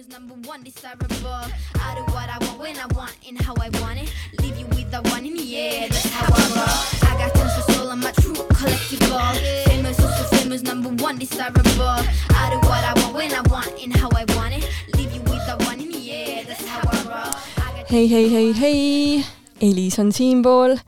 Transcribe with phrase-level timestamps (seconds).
[0.00, 1.44] famous, number one desirable.
[1.74, 4.12] I do what I want when I want and how I want it.
[4.40, 7.10] Leave you with the one in the air, that's how I roll.
[7.10, 9.64] I got tons of soul, I'm a true collectible.
[9.66, 11.98] Famous, also famous, number one desirable.
[12.30, 14.68] I do what I want when I want and how I want it.
[14.96, 17.84] Leave you with the one in the air, that's how I roll.
[17.88, 19.24] Hei, hei, hei, hei,
[19.60, 20.78] Elis on siinpool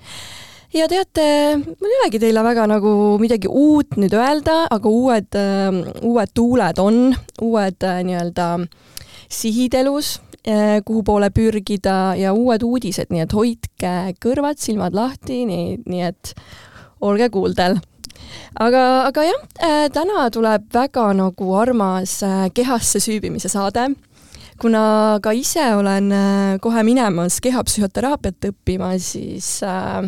[0.73, 1.25] ja teate,
[1.59, 5.37] mul ei olegi teile väga nagu midagi uut nüüd öelda, aga uued,
[6.01, 7.11] uued tuuled on,
[7.43, 8.47] uued äh, nii-öelda
[9.33, 10.19] sihid elus,
[10.85, 16.33] kuhu poole pürgida ja uued uudised, nii et hoidke kõrvad-silmad lahti, nii, nii et
[17.07, 17.79] olge kuuldel.
[18.61, 19.45] Aga, aga jah,
[19.95, 23.89] täna tuleb väga nagu armas äh, kehasse süübimise saade.
[24.61, 30.05] Kuna ka ise olen äh, kohe minemas kehapsühhoteraapiat õppima, siis äh,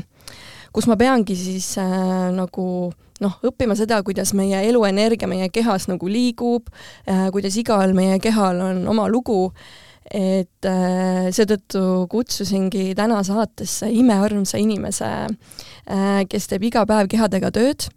[0.74, 2.66] kus ma peangi siis äh, nagu
[3.22, 6.70] noh, õppima seda, kuidas meie eluenergia meie kehas nagu liigub
[7.08, 9.52] äh,, kuidas igal meie kehal on oma lugu,
[10.10, 17.90] et äh, seetõttu kutsusingi täna saatesse imearmsa inimese äh,, kes teeb iga päev kehadega tööd.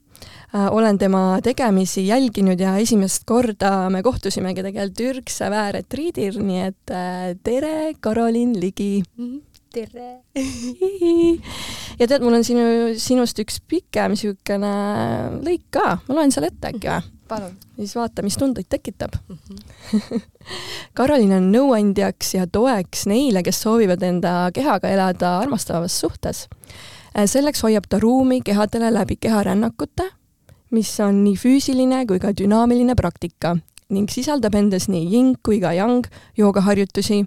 [0.55, 6.93] Olen tema tegemisi jälginud ja esimest korda me kohtusimegi tegelikult Ürgse väeretriidil, nii et
[7.43, 9.03] tere, Karolin Ligi
[9.77, 10.09] tere!
[11.99, 12.65] ja tead, mul on sinu,
[13.01, 14.71] sinust üks pikem niisugune
[15.45, 17.13] lõik ka, ma loen selle ette äkki või?
[17.31, 17.53] palun!
[17.77, 19.17] siis vaata, mis tundeid tekitab.
[20.97, 26.47] Karolin on nõuandjaks ja toeks neile, kes soovivad enda kehaga elada armastavas suhtes.
[27.25, 30.09] selleks hoiab ta ruumi kehadele läbi keharännakute,
[30.71, 33.57] mis on nii füüsiline kui ka dünaamiline praktika
[33.93, 37.23] ning sisaldab endas nii ying kui ka yang joogaharjutusi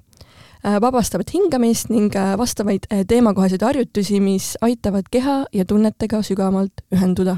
[0.65, 7.37] vabastavat hingamist ning äh, vastavaid äh, teemakohaseid harjutusi, mis aitavad keha ja tunnetega sügavamalt ühenduda.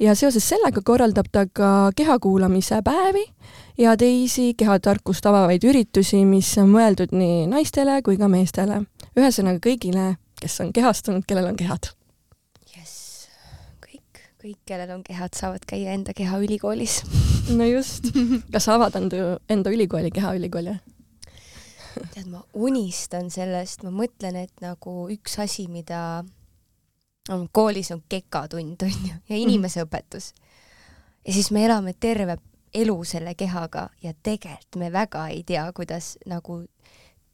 [0.00, 3.24] ja seoses sellega korraldab ta ka kehakuulamise päevi
[3.78, 8.82] ja teisi kehatarkust avavaid üritusi, mis on mõeldud nii naistele kui ka meestele.
[9.16, 11.88] ühesõnaga kõigile, kes on kehastunud, kellel on kehad.
[12.76, 13.28] jess,
[13.80, 17.02] kõik, kõik, kellel on kehad, saavad käia enda kehaülikoolis.
[17.56, 18.12] no just.
[18.52, 20.76] kas sa avad enda, enda ülikooli, kehaülikooli?
[22.14, 26.24] tead, ma unistan sellest, ma mõtlen, et nagu üks asi, mida
[27.32, 30.32] on koolis on kekatund onju ja inimeseõpetus.
[31.26, 32.38] ja siis me elame terve
[32.74, 36.64] elu selle kehaga ja tegelikult me väga ei tea, kuidas nagu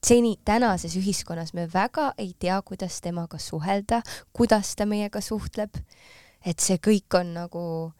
[0.07, 4.03] seni tänases ühiskonnas me väga ei tea, kuidas temaga suhelda,
[4.33, 5.77] kuidas ta meiega suhtleb.
[6.45, 7.93] et see kõik on nagu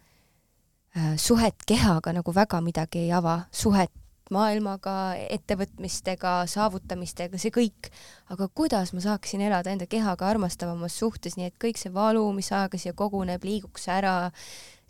[0.97, 3.93] äh, suhet kehaga nagu väga midagi ei ava, suhet
[4.33, 4.97] maailmaga,
[5.33, 7.91] ettevõtmistega, saavutamistega, see kõik.
[8.33, 12.53] aga kuidas ma saaksin elada enda kehaga armastavamas suhtes, nii et kõik see valu, mis
[12.53, 14.31] ajaga siia koguneb, liiguks ära.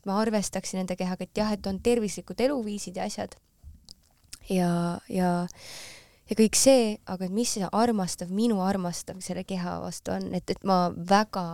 [0.07, 3.37] ma arvestaksin enda kehaga, et jah, et on tervislikud eluviisid ja asjad.
[4.51, 5.47] ja, ja,
[6.31, 10.51] ja kõik see, aga et mis see armastav, minu armastav selle keha vastu on, et,
[10.51, 11.47] et ma väga,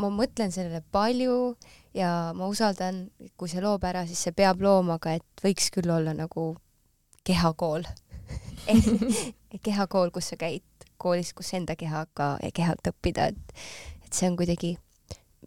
[0.00, 1.56] ma mõtlen sellele palju
[1.94, 5.90] ja ma usaldan, kui see loob ära, siis see peab looma, aga et võiks küll
[5.92, 6.54] olla nagu
[7.24, 7.84] kehakool.
[9.64, 10.64] Kehakool, kus sa käid
[10.98, 13.58] koolis, kus enda kehaga ja kehalt õppida, et,
[14.04, 14.74] et see on kuidagi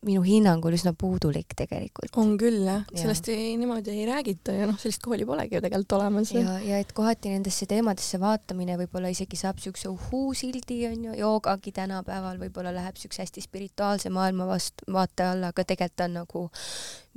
[0.08, 2.12] minu hinnangul üsna puudulik tegelikult.
[2.20, 3.02] on küll jah, Jaa.
[3.02, 6.32] sellest ei, niimoodi ei räägita ja noh, sellist kooli polegi ju tegelikult olemas.
[6.36, 12.40] ja, ja et kohati nendesse teemadesse vaatamine võib-olla isegi saab siukse uhuu-sildi onju, joogagi tänapäeval
[12.42, 16.44] võib-olla läheb siukse hästi spirituaalse maailma vastu, vaate alla, aga tegelikult on nagu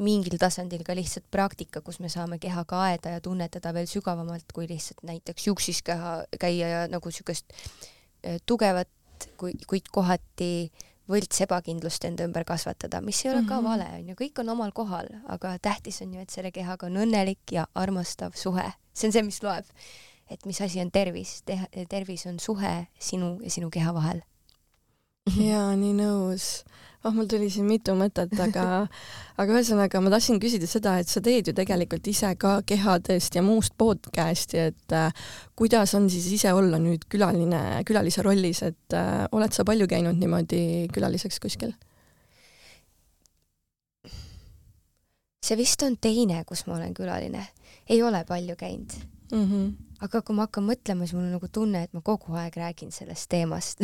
[0.01, 4.69] mingil tasandil ka lihtsalt praktika, kus me saame kehaga aeda ja tunnetada veel sügavamalt, kui
[4.71, 7.53] lihtsalt näiteks juksis keha käia ja nagu siukest
[8.25, 8.89] eh, tugevat,
[9.37, 10.71] kui, kuid kohati
[11.11, 13.65] võlts ebakindlust enda ümber kasvatada, mis ei ole ka Mhm.
[13.65, 17.53] vale, onju, kõik on omal kohal, aga tähtis on ju, et selle kehaga on õnnelik
[17.53, 19.65] ja armastav suhe, see on see, mis loeb.
[20.31, 21.43] et mis asi on tervis,
[21.89, 24.23] tervis on suhe sinu ja sinu keha vahel.
[25.27, 26.65] jaa, nii nõus.
[27.05, 28.65] oh, mul tuli siin mitu mõtet, aga,
[29.41, 33.45] aga ühesõnaga ma tahtsin küsida seda, et sa teed ju tegelikult ise ka kehadest ja
[33.45, 35.13] muust podcast'i, et äh,
[35.59, 40.19] kuidas on siis ise olla nüüd külaline, külalise rollis, et äh, oled sa palju käinud
[40.21, 41.77] niimoodi külaliseks kuskil?
[45.41, 47.47] see vist on teine, kus ma olen külaline,
[47.91, 48.93] ei ole palju käinud,
[49.31, 49.90] Mm -hmm.
[50.05, 52.93] Aga kui ma hakkan mõtlema, siis mul on nagu tunne, et ma kogu aeg räägin
[52.95, 53.83] sellest teemast.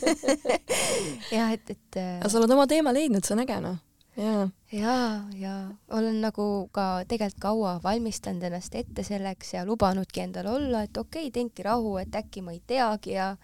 [1.34, 3.78] jah, et, et äh, aga sa oled oma teema leidnud, see on äge noh.
[4.16, 4.46] jaa.
[4.74, 4.96] ja,
[5.38, 5.54] ja
[5.96, 11.28] olen nagu ka tegelikult kaua valmistanud ennast ette selleks ja lubanudki endale olla, et okei
[11.28, 13.34] okay,, teenki rahu, et äkki ma ei teagi ja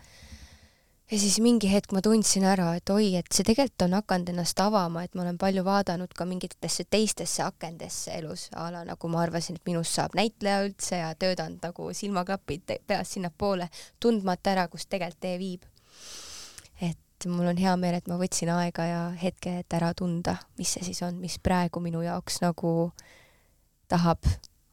[1.11, 4.61] ja siis mingi hetk ma tundsin ära, et oi, et see tegelikult on hakanud ennast
[4.63, 9.23] avama, et ma olen palju vaadanud ka mingitesse teistesse akendesse elus, a la nagu ma
[9.23, 13.71] arvasin, et minust saab näitleja üldse ja töötanud nagu silmaklapid peas sinnapoole,
[14.03, 15.63] tundmata ära, kus tegelikult tee viib.
[16.83, 20.75] et mul on hea meel, et ma võtsin aega ja hetke, et ära tunda, mis
[20.75, 22.93] see siis on, mis praegu minu jaoks nagu
[23.89, 24.27] tahab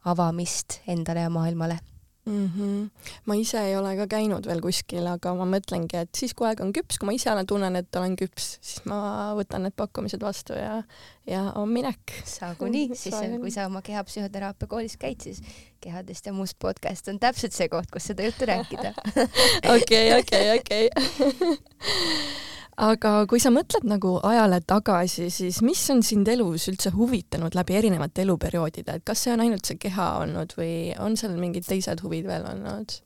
[0.04, 1.78] avamist endale ja maailmale
[2.26, 2.50] mm.
[2.56, 2.90] -hmm.
[3.24, 6.60] ma ise ei ole ka käinud veel kuskil, aga ma mõtlengi, et siis, kui aeg
[6.64, 10.22] on küps, kui ma ise olen, tunnen, et olen küps, siis ma võtan need pakkumised
[10.22, 10.82] vastu ja,
[11.26, 12.16] ja on minek.
[12.24, 13.40] saagu nii, siis Saagu.
[13.44, 15.42] kui sa oma kehapsühhoteraapia koolis käid, siis
[15.80, 18.94] kehadest ja muust podcast on täpselt see koht, kus seda juttu rääkida.
[19.76, 20.88] okei, okei, okei
[22.80, 27.76] aga kui sa mõtled nagu ajale tagasi, siis mis on sind elus üldse huvitanud läbi
[27.78, 32.02] erinevate eluperioodide, et kas see on ainult see keha olnud või on seal mingid teised
[32.04, 32.98] huvid veel olnud?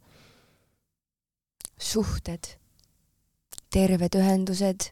[1.79, 2.57] suhted,
[3.71, 4.89] terved ühendused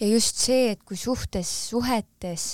[0.00, 2.46] ja just see, et kui suhtes, suhetes,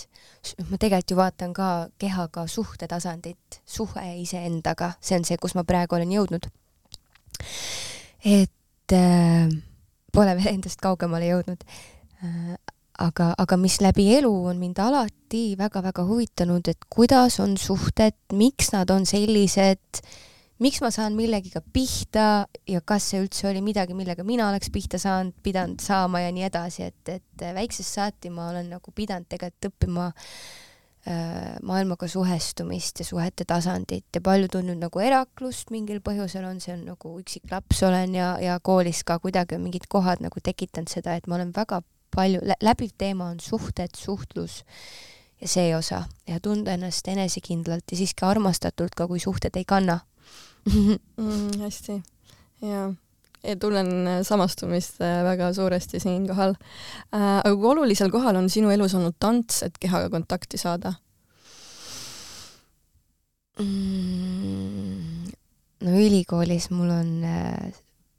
[0.70, 1.68] ma tegelikult ju vaatan ka
[2.00, 6.50] kehaga suhte tasandit, suhe iseendaga, see on see, kus ma praegu olen jõudnud.
[8.24, 9.54] et äh,
[10.14, 11.64] pole veel endast kaugemale jõudnud.
[12.24, 12.54] Äh,
[13.04, 18.70] aga, aga mis läbi elu on mind alati väga-väga huvitanud, et kuidas on suhted, miks
[18.74, 20.02] nad on sellised,
[20.62, 25.00] miks ma saan millegiga pihta ja kas see üldse oli midagi, millega mina oleks pihta
[25.02, 29.72] saanud, pidanud saama ja nii edasi, et, et väiksest saati ma olen nagu pidanud tegelikult
[29.72, 30.28] õppima äh,
[31.62, 36.86] maailmaga suhestumist ja suhete tasandit ja palju tundnud nagu eraklust mingil põhjusel on, see on
[36.88, 41.18] nagu üksik laps olen ja, ja koolis ka kuidagi on mingid kohad nagu tekitanud seda,
[41.18, 41.82] et ma olen väga
[42.14, 44.62] palju, läbiv teema on suhted, suhtlus
[45.42, 50.00] ja see osa ja tunda ennast enesekindlalt ja siiski armastatult ka, kui suhted ei kanna
[50.72, 51.60] mm,.
[51.60, 52.00] hästi,
[52.64, 52.92] jaa ja
[53.60, 56.56] tunnen samastumist äh, väga suuresti siinkohal.
[57.14, 60.94] Äh, aga kui olulisel kohal on sinu elus olnud tants, et kehaga kontakti saada
[63.60, 65.32] mm,?
[65.84, 67.72] no ülikoolis mul on äh,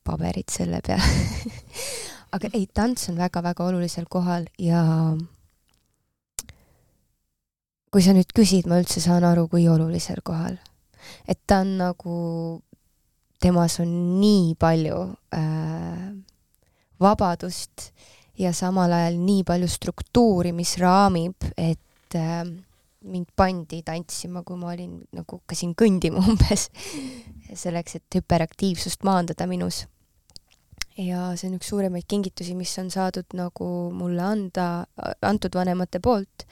[0.06, 1.56] paberid selle peale
[2.36, 4.84] aga ei, tants on väga-väga olulisel kohal ja
[7.96, 10.58] kui sa nüüd küsid, ma üldse saan aru, kui olulisel kohal.
[11.32, 12.16] et ta on nagu
[13.42, 13.90] temas on
[14.20, 15.00] nii palju
[15.36, 16.12] äh,
[17.02, 17.90] vabadust
[18.40, 22.44] ja samal ajal nii palju struktuuri, mis raamib, et äh,
[23.06, 26.70] mind pandi tantsima, kui ma olin nagu hakkasin kõndima umbes,
[27.64, 29.86] selleks, et hüperaktiivsust maandada minus.
[30.98, 34.86] ja see on üks suuremaid kingitusi, mis on saadud nagu mulle anda,
[35.22, 36.46] antud vanemate poolt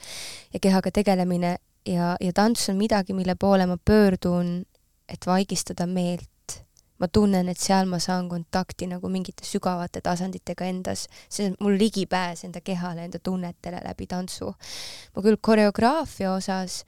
[0.52, 1.56] ja kehaga tegelemine.
[1.84, 4.62] Ja, ja tants on midagi, mille poole ma pöördun,
[5.08, 6.62] et vaigistada meelt
[7.04, 11.76] ma tunnen, et seal ma saan kontakti nagu mingite sügavate tasanditega endas, see on mul
[11.80, 14.54] ligipääs enda kehale, enda tunnetele läbi tantsu.
[15.14, 16.84] ma küll koreograafia osas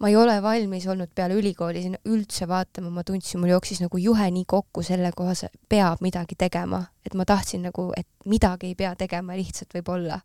[0.00, 4.00] ma ei ole valmis olnud peale ülikooli sinna üldse vaatama, ma tundsin, mul jooksis nagu
[4.02, 8.74] juhe nii kokku selle kohas, peab midagi tegema, et ma tahtsin nagu, et midagi ei
[8.78, 10.20] pea tegema, lihtsalt võib-olla.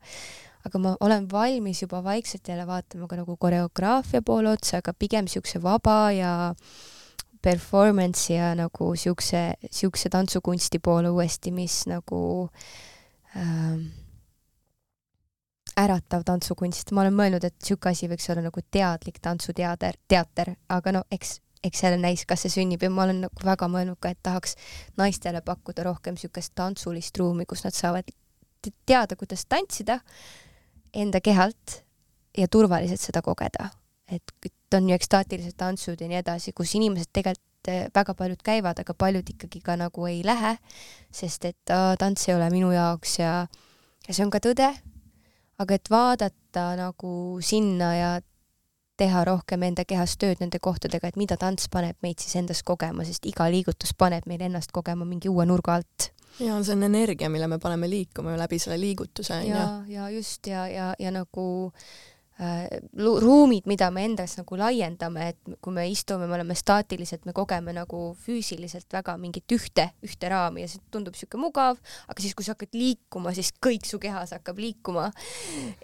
[0.68, 5.28] aga ma olen valmis juba vaikselt jälle vaatama ka nagu koreograafia poole otsa, aga pigem
[5.32, 6.97] siukse vaba ja äh,
[7.48, 12.20] performance'i ja nagu siukse, siukse tantsukunsti poole uuesti, mis nagu
[13.38, 13.88] ähm,
[15.78, 20.96] äratav tantsukunst, ma olen mõelnud, et sihuke asi võiks olla nagu teadlik tantsuteater, teater, aga
[20.98, 24.12] no eks, eks jälle näis, kas see sünnib ja ma olen nagu väga mõelnud ka,
[24.12, 24.58] et tahaks
[25.00, 28.10] naistele pakkuda rohkem siukest tantsulist ruumi, kus nad saavad
[28.90, 30.00] teada, kuidas tantsida
[30.98, 31.82] enda kehalt
[32.38, 33.70] ja turvaliselt seda kogeda
[34.12, 38.80] et on ju ekstaatilised tantsud ja nii edasi, kus inimesed tegelikult eh, väga paljud käivad,
[38.80, 40.56] aga paljud ikkagi ka nagu ei lähe,
[41.12, 43.34] sest et aa, tants ei ole minu jaoks ja,
[44.08, 44.72] ja see on ka tõde.
[45.58, 48.10] aga et vaadata nagu sinna ja
[48.98, 53.06] teha rohkem enda kehas tööd nende kohtadega, et mida tants paneb meid siis endas kogema,
[53.06, 56.12] sest iga liigutus paneb meil ennast kogema mingi uue nurga alt.
[56.40, 59.54] ja see on energia, mille me paneme liikuma läbi selle liigutuse onju.
[59.54, 61.72] ja, ja just ja, ja, ja nagu
[62.38, 67.74] ruumid, mida me endas nagu laiendame, et kui me istume, me oleme staatilised, me kogeme
[67.74, 72.46] nagu füüsiliselt väga mingit ühte, ühte raami ja see tundub niisugune mugav, aga siis, kui
[72.46, 75.10] sa hakkad liikuma, siis kõik su kehas hakkab liikuma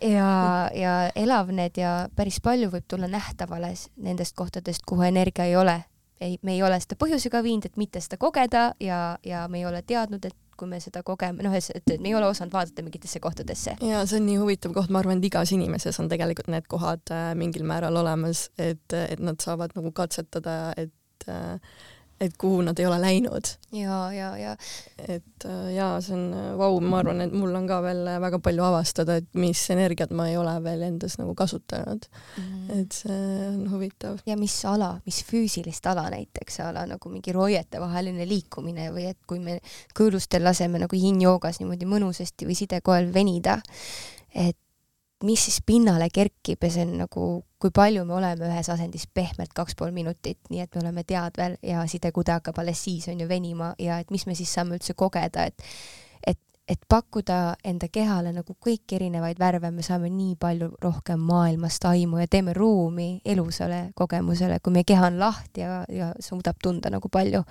[0.01, 0.29] ja,
[0.77, 5.79] ja elavned ja päris palju võib tulla nähtavale nendest kohtadest, kuhu energia ei ole.
[6.22, 9.65] Ei, me ei ole seda põhjusega viinud, et mitte seda kogeda ja, ja me ei
[9.70, 13.20] ole teadnud, et kui me seda kogeme, noh, et, me ei ole osanud vaadata mingitesse
[13.24, 13.75] kohtadesse.
[13.82, 17.13] ja see on nii huvitav koht, ma arvan, et igas inimeses on tegelikult need kohad
[17.13, 21.58] äh, mingil määral olemas, et, et nad saavad nagu katsetada, et äh,
[22.22, 23.50] et kuhu nad ei ole läinud.
[23.74, 24.55] ja, ja, ja.
[25.08, 28.39] et äh, jaa, see on äh, vau, ma arvan, et mul on ka veel väga
[28.43, 32.79] palju avastada, et mis energiat ma ei ole veel endas nagu kasutanud mm.
[32.79, 34.22] et see on huvitav.
[34.29, 39.20] ja mis ala, mis füüsilist ala näiteks, a la nagu mingi roietevaheline liikumine või et
[39.27, 39.60] kui me
[39.98, 43.60] kõõlustel laseme nagu yin-joogas niimoodi mõnusasti või sidekoel venida,
[44.34, 44.58] et
[45.24, 47.25] mis siis pinnale kerkib ja see on nagu,
[47.62, 51.58] kui palju me oleme ühes asendis pehmelt kaks pool minutit, nii et me oleme teadvel
[51.63, 54.96] ja sidekude hakkab alles siis on ju venima ja et mis me siis saame üldse
[55.00, 55.63] kogeda, et
[56.27, 61.86] et, et pakkuda enda kehale nagu kõiki erinevaid värve, me saame nii palju rohkem maailmast
[61.88, 66.92] aimu ja teeme ruumi elusale kogemusele, kui meie keha on lahti ja, ja suudab tunda
[66.92, 67.44] nagu palju.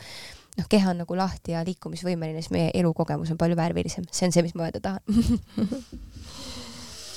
[0.53, 4.37] Noh, keha on nagu lahti ja liikumisvõimeline, siis meie elukogemus on palju värvilisem, see on
[4.37, 5.01] see, mis ma öelda tahan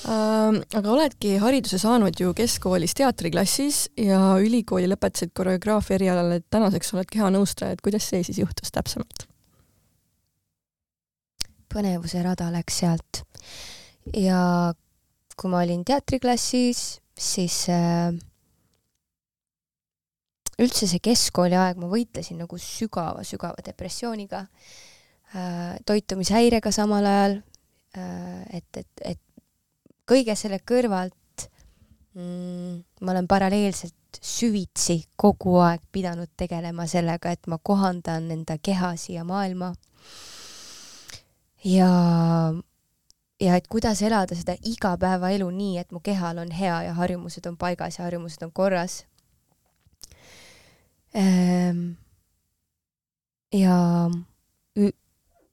[0.06, 7.10] aga oledki hariduse saanud ju keskkoolis teatriklassis ja ülikooli lõpetasid koreograafia erialal, et tänaseks oled
[7.10, 9.26] kehanõustaja, et kuidas see siis juhtus täpsemalt?
[11.76, 13.20] põnevuse rada läks sealt
[14.16, 14.72] ja
[15.36, 16.82] kui ma olin teatriklassis,
[17.12, 18.14] siis äh,
[20.62, 27.38] üldse see keskkooli aeg ma võitlesin nagu sügava-sügava depressiooniga äh,, toitumishäirega samal ajal
[27.98, 29.20] äh,, et, et, et
[30.06, 31.48] kõige selle kõrvalt
[32.14, 38.94] mm, ma olen paralleelselt süvitsi kogu aeg pidanud tegelema sellega, et ma kohandan enda keha
[38.96, 39.74] siia maailma.
[41.64, 41.90] ja,
[43.40, 47.56] ja et kuidas elada seda igapäevaelu nii, et mu kehal on hea ja harjumused on
[47.56, 49.04] paigas ja harjumused on korras
[51.14, 51.92] ehm,.
[53.52, 53.76] ja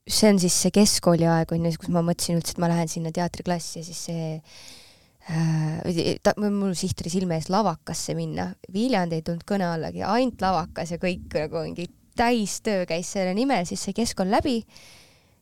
[0.04, 2.90] see on siis see keskkooli aeg on ju, kus ma mõtlesin üldse, et ma lähen
[2.90, 8.50] sinna teatriklassi ja siis see äh, ta, mul siht oli silme ees lavakasse minna.
[8.72, 13.64] Viljandi ei tulnud kõne allagi, ainult lavakas ja kõik nagu mingi täistöö käis selle nimel,
[13.66, 14.60] siis sai keskkool läbi.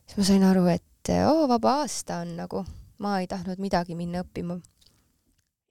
[0.07, 2.63] siis ma sain aru, et oo, vaba aasta on nagu,
[3.03, 4.61] ma ei tahtnud midagi minna õppima.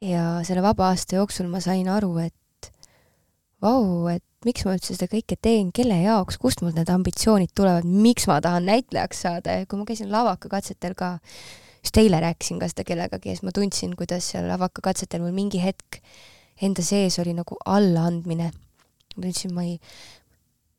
[0.05, 2.37] ja selle vaba aasta jooksul ma sain aru, et
[3.63, 7.87] vau, et miks ma üldse seda kõike teen, kelle jaoks, kust mul need ambitsioonid tulevad,
[7.87, 9.61] miks ma tahan näitlejaks saada?
[9.61, 11.15] Ja kui ma käisin lavakakatsetel ka,
[11.83, 15.63] just eile rääkisin ka seda kellegagi ja siis ma tundsin, kuidas seal lavakakatsetel mul mingi
[15.63, 16.01] hetk
[16.63, 18.51] enda sees oli nagu allaandmine.
[19.17, 19.79] ma tundsin, ma ei,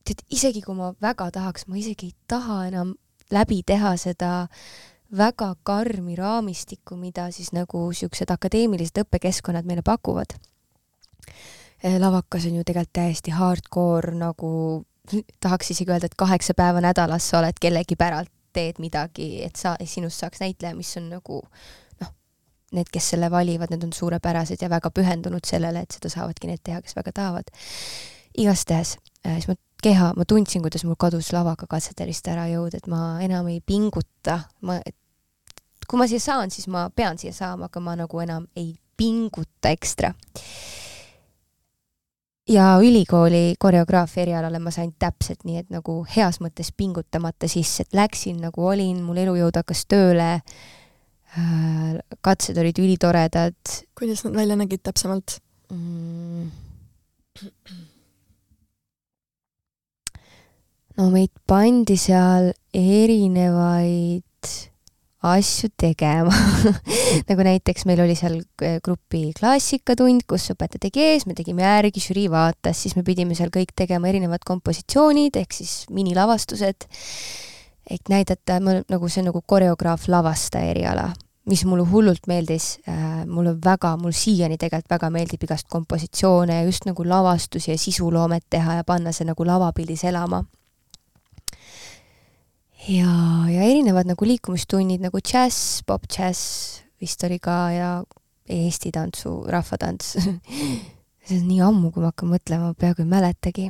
[0.03, 2.95] tead, isegi kui ma väga tahaks, ma isegi ei taha enam
[3.31, 4.47] läbi teha seda
[5.13, 10.33] väga karmi raamistikku, mida siis nagu siuksed akadeemilised õppekeskkonnad meile pakuvad
[11.83, 14.49] lavakas on ju tegelikult täiesti hardcore nagu
[15.39, 19.75] tahaks isegi öelda, et kaheksa päeva nädalas sa oled kellegi päralt, teed midagi, et sa,
[19.85, 21.41] sinust saaks näitleja, mis on nagu
[22.01, 22.11] noh,
[22.77, 26.61] need, kes selle valivad, need on suurepärased ja väga pühendunud sellele, et seda saavadki need
[26.63, 27.51] teha, kes väga tahavad.
[28.37, 32.87] igastahes, eh, siis ma keha, ma tundsin, kuidas mul kadus lavaga katsetelist ära jõud, et
[32.87, 34.79] ma enam ei pinguta, ma,
[35.87, 39.73] kui ma siia saan, siis ma pean siia saama, aga ma nagu enam ei pinguta
[39.73, 40.13] ekstra
[42.49, 47.95] ja ülikooli koreograafia erialale ma sain täpselt nii, et nagu heas mõttes pingutamata sisse, et
[47.95, 53.77] läksin nagu olin, mul elujõud hakkas tööle äh,, katsed olid ülitoredad.
[53.97, 55.39] kuidas nad välja nägid täpsemalt
[55.71, 56.51] mm.?
[60.97, 64.23] no meid pandi seal erinevaid
[65.23, 66.33] asju tegema
[67.29, 72.03] nagu näiteks meil oli seal äh, grupi klassikatund, kus õpetaja tegi ees, me tegime järgi,
[72.03, 76.87] žürii vaatas, siis me pidime seal kõik tegema erinevad kompositsioonid ehk siis minilavastused.
[77.89, 81.09] et näidata, nagu see on nagu koreograaf lavastaja eriala,
[81.51, 86.67] mis mulle hullult meeldis äh,, mulle väga, mul siiani tegelikult väga meeldib igast kompositsioone ja
[86.67, 90.43] just nagu lavastusi ja sisuloomet teha ja panna see nagu lavapildis elama
[92.87, 93.13] ja,
[93.49, 97.93] ja erinevad nagu liikumistunnid nagu džäss, pop-džäss vist oli ka ja
[98.43, 100.17] Eesti tantsu, rahvatants
[101.25, 103.69] see on nii ammu, kui ma hakkan mõtlema, peaaegu ei mäletagi.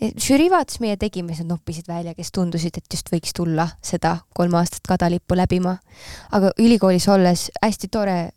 [0.00, 4.86] Žürii vaatas meie nad noppisid välja, kes tundusid, et just võiks tulla seda kolm aastat
[4.88, 5.76] kadalippu läbima.
[6.32, 8.30] aga ülikoolis olles hästi tore,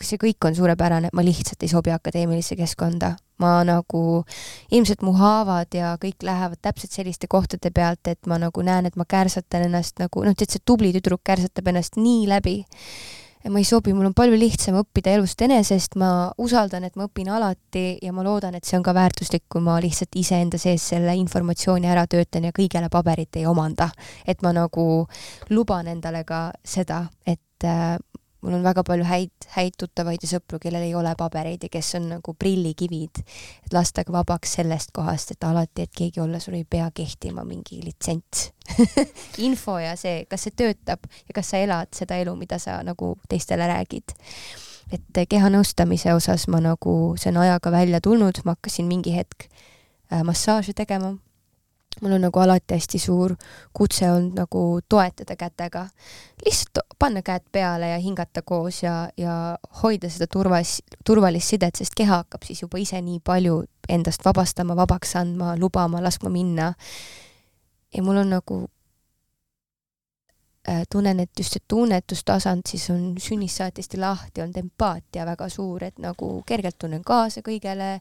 [0.00, 4.02] see kõik on suurepärane, ma lihtsalt ei sobi akadeemilisse keskkonda ma nagu,
[4.70, 8.98] ilmselt mu haavad ja kõik lähevad täpselt selliste kohtade pealt, et ma nagu näen, et
[8.98, 12.60] ma kärsatan ennast nagu, noh, tead see tubli tüdruk kärsatab ennast nii läbi.
[13.50, 17.30] Ma ei sobi, mul on palju lihtsam õppida elust enesest, ma usaldan, et ma õpin
[17.32, 21.16] alati ja ma loodan, et see on ka väärtuslik, kui ma lihtsalt iseenda sees selle
[21.18, 23.90] informatsiooni ära töötan ja kõigele paberit ei omanda.
[24.26, 25.06] et ma nagu
[25.50, 27.96] luban endale ka seda, et äh,
[28.42, 31.94] mul on väga palju häid, häid tuttavaid ja sõpru, kellel ei ole pabereid ja kes
[31.98, 33.22] on nagu prillikivid,
[33.66, 37.46] et lasta ka vabaks sellest kohast, et alati, et keegi olla, sul ei pea kehtima
[37.46, 38.50] mingi litsents.
[39.46, 43.14] Info ja see, kas see töötab ja kas sa elad seda elu, mida sa nagu
[43.28, 44.16] teistele räägid.
[44.92, 49.46] et kehanõustamise osas ma nagu, see on ajaga välja tulnud, ma hakkasin mingi hetk
[50.12, 51.14] äh, massaaže tegema
[52.00, 53.34] mul on nagu alati hästi suur
[53.72, 55.86] kutse olnud nagu toetada kätega.
[56.44, 61.94] lihtsalt panna käed peale ja hingata koos ja, ja hoida seda turvas, turvalist sidet, sest
[61.96, 66.72] keha hakkab siis juba ise nii palju endast vabastama, vabaks andma, lubama, laskma minna.
[67.94, 68.58] ja mul on nagu
[70.68, 75.48] äh, tunnen, et just see tunnetustasand siis on sünnist saati hästi lahti, on empaatia väga
[75.48, 77.98] suur, et nagu kergelt tunnen kaasa kõigele,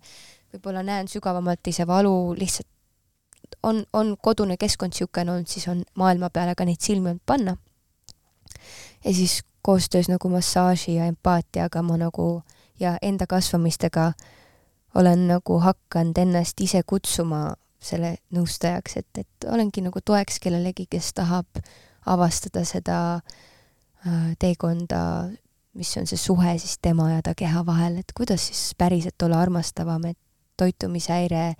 [0.54, 2.70] võib-olla näen sügavamalt ise valu, lihtsalt
[3.64, 7.58] on, on kodune keskkond niisugune olnud, siis on maailma peale ka neid silmi olnud panna.
[9.06, 12.44] ja siis koostöös nagu massaaži ja empaatiaga ma nagu
[12.80, 14.14] ja enda kasvamistega
[14.96, 21.14] olen nagu hakanud ennast ise kutsuma selle nõustajaks, et, et olengi nagu toeks kellelegi, kes
[21.18, 21.62] tahab
[22.06, 25.30] avastada seda äh, teekonda,
[25.78, 29.42] mis on see suhe siis tema ja ta keha vahel, et kuidas siis päriselt olla
[29.42, 30.20] armastavam, et
[30.58, 31.56] toitumishäire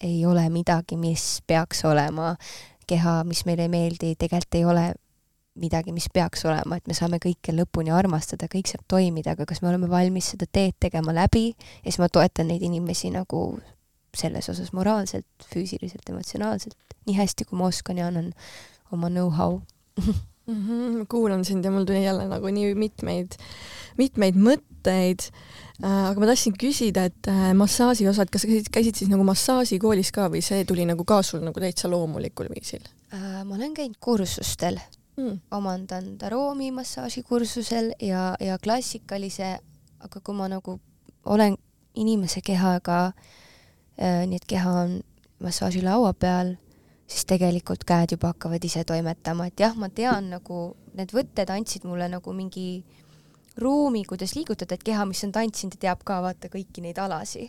[0.00, 2.34] ei ole midagi, mis peaks olema,
[2.86, 4.86] keha, mis meile ei meeldi, tegelikult ei ole
[5.56, 9.62] midagi, mis peaks olema, et me saame kõike lõpuni armastada, kõik saab toimida, aga kas
[9.62, 11.48] me oleme valmis seda teed tegema läbi?
[11.80, 13.48] Ja siis ma toetan neid inimesi nagu
[14.16, 16.76] selles osas moraalselt, füüsiliselt, emotsionaalselt,
[17.08, 18.32] nii hästi kui ma oskan ja annan
[18.92, 19.60] oma know-how
[20.46, 20.62] mm.
[20.62, 23.38] -hmm, kuulan sind ja mul tuli jälle nagu nii mitmeid,
[23.96, 25.30] mitmeid mõtteid
[25.84, 29.26] Äh, aga ma tahtsin küsida, et äh, massaaži osad, kas sa käisid, käisid siis nagu
[29.28, 32.86] massaažikoolis ka või see tuli nagu ka sul nagu täitsa loomulikul viisil?
[33.12, 34.78] Äh, ma olen käinud kursustel
[35.20, 39.50] mm., omandanud aroomi massaažikursusel ja, ja klassikalise,
[40.00, 40.78] aga kui ma nagu
[41.28, 41.58] olen
[41.92, 43.10] inimese kehaga
[44.00, 44.96] äh,, nii et keha on
[45.44, 46.54] massaažilaua peal,
[47.06, 50.60] siis tegelikult käed juba hakkavad ise toimetama, et jah, ma tean nagu
[50.98, 52.84] need võtted andsid mulle nagu mingi
[53.62, 57.46] ruumi, kuidas liigutada, et keha, mis on tantsinud, teab ka vaata kõiki neid alasi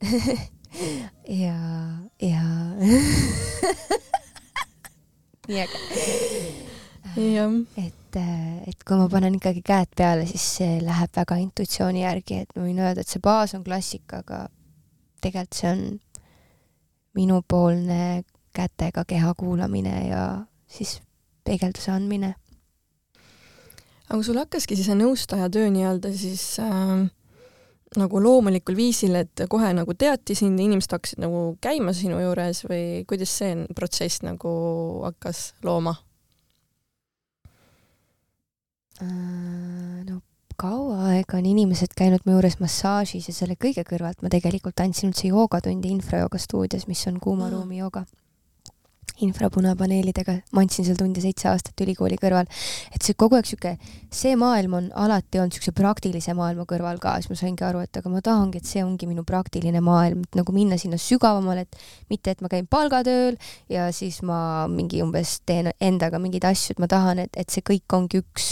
[1.44, 1.58] ja,
[2.22, 2.44] ja.
[5.48, 5.78] Nii äge.
[7.80, 8.16] et,
[8.68, 12.66] et kui ma panen ikkagi käed peale, siis see läheb väga intuitsiooni järgi, et ma
[12.66, 14.42] võin öelda, et see baas on klassika, aga
[15.24, 15.80] tegelikult see on
[17.18, 18.02] minupoolne
[18.58, 20.24] kätega keha kuulamine ja
[20.66, 20.98] siis
[21.46, 22.34] peegelduse andmine.
[24.08, 27.06] Aga sul hakkaski siis see nõustaja töö nii-öelda siis äh,
[27.96, 33.04] nagu loomulikul viisil, et kohe nagu teati sind inimesed hakkasid nagu käima sinu juures või
[33.08, 34.52] kuidas see protsess nagu
[35.06, 35.96] hakkas looma?
[39.02, 40.04] Äh,?
[40.08, 40.22] no
[40.58, 45.12] kaua aega on inimesed käinud mu juures massaažis ja selle kõige kõrvalt ma tegelikult andsin
[45.12, 48.02] üldse joogatundi infrajooga stuudios, mis on kuuma ruumi jooga
[49.24, 52.48] infrapunapaneelidega, ma andsin seal tunde seitse aastat ülikooli kõrval,
[52.94, 53.74] et see kogu aeg sihuke,
[54.14, 58.00] see maailm on alati olnud siukse praktilise maailma kõrval ka, siis ma saingi aru, et
[58.00, 61.82] aga ma tahangi, et see ongi minu praktiline maailm, et nagu minna sinna sügavamale, et
[62.12, 63.38] mitte, et ma käin palgatööl
[63.72, 67.64] ja siis ma mingi umbes teen endaga mingeid asju, et ma tahan, et, et see
[67.66, 68.50] kõik ongi üks.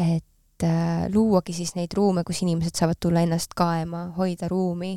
[0.00, 4.94] et äh, luuagi siis neid ruume, kus inimesed saavad tulla ennast kaema, hoida ruumi.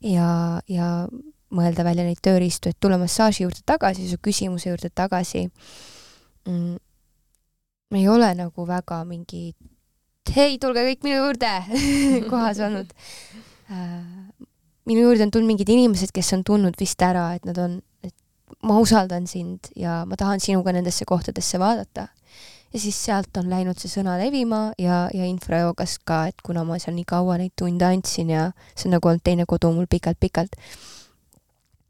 [0.00, 1.06] Ja, ja
[1.54, 5.46] mõelda välja neid tööriistu, et tulla massaaži juurde tagasi, su küsimuse juurde tagasi
[6.46, 6.76] mm,.
[7.98, 9.50] ei ole nagu väga mingi
[10.34, 11.50] hei, tulge kõik minu juurde
[12.30, 12.92] kohas olnud
[13.70, 13.98] äh,.
[14.86, 18.14] minu juurde on tulnud mingid inimesed, kes on tundnud vist ära, et nad on, et
[18.66, 22.08] ma usaldan sind ja ma tahan sinuga nendesse kohtadesse vaadata.
[22.70, 26.78] ja siis sealt on läinud see sõna levima ja, ja infrajoogas ka, et kuna ma
[26.78, 30.54] seal nii kaua neid tunde andsin ja see on nagu olnud teine kodu mul pikalt-pikalt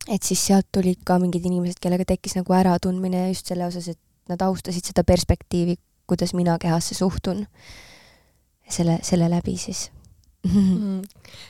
[0.09, 4.01] et siis sealt tulid ka mingid inimesed, kellega tekkis nagu äratundmine just selle osas, et
[4.31, 5.77] nad austasid seda perspektiivi,
[6.11, 7.47] kuidas mina kehasse suhtun.
[8.71, 9.91] selle, selle läbi siis
[10.47, 11.03] mm..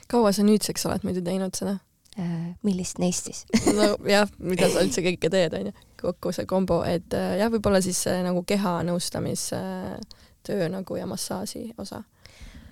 [0.08, 1.76] kaua sa nüüdseks oled muidu teinud seda
[2.18, 2.54] äh,?
[2.66, 3.44] millist neist siis
[3.76, 8.00] nojah, mida sa üldse kõike teed, onju, kokku see kombo, et äh, jah, võib-olla siis
[8.08, 12.02] äh, nagu keha nõustamistöö äh, nagu ja massaaži osa.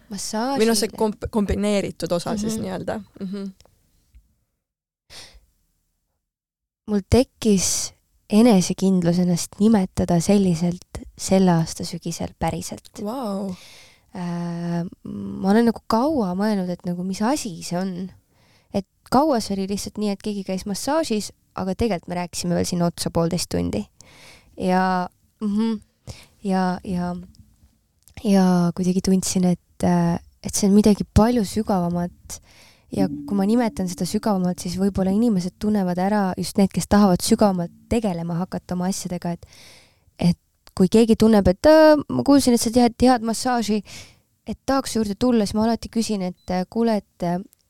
[0.09, 2.41] massaaži või noh, see komp-, kombineeritud osa mm -hmm.
[2.41, 2.63] siis mhm.
[2.67, 3.33] nii-öelda mm.
[3.33, 3.68] -hmm
[6.89, 7.93] mul tekkis
[8.29, 13.53] enesekindlus ennast nimetada selliselt selle aasta sügisel päriselt wow..
[14.17, 17.93] Äh, ma olen nagu kaua mõelnud, et nagu mis asi see on.
[18.73, 22.69] et kaua see oli lihtsalt nii, et keegi käis massaažis, aga tegelikult me rääkisime veel
[22.69, 23.85] sinna otsa poolteist tundi.
[24.57, 25.09] ja
[25.41, 25.81] mm, -hmm,
[26.45, 27.15] ja, ja
[28.25, 32.41] ja kuidagi tundsin, et, et see on midagi palju sügavamat
[32.95, 37.25] ja kui ma nimetan seda sügavamalt, siis võib-olla inimesed tunnevad ära, just need, kes tahavad
[37.25, 39.47] sügavamalt tegelema hakata oma asjadega, et
[40.19, 40.39] et
[40.79, 41.69] kui keegi tunneb, et
[42.09, 43.81] ma kuulsin, et sa tead, tead massaaži,
[44.47, 47.27] et tahaks juurde tulla, siis ma alati küsin, et kuule, et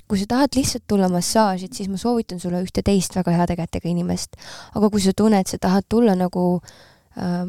[0.09, 3.57] kui sa tahad lihtsalt tulla massaaži, et siis ma soovitan sulle ühte teist väga heade
[3.59, 4.37] kätega inimest.
[4.75, 6.61] aga kui sa tunned, sa tahad tulla nagu
[7.17, 7.47] äh,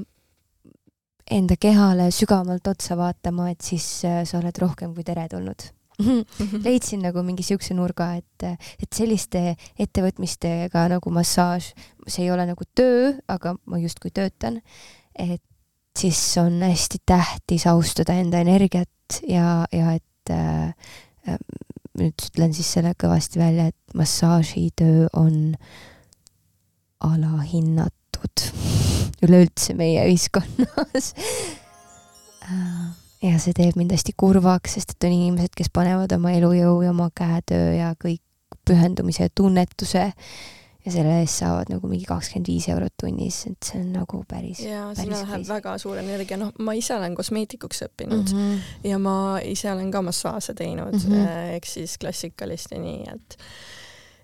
[1.31, 5.69] enda kehale sügavamalt otsa vaatama, et siis äh, sa oled rohkem kui teretulnud
[6.65, 8.47] leidsin nagu mingi siukse nurga, et,
[8.79, 11.73] et selliste ettevõtmistega nagu massaaž,
[12.07, 14.61] see ei ole nagu töö, aga ma justkui töötan,
[15.19, 15.43] et
[15.99, 21.37] siis on hästi tähtis austada enda energiat ja, ja et äh,
[21.99, 25.55] nüüd ütlen siis selle kõvasti välja, et massaažitöö on
[27.03, 28.45] alahinnatud
[29.25, 31.13] üleüldse meie ühiskonnas
[33.23, 36.93] ja see teeb mind hästi kurvaks, sest et on inimesed, kes panevad oma elujõu ja
[36.93, 38.23] oma käetöö ja kõik
[38.67, 40.11] pühendumise ja tunnetuse
[40.85, 44.61] ja selle eest saavad nagu mingi kakskümmend viis eurot tunnis, et see on nagu päris
[44.63, 45.51] ja sinna läheb crazy.
[45.51, 48.87] väga suur energia, noh, ma ise olen kosmeetikuks õppinud mm -hmm.
[48.87, 51.53] ja ma ise olen ka massaaže teinud mm, -hmm.
[51.57, 53.37] ehk siis klassikalist ja nii, et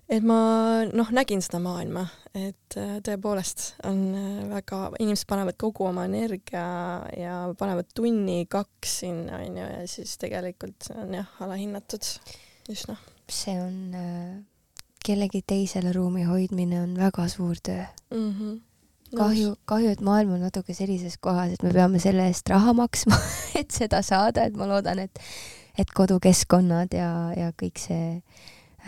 [0.08, 0.38] et ma
[0.86, 2.04] noh, nägin seda maailma,
[2.36, 6.66] et äh, tõepoolest on äh, väga, inimesed panevad kogu oma energia
[7.16, 12.06] ja panevad tunni-kaks sinna onju ja siis tegelikult see on jah, alahinnatud
[12.70, 12.98] üsna.
[13.30, 14.36] see on äh,
[15.06, 18.30] kellegi teisele ruumi hoidmine on väga suur töö mm.
[18.30, 18.56] -hmm
[19.16, 23.18] kahju, kahju, et maailm on natuke sellises kohas, et me peame selle eest raha maksma
[23.60, 25.20] et seda saada, et ma loodan, et,
[25.78, 28.22] et kodukeskkonnad ja, ja kõik see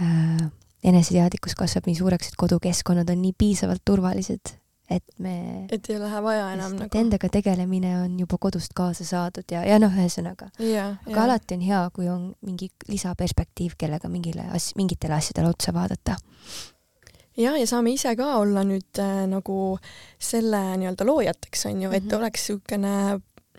[0.03, 0.49] äh,
[0.85, 4.55] eneseteadlikkus kasvab nii suureks, et kodukeskkonnad on nii piisavalt turvalised,
[4.91, 9.45] et me et ei lähe vaja enam nagu endaga tegelemine on juba kodust kaasa saadud
[9.53, 11.23] ja, ja noh, ühesõnaga aga yeah.
[11.25, 16.17] alati on hea, kui on mingi lisaperspektiiv, kellega mingile as-, mingitele asjadele otsa vaadata.
[17.37, 19.79] ja, ja saame ise ka olla nüüd äh, nagu
[20.19, 22.21] selle nii-öelda loojateks on ju, et mm -hmm.
[22.23, 22.95] oleks niisugune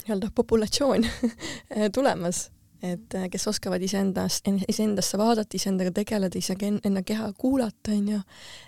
[0.05, 1.05] nii-öelda populatsioon
[1.95, 2.47] tulemas
[2.81, 8.19] et äh, kes oskavad iseendast, iseendasse vaadata, iseendaga tegeleda, ise enda keha kuulata, onju.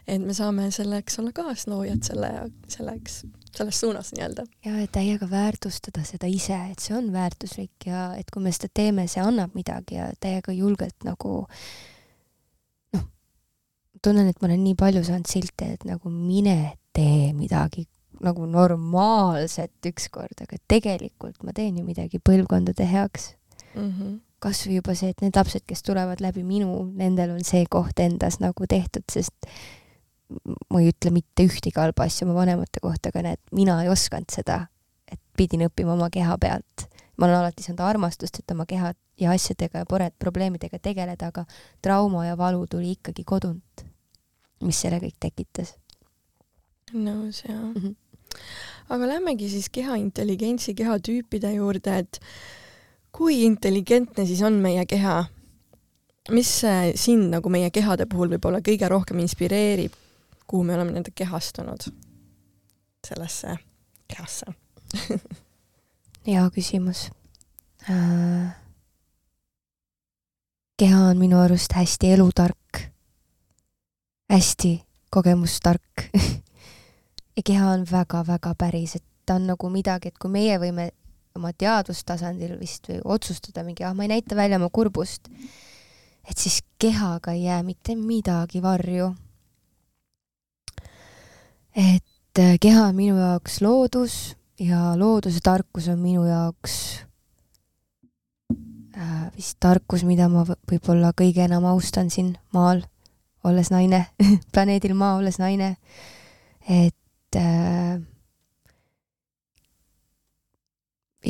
[0.08, 2.32] et me saame selleks olla kaasloojad selle,
[2.72, 3.22] selleks,
[3.56, 4.46] selles suunas nii-öelda.
[4.66, 8.72] ja, et täiega väärtustada seda ise, et see on väärtuslik ja et kui me seda
[8.74, 11.46] teeme, see annab midagi ja täiega julgelt nagu
[12.98, 13.08] noh,
[14.04, 17.88] tunnen, et ma olen nii palju saanud silte, et nagu mine tee midagi
[18.22, 23.32] nagu normaalset ükskord, aga tegelikult ma teen ju midagi põlvkondade heaks
[23.76, 24.20] mm -hmm.
[24.40, 28.40] kasvõi juba see, et need lapsed, kes tulevad läbi minu, nendel on see koht endas
[28.40, 29.52] nagu tehtud, sest
[30.70, 34.32] ma ei ütle mitte ühtegi halba asja oma vanemate kohta, aga näed, mina ei osanud
[34.34, 34.66] seda,
[35.12, 36.88] et pidin õppima oma keha pealt.
[37.18, 41.44] ma olen alati saanud armastust, et oma keha ja asjadega ja pored probleemidega tegeleda, aga
[41.82, 43.84] trauma ja valu tuli ikkagi kodunt,
[44.66, 45.76] mis selle kõik tekitas.
[46.94, 47.76] nõus jaa mm.
[47.76, 47.96] -hmm.
[48.90, 52.20] aga lähmegi siis keha intelligentsi, kehatüüpide juurde, et
[53.12, 55.26] kui intelligentne siis on meie keha?
[56.32, 56.50] mis
[56.96, 59.92] sind nagu meie kehade puhul võib-olla kõige rohkem inspireerib,
[60.48, 61.88] kuhu me oleme nii-öelda kehastunud
[63.08, 63.56] sellesse
[64.08, 64.46] kehasse
[66.28, 67.10] hea küsimus
[67.90, 68.54] äh,.
[70.78, 72.86] keha on minu arust hästi elutark,
[74.30, 74.76] hästi
[75.10, 76.06] kogemustark
[77.36, 80.92] ja keha on väga-väga päris, et ta on nagu midagi, et kui meie võime
[81.36, 85.30] oma teadvustasandil vist või otsustada mingi, ah, ma ei näita välja oma kurbust,
[86.28, 89.16] et siis kehaga ei jää mitte midagi varju.
[91.76, 97.06] et äh, keha on minu jaoks loodus ja looduse tarkus on minu jaoks
[98.98, 102.84] äh, vist tarkus, mida ma võib-olla kõige enam austan siin maal,
[103.48, 104.06] olles naine
[104.54, 105.78] planeedil Maa olles naine.
[106.68, 107.81] et äh,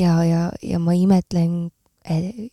[0.02, 1.70] ja, ja, ja ma imetlen
[2.10, 2.50] eh,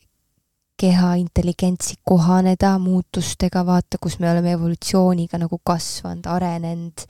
[0.79, 7.07] keha intelligentsi kohaneda muutustega, vaata, kus me oleme evolutsiooniga nagu kasvanud, arenenud.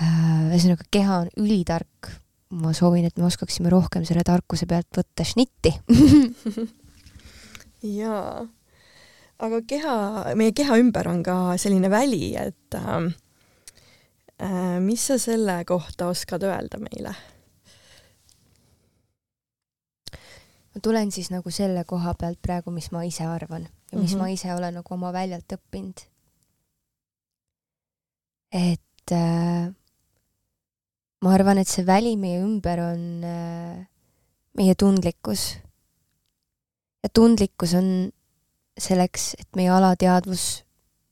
[0.00, 2.16] Äh, ühesõnaga, keha on ülitark.
[2.50, 5.70] ma soovin, et me oskaksime rohkem selle tarkuse pealt võtta šnitti
[8.00, 8.40] jaa,
[9.38, 9.92] aga keha,
[10.34, 13.06] meie keha ümber on ka selline väli, et äh,
[14.42, 17.14] äh mis sa selle kohta oskad öelda meile?
[20.74, 24.16] Ma tulen siis nagu selle koha pealt praegu, mis ma ise arvan ja mis mm
[24.16, 24.18] -hmm.
[24.18, 26.06] ma ise olen nagu oma väljalt õppinud.
[28.52, 29.74] et äh,
[31.22, 33.86] ma arvan, et see väli meie ümber on äh,
[34.56, 35.58] meie tundlikkus
[37.02, 38.10] ja tundlikkus on
[38.78, 40.64] selleks, et meie alateadvus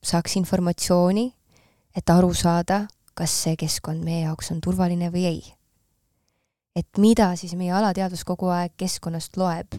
[0.05, 1.29] saaks informatsiooni,
[1.97, 2.87] et aru saada,
[3.19, 5.41] kas see keskkond meie jaoks on turvaline või ei.
[6.77, 9.79] Et mida siis meie alateadvus kogu aeg keskkonnast loeb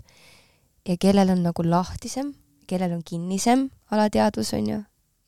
[0.88, 2.34] ja kellel on nagu lahtisem,
[2.68, 4.80] kellel on kinnisem alateadvus, on ju,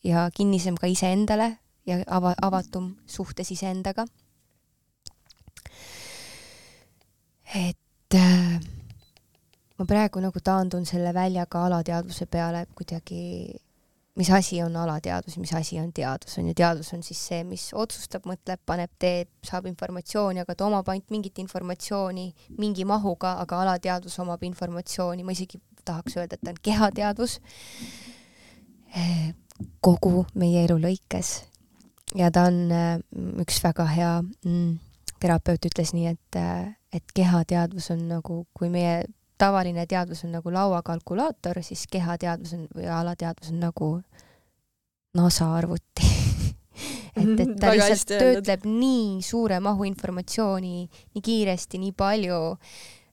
[0.04, 4.06] ja kinnisem ka iseendale ja ava-, avatum suhtes iseendaga.
[7.52, 8.60] et äh,
[9.78, 13.52] ma praegu nagu taandun selle väljaga alateadvuse peale kuidagi
[14.15, 17.69] mis asi on alateadvus, mis asi on teadus, on ju, teadus on siis see, mis
[17.78, 22.28] otsustab, mõtleb, paneb, teeb, saab informatsiooni, aga ta omab ainult mingit informatsiooni
[22.60, 27.38] mingi mahuga, aga alateadvus omab informatsiooni, ma isegi tahaks öelda, et ta on kehateadvus
[29.00, 29.32] eh,
[29.82, 31.32] kogu meie elu lõikes.
[32.19, 33.00] ja ta on eh,
[33.41, 34.76] üks väga hea mm,
[35.24, 39.06] terapeut ütles nii, et, eh, et kehateadvus on nagu, kui meie
[39.41, 43.91] tavaline teadvus on nagu lauakalkulaator, siis kehateadvus on või alateadvus on nagu
[45.17, 46.08] NASA arvuti.
[47.12, 52.38] Et, et ta lihtsalt töötleb nii suure mahu informatsiooni nii kiiresti, nii palju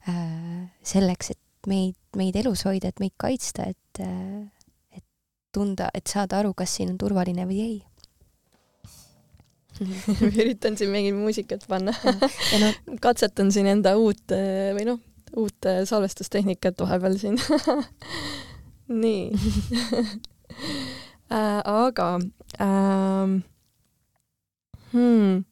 [0.07, 4.47] äh, selleks, et meid, meid elus hoida, et meid kaitsta, et äh,,
[4.95, 5.05] et
[5.53, 7.77] tunda, et saada aru, kas siin on turvaline või ei.
[10.31, 11.95] Üritan siin mingit muusikat panna.
[12.63, 12.71] No,
[13.03, 14.39] katsetan siin enda uut
[14.79, 15.03] või noh,
[15.37, 17.39] uut äh, salvestustehnikat vahepeal siin
[19.03, 19.33] nii.
[21.29, 22.07] Äh, aga
[22.57, 23.33] ähm,
[24.95, 25.43] hmm,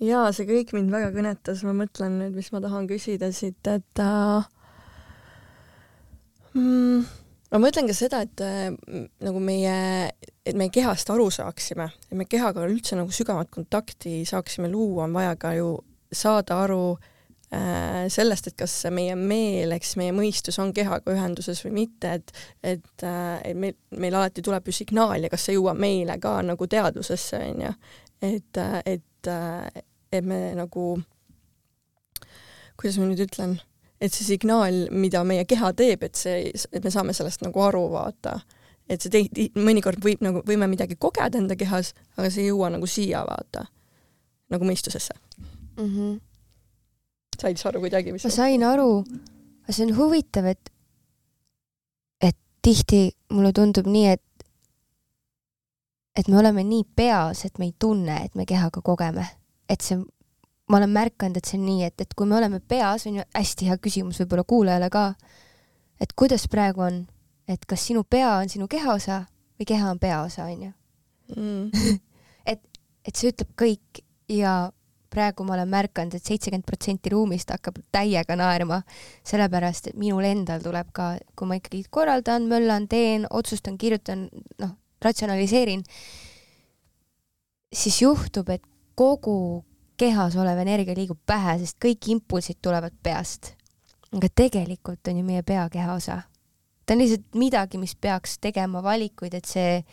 [0.00, 4.00] jaa, see kõik mind väga kõnetas, ma mõtlen nüüd, mis ma tahan küsida siit, et
[4.00, 4.48] äh,
[6.56, 7.04] mm,
[7.52, 8.72] ma mõtlen ka seda, et äh,
[9.28, 9.76] nagu meie,
[10.40, 15.20] et me kehast aru saaksime, et me kehaga üldse nagu sügavat kontakti saaksime luua, on
[15.20, 15.74] vaja ka ju
[16.16, 17.13] saada aru Äh,
[18.08, 23.02] sellest, et kas meie meel, eks meie mõistus on kehaga ühenduses või mitte, et et,
[23.02, 26.66] äh, et meil, meil alati tuleb ju signaal ja kas see jõuab meile ka nagu
[26.66, 27.74] teadvusesse, on ju.
[28.22, 29.30] et, äh, et,
[30.12, 30.88] et me nagu,
[32.80, 33.58] kuidas ma nüüd ütlen,
[34.00, 37.86] et see signaal, mida meie keha teeb, et see, et me saame sellest nagu aru,
[37.92, 38.40] vaata.
[38.88, 42.72] et see tei-, mõnikord võib nagu, võime midagi kogeda enda kehas, aga see ei jõua
[42.74, 43.66] nagu siia, vaata,
[44.52, 45.14] nagu mõistusesse
[45.78, 45.90] mm.
[45.90, 46.22] -hmm
[47.44, 48.90] said sa aru kuidagi, mis ma sain aru,
[49.64, 50.70] aga see on huvitav, et
[52.24, 54.46] et tihti mulle tundub nii, et
[56.16, 59.26] et me oleme nii peas, et me ei tunne, et me kehaga kogeme.
[59.68, 59.96] et see,
[60.68, 63.24] ma olen märganud, et see on nii, et, et kui me oleme peas, on ju
[63.34, 65.04] hästi hea küsimus võib-olla kuulajale ka,
[66.00, 66.98] et kuidas praegu on,
[67.48, 69.22] et kas sinu pea on sinu kehaosa
[69.58, 70.72] või keha on peaosa, on ju?
[71.34, 71.98] Mm.
[72.52, 72.60] et,
[73.04, 74.54] et see ütleb kõik ja
[75.14, 78.80] praegu ma olen märganud et, et seitsekümmend protsenti ruumist hakkab täiega naerma,
[79.26, 84.28] sellepärast et minul endal tuleb ka, kui ma ikkagi korraldan, möllan, teen, otsustan, kirjutan,
[84.62, 84.74] noh,
[85.04, 85.84] ratsionaliseerin,
[87.74, 88.64] siis juhtub, et
[88.98, 89.64] kogu
[90.00, 93.54] kehas olev energia liigub pähe, sest kõik impulsid tulevad peast.
[94.14, 96.22] aga tegelikult on ju meie pea keha osa.
[96.86, 99.84] ta on lihtsalt midagi, mis peaks tegema valikuid, et see,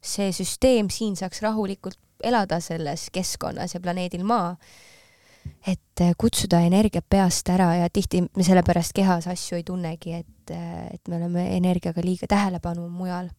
[0.00, 4.56] see süsteem siin saaks rahulikult elada selles keskkonnas ja planeedil Maa.
[5.66, 10.50] et äh, kutsuda energiat peast ära ja tihti me sellepärast kehas asju ei tunnegi, et,
[10.54, 13.30] äh, et me oleme energiaga liiga tähelepanu mujal.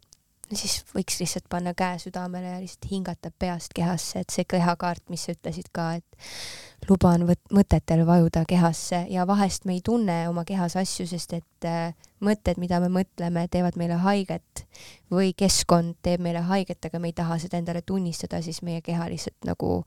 [0.53, 5.23] siis võiks lihtsalt panna käe südamele ja lihtsalt hingata peast kehasse, et see kehakaart, mis
[5.25, 10.75] sa ütlesid ka, et luban mõtetel vajuda kehasse ja vahest me ei tunne oma kehas
[10.75, 11.93] asju, sest et äh,
[12.25, 14.63] mõtted, mida me mõtleme, teevad meile haiget
[15.11, 19.09] või keskkond teeb meile haiget, aga me ei taha seda endale tunnistada, siis meie keha
[19.11, 19.81] lihtsalt nagu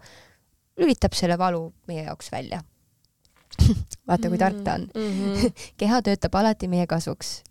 [0.80, 2.62] lülitab selle valu meie jaoks välja
[4.08, 5.10] vaata, kui tark ta on mm.
[5.10, 5.52] -hmm.
[5.80, 7.42] keha töötab alati meie kasuks.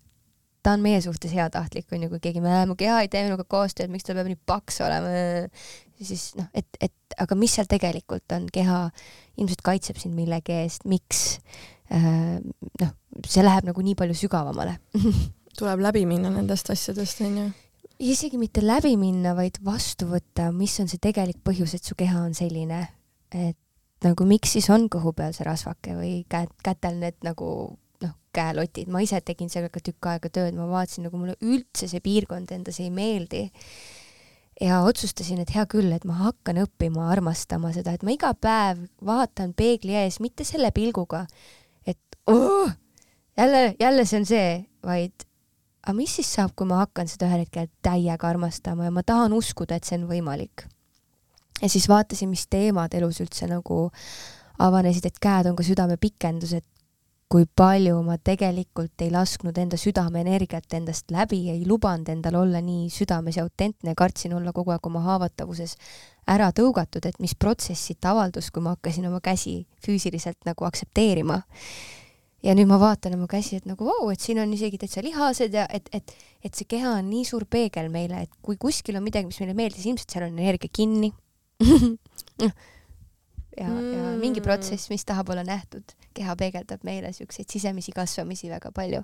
[0.63, 4.03] ta on meie suhtes heatahtlik, onju, kui keegi, mu keha ei tee minuga koostööd, miks
[4.03, 5.07] ta peab nii paks olema,
[6.01, 8.89] siis noh, et, et aga mis seal tegelikult on, keha
[9.37, 12.93] ilmselt kaitseb sind millegi eest, miks äh,, noh,
[13.27, 14.77] see läheb nagu nii palju sügavamale.
[15.57, 17.51] Tuleb läbi minna nendest asjadest, onju
[18.03, 22.23] isegi mitte läbi minna, vaid vastu võtta, mis on see tegelik põhjus, et su keha
[22.25, 22.81] on selline,
[23.31, 23.57] et
[24.03, 27.47] nagu miks siis on kõhu peal see rasvake või käed, kätel need nagu
[28.03, 32.03] noh, käelotid, ma ise tegin sellega tükk aega tööd, ma vaatasin nagu mulle üldse see
[32.03, 33.47] piirkond endas ei meeldi.
[34.61, 38.83] Ja otsustasin, et hea küll, et ma hakkan õppima armastama seda, et ma iga päev
[39.03, 41.23] vaatan peegli ees mitte selle pilguga,
[42.27, 42.71] oh,
[43.37, 44.49] jälle, jälle see on see,
[44.85, 45.27] vaid
[45.83, 49.35] aga mis siis saab, kui ma hakkan seda ühel hetkel täiega armastama ja ma tahan
[49.35, 50.67] uskuda, et see on võimalik.
[51.61, 53.89] ja siis vaatasin, mis teemad elus üldse nagu
[54.59, 56.67] avanesid, et käed on ka südame pikendus, et
[57.33, 62.91] kui palju ma tegelikult ei lasknud enda südameenergiat endast läbi, ei lubanud endal olla nii
[62.93, 65.73] südames ja autentne, kartsin olla kogu aeg oma haavatavuses
[66.29, 71.41] ära tõugatud, et mis protsess siit avaldus, kui ma hakkasin oma käsi füüsiliselt nagu aktsepteerima.
[72.43, 75.55] Ja nüüd ma vaatan oma käsi, et nagu vau et siin on isegi täitsa lihased
[75.55, 79.05] ja et, et, et see keha on nii suur peegel meile, et kui kuskil on
[79.05, 81.13] midagi, mis meile meeldis, ilmselt seal on energia kinni
[82.43, 84.45] ja mm., ja mingi mm.
[84.45, 85.95] protsess, mis tahab olla nähtud.
[86.13, 89.01] keha peegeldab meile siukseid sisemisi kasvamisi väga palju.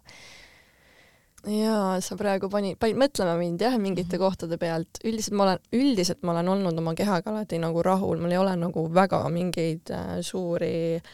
[1.48, 4.26] jaa, sa praegu panid, panid mõtlema mind jah, mingite mm -hmm.
[4.26, 5.00] kohtade pealt.
[5.06, 8.56] üldiselt ma olen, üldiselt ma olen olnud oma kehaga alati nagu rahul, mul ei ole
[8.56, 11.12] nagu väga mingeid äh, suuri äh,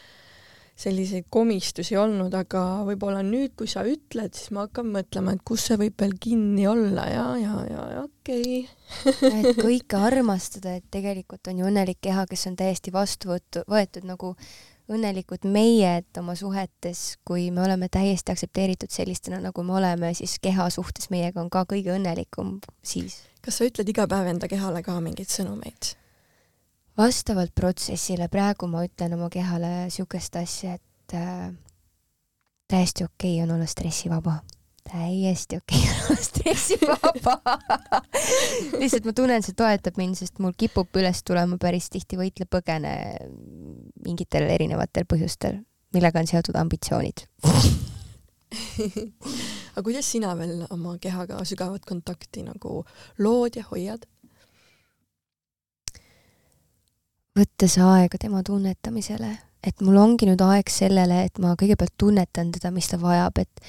[0.76, 5.64] selliseid komistusi olnud, aga võib-olla nüüd, kui sa ütled, siis ma hakkan mõtlema, et kus
[5.70, 9.40] see võib veel kinni olla ja, ja, ja, ja okei okay.
[9.40, 14.34] et kõike armastada, et tegelikult on ju õnnelik keha, kes on täiesti vastu võetud, nagu
[14.92, 20.36] õnnelikud meie, et oma suhetes, kui me oleme täiesti aktsepteeritud sellistena, nagu me oleme, siis
[20.42, 23.22] keha suhtes meiega on ka kõige õnnelikum siis.
[23.42, 25.96] kas sa ütled iga päev enda kehale ka mingeid sõnumeid?
[26.96, 31.50] Vastavalt protsessile praegu ma ütlen oma kehale niisugust asja, et äh,
[32.70, 34.38] täiesti okei okay on olla stressivaba.
[34.90, 37.40] täiesti okei okay on olla stressivaba
[38.80, 42.94] lihtsalt ma tunnen, see toetab mind, sest mul kipub üles tulema päris tihti võitle-põgene
[44.06, 45.60] mingitel erinevatel põhjustel,
[45.94, 47.26] millega on seotud ambitsioonid
[49.74, 52.84] aga kuidas sina veel oma kehaga sügavat kontakti nagu
[53.18, 54.06] lood ja hoiad?
[57.36, 59.30] Võttes aega tema tunnetamisele,
[59.66, 63.66] et mul ongi nüüd aeg sellele, et ma kõigepealt tunnetan teda, mis ta vajab, et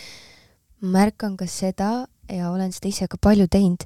[0.82, 1.92] märkan ka seda
[2.32, 3.84] ja olen seda ise ka palju teinud,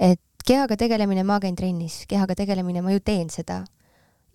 [0.00, 3.60] et kehaga tegelemine, ma käin trennis, kehaga tegelemine, ma ju teen seda,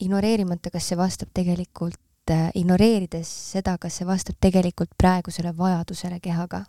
[0.04, 6.66] ignoreerimata, kas see vastab tegelikult, äh, ignoreerides seda, kas see vastab tegelikult praegusele vajadusele kehaga.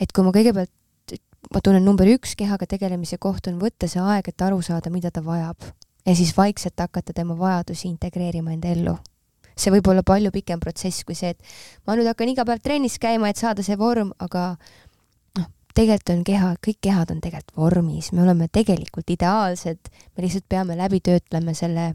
[0.00, 0.72] et kui ma kõigepealt,
[1.52, 5.10] ma tunnen number üks kehaga tegelemise koht on võtta see aeg, et aru saada, mida
[5.12, 5.60] ta vajab
[6.06, 8.96] ja siis vaikselt hakata tema vajadusi integreerima enda ellu.
[9.56, 12.98] see võib olla palju pikem protsess kui see, et ma nüüd hakkan iga päev trennis
[13.00, 14.50] käima, et saada see vorm, aga
[15.38, 20.44] noh, tegelikult on keha, kõik kehad on tegelikult vormis, me oleme tegelikult ideaalsed, me lihtsalt
[20.52, 21.94] peame läbi töötlema selle,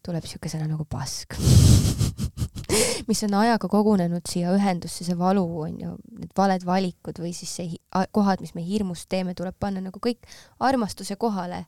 [0.00, 1.36] tuleb niisugune sõna nagu pask
[3.10, 7.52] mis on ajaga kogunenud siia ühendusse, see valu on ju, need valed valikud või siis
[7.60, 7.76] see
[8.16, 10.24] kohad, mis me hirmust teeme, tuleb panna nagu kõik
[10.64, 11.66] armastuse kohale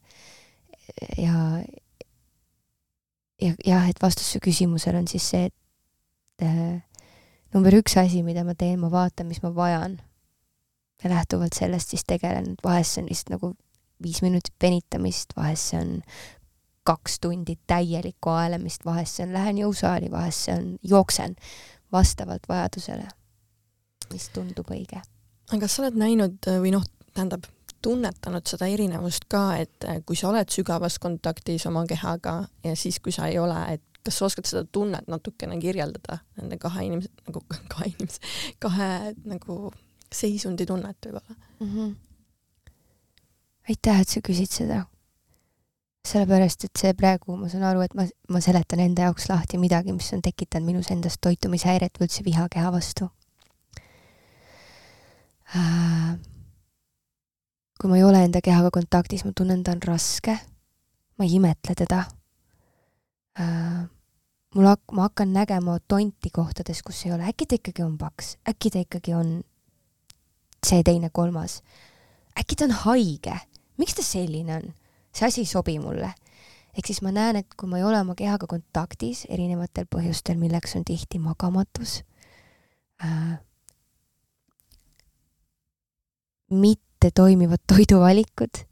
[1.18, 1.62] ja,
[3.42, 6.80] ja jah, et vastus su küsimusele on siis see, et äh,
[7.54, 10.00] number üks asi, mida ma teen, ma vaatan, mis ma vajan.
[11.02, 13.52] ja lähtuvalt sellest siis tegelen, vahest see on lihtsalt nagu
[14.02, 15.92] viis minutit venitamist, vahest see on
[16.88, 21.36] kaks tundi täielikku aelemist, vahest see on lähen jõusaali, vahest see on jooksen,
[21.92, 23.06] vastavalt vajadusele,
[24.12, 25.02] mis tundub õige.
[25.52, 27.46] aga kas sa oled näinud või noh, tähendab,
[27.82, 32.98] tunnetanud seda erinevust ka, et äh, kui sa oled sügavas kontaktis oma kehaga ja siis,
[33.00, 37.10] kui sa ei ole, et kas sa oskad seda tunnet natukene kirjeldada, nende kahe inimese,
[37.28, 38.22] nagu kahe inimese,
[38.62, 38.90] kahe
[39.28, 39.58] nagu
[40.14, 41.72] seisundi tunnet võib-olla mm?
[41.72, 41.90] -hmm.
[43.68, 44.86] aitäh, et sa küsid seda.
[46.08, 49.92] sellepärast, et see praegu, ma saan aru, et ma, ma seletan enda jaoks lahti midagi,
[49.92, 53.10] mis on tekitanud minus endas toitumishäiret või üldse viha keha vastu
[55.52, 56.16] äh,
[57.78, 60.38] kui ma ei ole enda kehaga kontaktis, ma tunnen, ta on raske.
[61.18, 62.04] ma ei imetle teda
[63.40, 63.86] äh,.
[64.54, 68.36] mul hak-, ma hakkan nägema tonti kohtades, kus ei ole, äkki ta ikkagi on paks,
[68.48, 69.40] äkki ta ikkagi on
[70.66, 71.62] see, teine, kolmas.
[72.38, 73.34] äkki ta on haige,
[73.78, 74.74] miks ta selline on?
[75.14, 76.12] see asi ei sobi mulle.
[76.74, 80.76] ehk siis ma näen, et kui ma ei ole oma kehaga kontaktis erinevatel põhjustel, milleks
[80.78, 82.02] on tihti magamatus
[83.04, 83.38] äh,,
[86.50, 88.66] mit-, mitte toimivad toiduvalikud.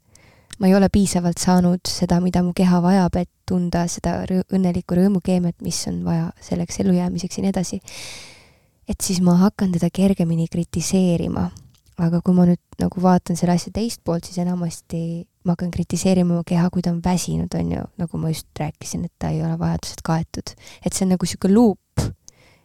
[0.59, 4.95] ma ei ole piisavalt saanud seda, mida mu keha vajab, et tunda seda rõõ, õnnelikku
[4.97, 7.79] rõõmukeemiat, mis on vaja selleks ellujäämiseks ja nii edasi.
[8.89, 11.51] et siis ma hakkan teda kergemini kritiseerima.
[11.97, 16.33] aga kui ma nüüd nagu vaatan selle asja teist poolt, siis enamasti ma hakkan kritiseerima
[16.33, 19.39] oma keha, kui ta on väsinud, on ju, nagu ma just rääkisin, et ta ei
[19.41, 20.51] ole vajadused kaetud.
[20.83, 22.03] et see on nagu niisugune luup,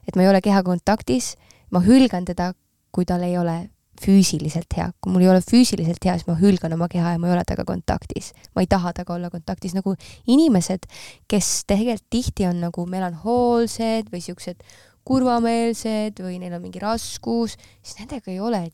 [0.09, 1.37] et ma ei ole kehaga kontaktis,
[1.71, 2.53] ma hülgan teda,
[2.91, 3.72] kui tal ei ole
[4.03, 4.91] füüsiliselt hea.
[5.01, 7.45] kui mul ei ole füüsiliselt hea, siis ma hülgan oma keha ja ma ei ole
[7.49, 8.33] temaga kontaktis.
[8.55, 9.95] ma ei taha temaga olla kontaktis, nagu
[10.27, 10.89] inimesed,
[11.29, 14.65] kes tegelikult tihti on nagu melanhoolsed või siuksed
[15.05, 18.67] kurvameelsed või neil on mingi raskus, siis nendega ei ole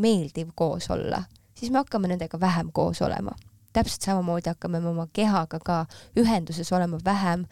[0.00, 1.24] meeldiv koos olla.
[1.54, 3.32] siis me hakkame nendega vähem koos olema.
[3.72, 7.46] täpselt samamoodi hakkame me oma kehaga ka ühenduses olema vähem,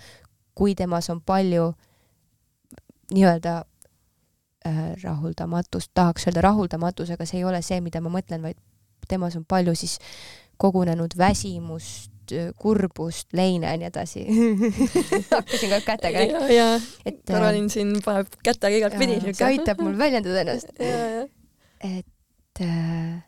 [0.54, 1.72] kui temas on palju
[3.12, 3.64] nii-öelda
[5.02, 8.58] rahuldamatust, tahaks öelda rahuldamatus, aga see ei ole see, mida ma mõtlen, vaid
[9.08, 9.98] temas on palju siis
[10.62, 12.10] kogunenud väsimust,
[12.56, 14.22] kurbust, leine ja nii edasi.
[15.34, 16.68] Hakkasin ka kätega ja, ja.
[17.06, 20.72] et Karolin siin paneb kätega igatpidi see aitab mul väljendada ennast.
[20.82, 21.26] Ja, ja.
[21.82, 23.22] et äh,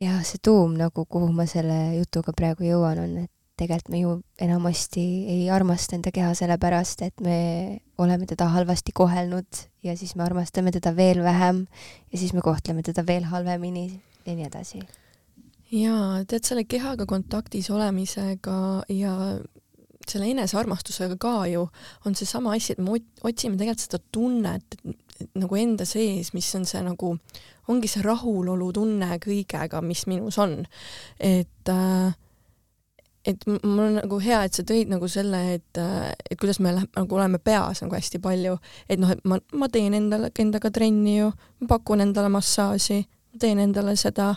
[0.00, 4.12] ja see tuum nagu, kuhu ma selle jutuga praegu jõuan, on, et tegelikult me ju
[4.42, 5.02] enamasti
[5.32, 7.38] ei armasta enda keha sellepärast, et me
[7.98, 11.66] oleme teda halvasti kohelnud ja siis me armastame teda veel vähem
[12.12, 13.88] ja siis me kohtleme teda veel halvemini
[14.26, 14.82] ja nii edasi.
[15.72, 18.58] jaa, tead selle kehaga kontaktis olemisega
[18.92, 19.16] ja
[20.06, 21.66] selle enesearmastusega ka ju
[22.06, 24.78] on seesama asi, et me otsime tegelikult seda tunnet
[25.34, 27.14] nagu enda sees, mis on see nagu,
[27.72, 30.58] ongi see rahulolutunne kõigega, mis minus on.
[31.18, 32.12] et äh,
[33.26, 36.72] et mul on nagu hea, et sa tõid nagu selle, et, äh, et kuidas me
[36.74, 38.56] läheme, nagu oleme peas nagu hästi palju,
[38.88, 43.00] et noh, et ma, ma teen endale, endaga trenni ju, ma pakun endale massaaži,
[43.32, 44.34] ma teen endale seda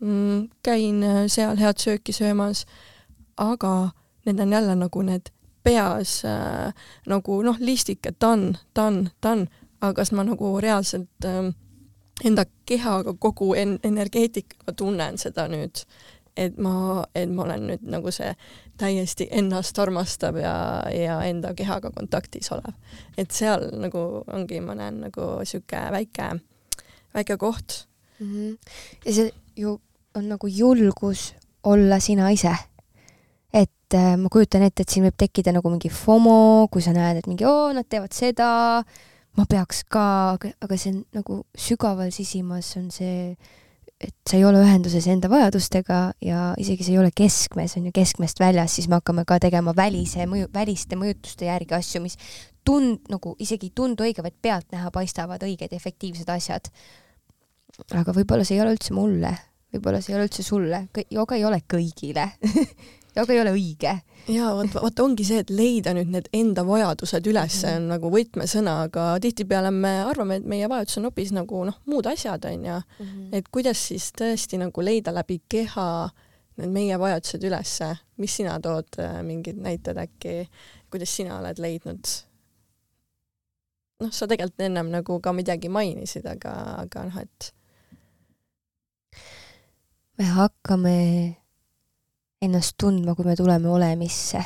[0.00, 2.64] mm,, käin äh, seal head sööki söömas,
[3.36, 3.92] aga
[4.26, 5.30] need on jälle nagu need
[5.64, 6.72] peas äh,
[7.06, 9.46] nagu noh, listik, et done, done, done,
[9.80, 11.52] aga kas ma nagu reaalselt äh,
[12.24, 15.84] enda kehaga kogu en-, energeetikaga tunnen seda nüüd,
[16.36, 18.32] et ma, et ma olen nüüd nagu see
[18.80, 20.54] täiesti ennast armastav ja,
[20.90, 22.74] ja enda kehaga kontaktis olev.
[23.18, 26.30] et seal nagu ongi, ma näen nagu sihuke väike,
[27.14, 27.86] väike koht
[28.18, 28.32] mm.
[28.32, 28.58] -hmm.
[29.04, 29.80] ja see ju
[30.14, 32.54] on nagu julgus olla sina ise
[33.54, 37.20] et äh, ma kujutan ette, et siin võib tekkida nagu mingi FOMO, kui sa näed,
[37.20, 38.82] et mingi oo, nad teevad seda,
[39.38, 43.36] ma peaks ka, aga, see on nagu sügaval sisimas on see,
[44.04, 47.94] et sa ei ole ühenduses enda vajadustega ja isegi see ei ole keskmes, on ju
[47.94, 52.18] keskmest väljas, siis me hakkame ka tegema välise mõju, väliste mõjutuste järgi asju, mis
[52.66, 56.70] tund-, nagu isegi ei tundu õige, vaid pealtnäha paistavad õiged ja efektiivsed asjad.
[57.92, 59.32] aga võib-olla see ei ole üldse mulle,
[59.74, 62.28] võib-olla see ei ole üldse sulle, jooga ei ole kõigile
[63.20, 63.94] aga ei ole õige.
[64.32, 67.76] ja vot, vot ongi see, et leida nüüd need enda vajadused üles mm -hmm.
[67.76, 72.06] on nagu võtmesõna, aga tihtipeale me arvame, et meie vajadus on hoopis nagu noh, muud
[72.06, 73.28] asjad onju mm, -hmm.
[73.32, 76.10] et kuidas siis tõesti nagu leida läbi keha
[76.56, 80.48] need meie vajadused ülesse, mis sina tood, äh, mingid näited äkki,
[80.90, 82.06] kuidas sina oled leidnud?
[84.02, 86.52] noh, sa tegelikult ennem nagu ka midagi mainisid, aga,
[86.84, 87.54] aga noh, et
[90.18, 90.98] me hakkame
[92.42, 94.42] ennast tundma, kui me tuleme olemisse.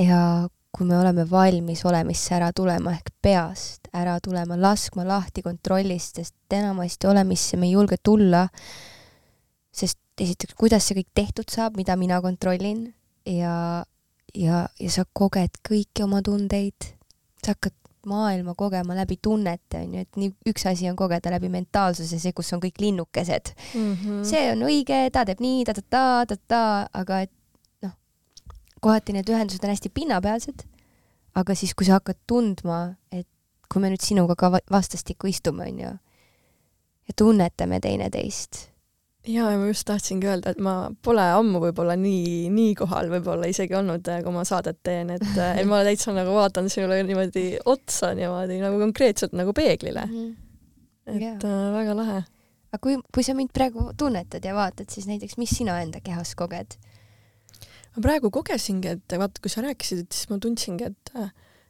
[0.00, 6.20] ja kui me oleme valmis olemisse ära tulema ehk peast ära tulema, laskma lahti kontrollist,
[6.20, 8.46] sest enamasti olemisse me ei julge tulla,
[9.74, 12.86] sest esiteks, kuidas see kõik tehtud saab, mida mina kontrollin
[13.26, 13.82] ja,
[14.34, 16.92] ja, ja sa koged kõiki oma tundeid,
[17.42, 17.74] sa hakkad
[18.06, 22.32] maailma kogema läbi tunnete, on ju, et nii üks asi on kogeda läbi mentaalsuse, see,
[22.36, 23.92] kus on kõik linnukesed mm.
[23.92, 24.22] -hmm.
[24.24, 26.62] see on õige, ta teeb nii ta, ta-ta-ta, ta-ta,
[27.02, 27.32] aga et
[27.84, 27.96] noh,
[28.80, 30.64] kohati need ühendused on hästi pinnapealsed,
[31.34, 33.28] aga siis, kui sa hakkad tundma, et
[33.72, 35.94] kui me nüüd sinuga ka vastastikku istume, on ju,
[37.08, 38.69] ja tunnetame teineteist
[39.28, 43.76] ja ma just tahtsingi öelda, et ma pole ammu võib-olla nii, nii kohal võib-olla isegi
[43.76, 47.44] olnud, äh, kui ma saadet teen, et, äh, et ma täitsa nagu vaatan sinule niimoodi
[47.68, 50.14] otsa niimoodi nagu konkreetselt nagu peeglile mm.
[50.14, 51.16] -hmm.
[51.16, 51.36] et yeah.
[51.44, 52.22] äh, väga lahe.
[52.70, 56.34] aga kui, kui sa mind praegu tunnetad ja vaatad, siis näiteks, mis sina enda kehas
[56.34, 56.78] koged?
[57.96, 61.12] ma praegu kogesingi, et vaata, kui sa rääkisid, et siis ma tundsingi, et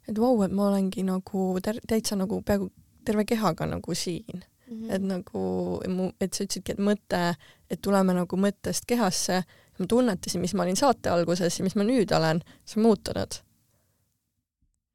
[0.08, 2.70] et vau et ma olengi nagu täitsa nagu peaaegu
[3.04, 4.76] terve kehaga nagu siin mm.
[4.76, 4.94] -hmm.
[4.94, 5.42] et nagu
[5.88, 7.22] mu, et sa ütlesidki, et mõte,
[7.70, 9.42] et tuleme nagu mõttest kehasse,
[9.78, 13.38] ma tunnetasin, mis ma olin saate alguses ja mis ma nüüd olen, see on muutunud.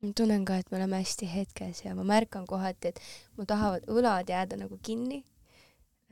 [0.02, 3.00] ma tunnen ka, et me oleme hästi hetkes ja ma märkan kohati, et
[3.38, 5.26] mul tahavad õlad jääda nagu kinni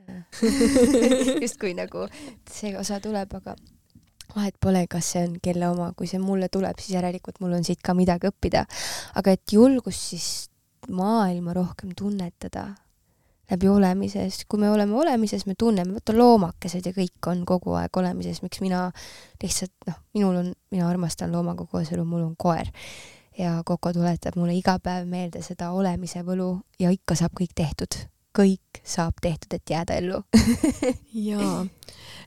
[1.42, 2.08] justkui nagu
[2.50, 3.54] see osa tuleb, aga
[4.34, 7.66] vahet pole, kas see on kelle oma, kui see mulle tuleb, siis järelikult mul on
[7.66, 8.64] siit ka midagi õppida.
[9.14, 10.28] aga et julgus siis
[10.90, 12.66] maailma rohkem tunnetada,
[13.50, 17.96] läbi olemises, kui me oleme olemises, me tunneme, vaata loomakesed ja kõik on kogu aeg
[18.00, 18.86] olemises, miks mina
[19.42, 22.70] lihtsalt noh, minul on, mina armastan loomaga koos elu, mul on koer.
[23.38, 27.96] Ja Koko tuletab mulle iga päev meelde seda olemise võlu ja ikka saab kõik tehtud,
[28.34, 30.22] kõik saab tehtud, et jääda ellu.
[31.28, 31.64] Jaa,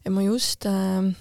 [0.03, 1.15] ja ma just äh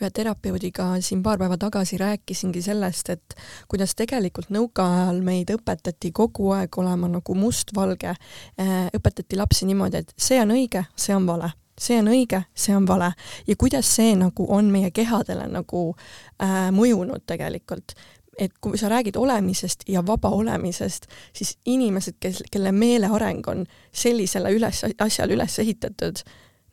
[0.00, 3.38] ühe terapeudiga siin paar päeva tagasi rääkisingi sellest, et
[3.68, 8.14] kuidas tegelikult nõukaajal meid õpetati kogu aeg olema nagu mustvalge.
[8.60, 12.74] Äh, õpetati lapsi niimoodi, et see on õige, see on vale see on õige, see
[12.74, 13.12] on vale
[13.46, 15.82] ja kuidas see nagu on meie kehadele nagu
[16.42, 17.94] äh, mõjunud tegelikult
[18.38, 24.52] et kui sa räägid olemisest ja vaba olemisest, siis inimesed, kes, kelle meeleareng on sellisele
[24.54, 26.22] üles, asjale üles ehitatud,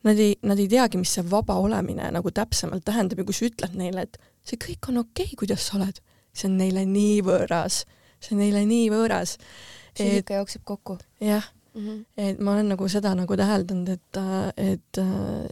[0.04, 3.48] nad ei, nad ei teagi, mis see vaba olemine nagu täpsemalt tähendab ja kui sa
[3.48, 6.00] ütled neile, et see kõik on okei okay,, kuidas sa oled,
[6.36, 7.84] see on neile nii võõras,
[8.20, 9.36] see on neile nii võõras.
[9.96, 10.98] ikka jookseb kokku.
[11.20, 11.44] jah
[11.74, 12.04] mm, -hmm.
[12.16, 14.22] et ma olen nagu seda nagu täheldanud, et,
[14.56, 15.02] et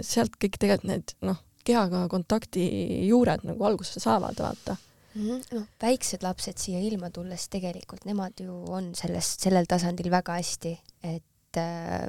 [0.01, 2.65] sealt kõik tegelikult need noh, kehaga kontakti
[3.09, 4.77] juured nagu alguse saavad, vaata
[5.15, 5.57] mm -hmm..
[5.59, 10.79] noh, väiksed lapsed siia ilma tulles tegelikult nemad ju on sellest, sellel tasandil väga hästi,
[11.03, 12.07] et äh,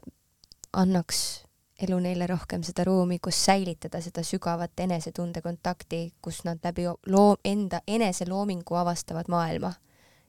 [0.74, 1.45] annaks
[1.82, 7.40] elu neile rohkem seda ruumi, kus säilitada seda sügavat enesetunde kontakti, kus nad läbi loo-,
[7.46, 9.74] enda eneseloomingu avastavad maailma.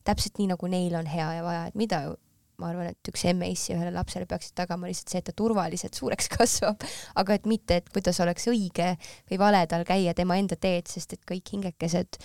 [0.07, 2.13] täpselt nii, nagu neil on hea ja vaja, et mida ju
[2.61, 6.31] ma arvan, et üks emme-issi ühele lapsele peaksid tagama lihtsalt see, et ta turvaliselt suureks
[6.37, 6.85] kasvab,
[7.21, 8.95] aga et mitte, et kuidas oleks õige
[9.31, 12.21] või vale tal käia tema enda teed, sest et kõik hingekesed,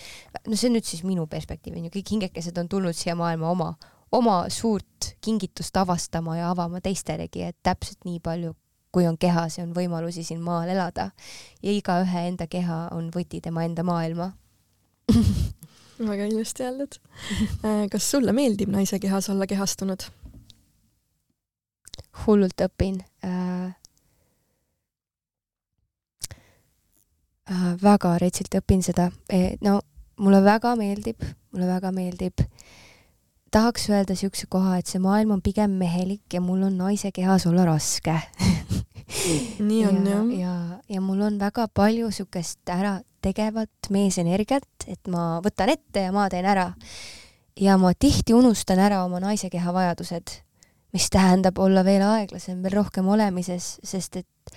[0.48, 3.70] no see on nüüd siis minu perspektiiv onju, kõik hingekesed on tulnud siia maailma oma,
[4.16, 8.56] oma suurt kingitust avastama ja avama teistelegi, et täpselt nii palju
[8.92, 11.12] kui on kehas ja on võimalusi siin maal elada
[11.64, 14.32] ja igaühe enda keha on võti tema enda maailma
[16.10, 16.98] väga ilusti öeldud.
[17.66, 20.10] Äh, kas sulle meeldib naise kehas olla kehastunud?
[22.26, 23.72] hullult õpin äh,.
[27.52, 29.80] Äh, väga retsilt õpin seda e,, no
[30.22, 32.44] mulle väga meeldib, mulle väga meeldib
[33.52, 37.46] tahaks öelda siukse koha, et see maailm on pigem mehelik ja mul on naise kehas
[37.50, 38.16] olla raske
[39.70, 40.30] nii on ja, jah.
[40.40, 40.54] ja,
[40.90, 46.28] ja mul on väga palju siukest ära tegevat meesenergiat, et ma võtan ette ja ma
[46.30, 46.72] teen ära.
[47.60, 50.38] ja ma tihti unustan ära oma naise keha vajadused,
[50.94, 54.56] mis tähendab olla veel aeglasem, veel rohkem olemises, sest et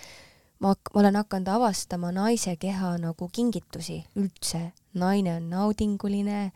[0.61, 4.71] ma, ma olen hakanud avastama naise keha nagu kingitusi üldse.
[4.95, 6.53] naine on naudinguline,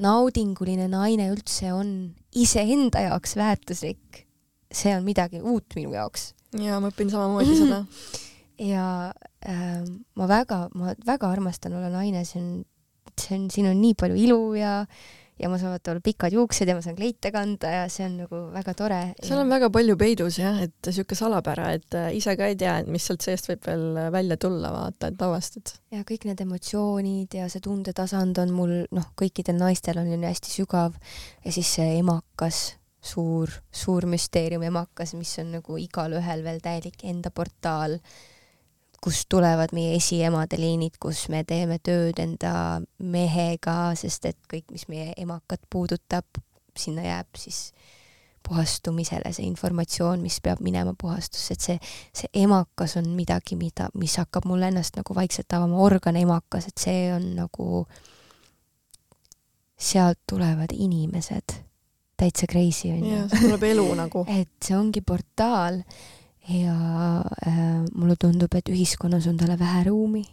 [0.00, 4.26] naudinguline naine üldse on iseenda jaoks väärtuslik.
[4.72, 6.30] see on midagi uut minu jaoks
[6.60, 7.80] ja ma õpin samamoodi seda.
[8.72, 8.86] ja
[9.44, 9.80] äh,
[10.18, 12.52] ma väga, ma väga armastan olla naine, see on,
[13.16, 14.74] see on, siin on nii palju ilu ja
[15.42, 18.42] ja ma saan olla pikad juuksed ja ma saan kleite kanda ja see on nagu
[18.54, 19.00] väga tore.
[19.22, 22.78] seal on väga palju peidus jah, et sihuke salapära, et äh, ise ka ei tea,
[22.82, 25.74] et mis sealt seest võib veel välja tulla, vaata, et avastad.
[25.94, 30.54] ja kõik need emotsioonid ja see tundetasand on mul, noh, kõikidel naistel on ju hästi
[30.54, 30.94] sügav
[31.44, 32.62] ja siis see emakas
[33.02, 37.98] suur, suur müsteerium emakas, mis on nagu igalühel veel täielik enda portaal,
[39.02, 42.54] kust tulevad meie esiemade liinid, kus me teeme tööd enda
[43.02, 46.40] mehega, sest et kõik, mis meie emakat puudutab,
[46.78, 47.72] sinna jääb siis
[48.46, 51.76] puhastumisele see informatsioon, mis peab minema puhastusse, et see,
[52.22, 56.86] see emakas on midagi, mida, mis hakkab mul ennast nagu vaikselt avama, organ emakas, et
[56.86, 57.84] see on nagu,
[59.82, 61.58] sealt tulevad inimesed
[62.22, 63.14] täitsa crazy onju.
[63.16, 64.24] jah, tuleb elu nagu.
[64.40, 65.82] et see ongi portaal
[66.48, 66.76] ja
[67.46, 67.56] äh,
[67.94, 70.24] mulle tundub, et ühiskonnas on talle vähe ruumi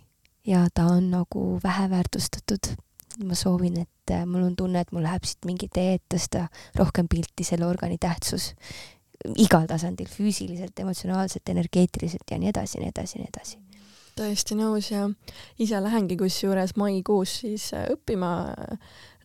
[0.48, 2.76] ja ta on nagu väheväärtustatud.
[3.24, 6.46] ma soovin, et äh, mul on tunne, et mul läheb siit mingi tee, et tõsta
[6.80, 8.54] rohkem pilti selle organi tähtsus
[9.36, 13.58] igal tasandil, füüsiliselt, emotsionaalselt, energeetiliselt ja nii edasi, nii edasi, nii edasi
[14.20, 15.08] täiesti nõus ja
[15.62, 18.32] ise lähengi kusjuures maikuus siis äh, õppima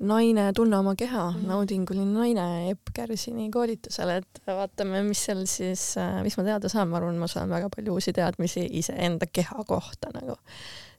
[0.01, 1.47] naine, tunne oma keha mm, -hmm.
[1.49, 6.89] naudinguline naine Epp Kärsini koolitusele, et vaatame, mis seal siis, äh, mis ma teada saan,
[6.89, 10.37] ma arvan, ma saan väga palju uusi teadmisi iseenda keha kohta nagu.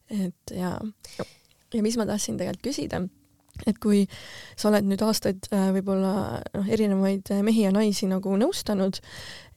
[0.09, 0.79] et ja,
[1.73, 3.01] ja mis ma tahtsin tegelikult küsida,
[3.67, 4.07] et kui
[4.55, 9.01] sa oled nüüd aastaid äh, võib-olla noh, erinevaid mehi ja naisi nagu nõustanud,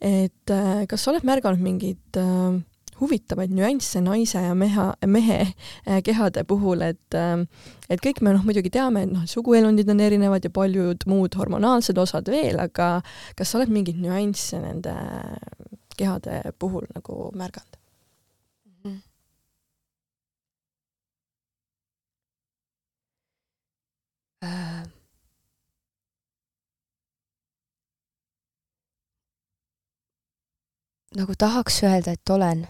[0.00, 0.56] et
[0.88, 2.58] kas sa oled märganud mingit äh,
[3.00, 7.44] huvitavaid nüansse naise ja meha, mehe äh, kehade puhul, et äh,
[7.88, 11.98] et kõik me noh, muidugi teame, et noh, suguelundid on erinevad ja paljud muud hormonaalsed
[11.98, 12.98] osad veel, aga
[13.38, 14.94] kas sa oled mingeid nüansse nende
[15.98, 17.78] kehade puhul nagu märganud.
[24.40, 24.84] Äh.
[31.18, 32.66] nagu tahaks öelda, et olen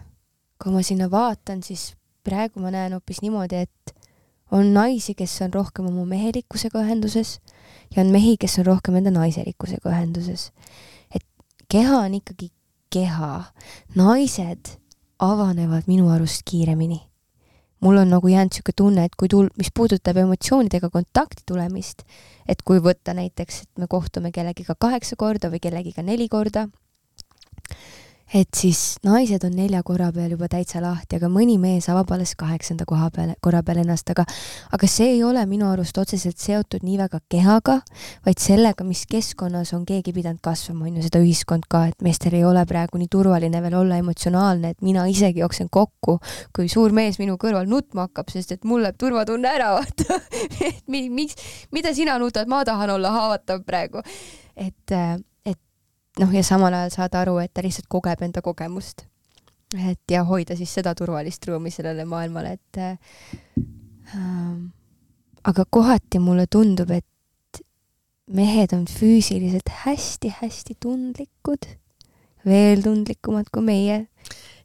[0.63, 1.93] kui ma sinna vaatan, siis
[2.27, 3.95] praegu ma näen hoopis niimoodi, et
[4.51, 7.39] on naisi, kes on rohkem oma mehelikkusega ühenduses
[7.95, 10.51] ja on mehi, kes on rohkem enda naiselikkusega ühenduses.
[11.15, 11.25] et
[11.69, 12.51] keha on ikkagi
[12.91, 13.53] keha.
[13.95, 14.79] naised
[15.19, 17.01] avanevad minu arust kiiremini.
[17.81, 22.03] mul on nagu jäänud niisugune tunne, et kui tul-, mis puudutab emotsioonidega kontakti tulemist,
[22.49, 26.67] et kui võtta näiteks, et me kohtume kellegiga kaheksa korda või kellegiga neli korda,
[28.35, 32.35] et siis naised on nelja korra peal juba täitsa lahti, aga mõni mees avab alles
[32.39, 34.27] kaheksanda koha peal, korra peal ennast, aga
[34.75, 37.79] aga see ei ole minu arust otseselt seotud nii väga kehaga,
[38.27, 42.37] vaid sellega, mis keskkonnas on keegi pidanud kasvama, on ju, seda ühiskond ka, et meestel
[42.37, 46.19] ei ole praegu nii turvaline veel olla emotsionaalne, et mina isegi jooksen kokku,
[46.57, 50.21] kui suur mees minu kõrval nutma hakkab, sest et mul läheb turvatunne ära, vaata
[50.69, 51.41] et mi-, miks,
[51.73, 54.05] mida sina nutad, ma tahan olla haavatav praegu.
[54.59, 55.17] et äh,
[56.19, 59.07] noh, ja samal ajal saada aru, et ta lihtsalt kogeb enda kogemust.
[59.77, 62.97] et ja hoida siis seda turvalist ruumi sellele maailmale, et äh,
[65.45, 67.63] aga kohati mulle tundub, et
[68.33, 71.69] mehed on füüsiliselt hästi-hästi tundlikud,
[72.49, 73.99] veel tundlikumad kui meie,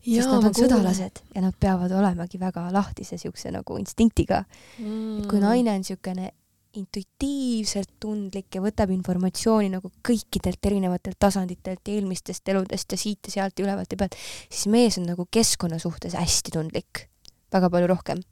[0.03, 5.19] sest nad on sõdalased ja nad peavad olemagi väga lahtise siukse nagu instinktiga mm..
[5.21, 5.45] et kui mm.
[5.45, 6.31] naine on siukene
[6.79, 13.35] intuitiivselt tundlik ja võtab informatsiooni nagu kõikidelt erinevatelt tasanditelt ja eelmistest eludest ja siit ja
[13.37, 14.17] sealt ja ülevalt ja pealt,
[14.49, 17.07] siis mees on nagu keskkonna suhtes hästi tundlik,
[17.53, 18.23] väga palju rohkem.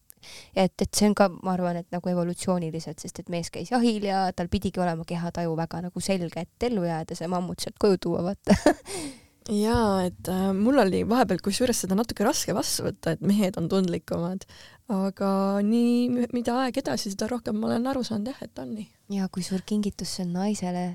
[0.55, 4.05] et, et see on ka, ma arvan, et nagu evolutsiooniliselt, sest et mees käis jahil
[4.05, 7.97] ja tal pidigi olema kehataju väga nagu selge, et ellu jääda, see mammut sealt koju
[8.05, 8.57] tuua, vaata.
[9.49, 13.65] Jaa, et äh, mul oli vahepeal kusjuures seda natuke raske vastu võtta, et mehed on
[13.71, 14.45] tundlikumad,
[14.91, 15.31] aga
[15.65, 18.87] nii, mida aeg edasi, seda rohkem ma olen aru saanud jah, et on nii.
[19.15, 20.85] ja kui suur kingitus see on naisele,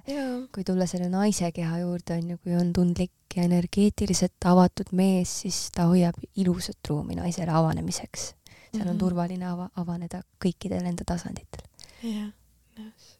[0.54, 5.32] kui tulla selle naise keha juurde on ju, kui on tundlik ja energeetiliselt avatud mees,
[5.42, 8.32] siis ta hoiab ilusat ruumi naisele avanemiseks.
[8.72, 8.98] seal on mm -hmm.
[8.98, 11.64] turvaline ava-, avaneda kõikidel enda tasanditel.
[12.02, 12.30] jah,
[12.78, 13.10] nõus.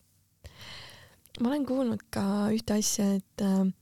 [1.41, 3.73] ma olen kuulnud ka ühte asja, et äh,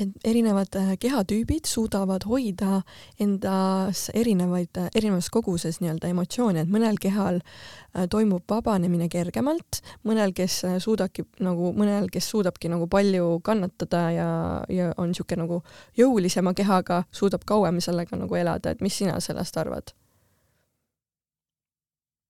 [0.00, 2.82] et erinevad äh, kehatüübid suudavad hoida
[3.20, 10.34] endas erinevaid, äh, erinevas koguses nii-öelda emotsioone, et mõnel kehal äh, toimub vabanemine kergemalt, mõnel,
[10.36, 14.30] kes suudabki nagu, mõnel, kes suudabki nagu palju kannatada ja,
[14.72, 15.62] ja on niisugune nagu
[15.98, 19.94] jõulisema kehaga, suudab kauem sellega nagu elada, et mis sina sellest arvad?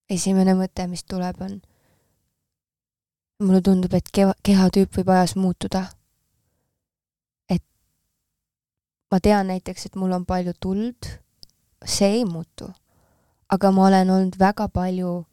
[0.06, 1.56] esimene mõte, mis tuleb, on
[3.42, 5.88] mulle tundub, et keha, kehatüüp võib ajas muutuda
[9.10, 11.08] ma tean näiteks, et mul on palju tuld,
[11.84, 12.70] see ei muutu.
[13.48, 15.24] aga ma olen olnud väga palju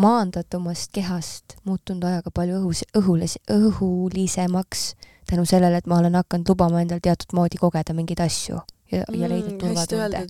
[0.00, 4.94] maandatumast kehast muutunud ajaga palju õhus, õhulis, õhulisemaks
[5.30, 8.60] tänu sellele, et ma olen hakanud lubama endal teatud moodi kogeda mingeid asju
[8.90, 10.22] ja, ja leida mm, turvatunde.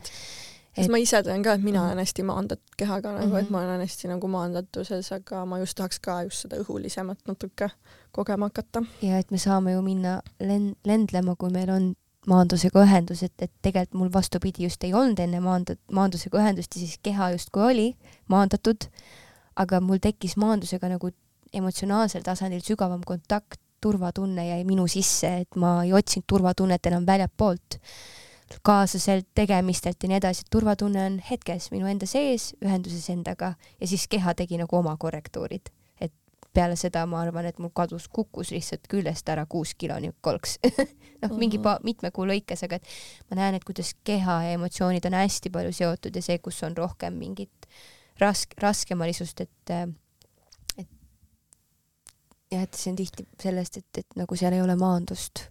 [0.77, 3.47] sest ma ise tean ka, et mina olen hästi maandatud kehaga nagu mm, -hmm.
[3.47, 7.71] et ma olen hästi nagu maandatuses, aga ma just tahaks ka just seda õhulisemat natuke
[8.13, 8.83] kogema hakata.
[9.03, 11.95] ja et me saame ju minna len-, lendlema, kui meil on
[12.29, 16.83] maandusega ühendus, et, et tegelikult mul vastupidi just ei olnud enne maand-, maandusega ühendust ja
[16.83, 17.89] siis keha justkui oli
[18.29, 18.89] maandatud,
[19.57, 21.13] aga mul tekkis maandusega nagu
[21.57, 27.79] emotsionaalsel tasandil sügavam kontakt, turvatunne jäi minu sisse, et ma ei otsinud turvatunnet enam väljapoolt,
[28.67, 33.89] kaaslaselt, tegemistelt ja nii edasi, et turvatunne on hetkes minu enda sees, ühenduses endaga ja
[33.89, 35.73] siis keha tegi nagu oma korrektuurid
[36.55, 40.59] peale seda ma arvan, et mul kadus, kukkus lihtsalt küljest ära kuus kilo niuke kolks
[41.23, 41.65] noh, mingi mhm.
[41.65, 42.91] pa, mitme kuu lõikes, aga et
[43.31, 46.77] ma näen, et kuidas keha ja emotsioonid on hästi palju seotud ja see, kus on
[46.79, 47.71] rohkem mingit
[48.23, 49.75] rask-, raskemalisust, et
[50.81, 50.89] et
[52.51, 55.47] jah, et see on tihti sellest, et, et nagu seal ei ole maandust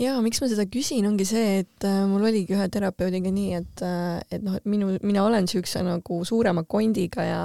[0.00, 3.82] jaa, miks ma seda küsin, ongi see, et äh, mul oligi ühe terapeudiga nii, et,
[3.86, 7.42] äh, et noh, et minu, mina olen niisuguse nagu suurema kondiga ja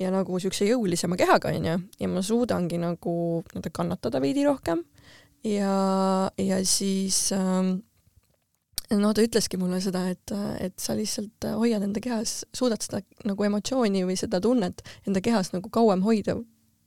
[0.00, 3.16] ja nagu niisuguse jõulisema kehaga, onju, ja ma suudangi nagu
[3.46, 4.82] nii-öelda kannatada veidi rohkem.
[5.44, 7.76] Ja, ja siis ähm,
[8.90, 13.46] no ta ütleski mulle seda, et, et sa lihtsalt hoiad enda kehas, suudad seda nagu
[13.46, 16.38] emotsiooni või seda tunnet enda kehas nagu kauem hoida,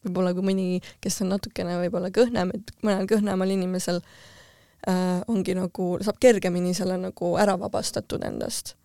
[0.05, 0.68] võib-olla kui mõni,
[1.03, 6.97] kes on natukene võib-olla kõhnem, et mõnel kõhnemal inimesel äh, ongi nagu, saab kergemini selle
[7.01, 8.76] nagu ära vabastatud endast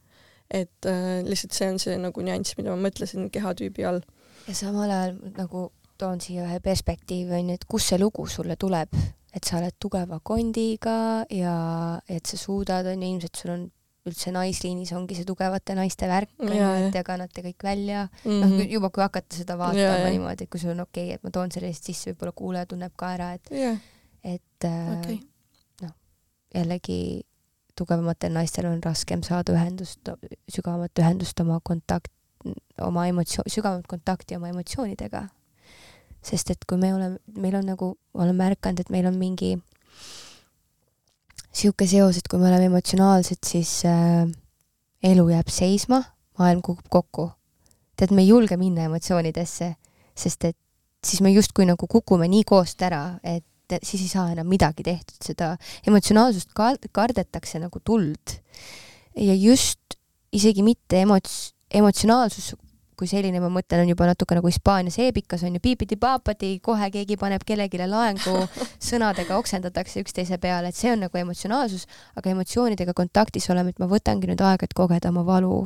[0.53, 4.03] et äh, lihtsalt see on see nagu nüanss, mida ma mõtlesin kehatüübi all.
[4.47, 8.97] ja samal ajal nagu toon siia ühe perspektiivi onju, et kust see lugu sulle tuleb,
[9.33, 10.97] et sa oled tugeva kondiga
[11.33, 11.55] ja
[12.11, 13.71] et sa suudad onju, ilmselt sul on
[14.11, 18.41] üldse naisliinis ongi see tugevate naiste värk, et te kannate kõik välja mm, -hmm.
[18.43, 21.31] noh juba kui hakata seda vaatama niimoodi, et kui sul on okei okay,, et ma
[21.31, 23.53] toon selle lihtsalt sisse, võib-olla kuulaja tunneb ka ära, et
[24.23, 25.21] et äh, okay.
[25.83, 25.95] noh,
[26.55, 27.23] jällegi
[27.79, 30.11] tugevamatel naistel on raskem saada ühendust,
[30.53, 32.13] sügavamat ühendust oma kontakt,
[32.83, 35.29] oma emotsioon, sügavamat kontakti oma emotsioonidega.
[36.23, 39.57] sest et kui me oleme, meil on nagu, olen märganud, et meil on mingi
[41.53, 44.29] sihuke seos, et kui me oleme emotsionaalsed, siis äh,
[45.03, 46.03] elu jääb seisma,
[46.39, 47.31] maailm kukub kokku.
[47.97, 49.75] tead, me ei julge minna emotsioonidesse,
[50.15, 50.57] sest et
[51.05, 53.45] siis me justkui nagu kukume nii koost ära, et
[53.77, 55.55] et siis ei saa enam midagi tehtud, seda
[55.87, 58.39] emotsionaalsust ka kardetakse nagu tuld.
[59.17, 59.99] ja just
[60.33, 62.55] isegi mitte emots-, emotsionaalsus
[63.03, 67.17] kui selline, ma mõtlen, on juba natuke nagu Hispaanias eepikas on ju piipidi-paapadi, kohe keegi
[67.19, 68.37] paneb kellelegi laengu,
[68.89, 73.89] sõnadega oksendatakse üksteise peale, et see on nagu emotsionaalsus, aga emotsioonidega kontaktis olema, et ma
[73.91, 75.65] võtangi nüüd aega, et kogeda oma valu.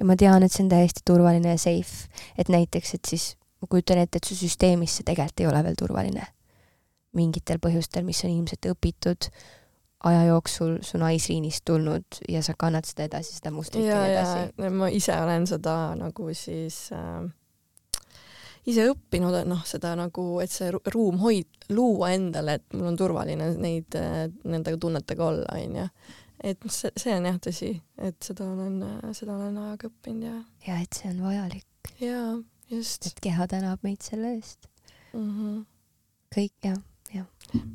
[0.00, 3.30] ja ma tean, et see on täiesti turvaline ja safe, et näiteks, et siis
[3.60, 6.28] ma kujutan ette, et su süsteemis see tegelikult ei ole veel turvaline.
[7.16, 9.30] Mingitel põhjustel, mis on ilmselt õpitud
[10.04, 14.46] aja jooksul su naisliinist tulnud ja sa kannad seda edasi, seda mustrit ja, edasi.
[14.62, 17.26] ja ma ise olen seda nagu siis äh,
[18.70, 22.98] ise õppinud, et noh, seda nagu, et see ruum hoid-, luua endale, et mul on
[22.98, 25.86] turvaline neid, äh, nende tunnetega olla, onju.
[26.40, 28.80] et see, see on jah tõsi, et seda olen,
[29.16, 30.36] seda olen ajaga õppinud ja.
[30.68, 31.92] ja et see on vajalik.
[32.00, 32.38] jaa,
[32.72, 33.10] just.
[33.10, 34.70] et keha tänab meid selle eest
[35.12, 35.28] mm.
[35.28, 35.64] -hmm.
[36.36, 36.80] kõik jah,
[37.54, 37.68] jah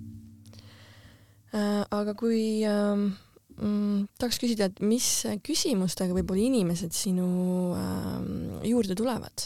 [1.55, 3.13] Äh, aga kui ähm,
[3.55, 5.05] mm, tahaks küsida, et mis
[5.45, 7.27] küsimustega võib-olla inimesed sinu
[7.77, 9.45] äh, juurde tulevad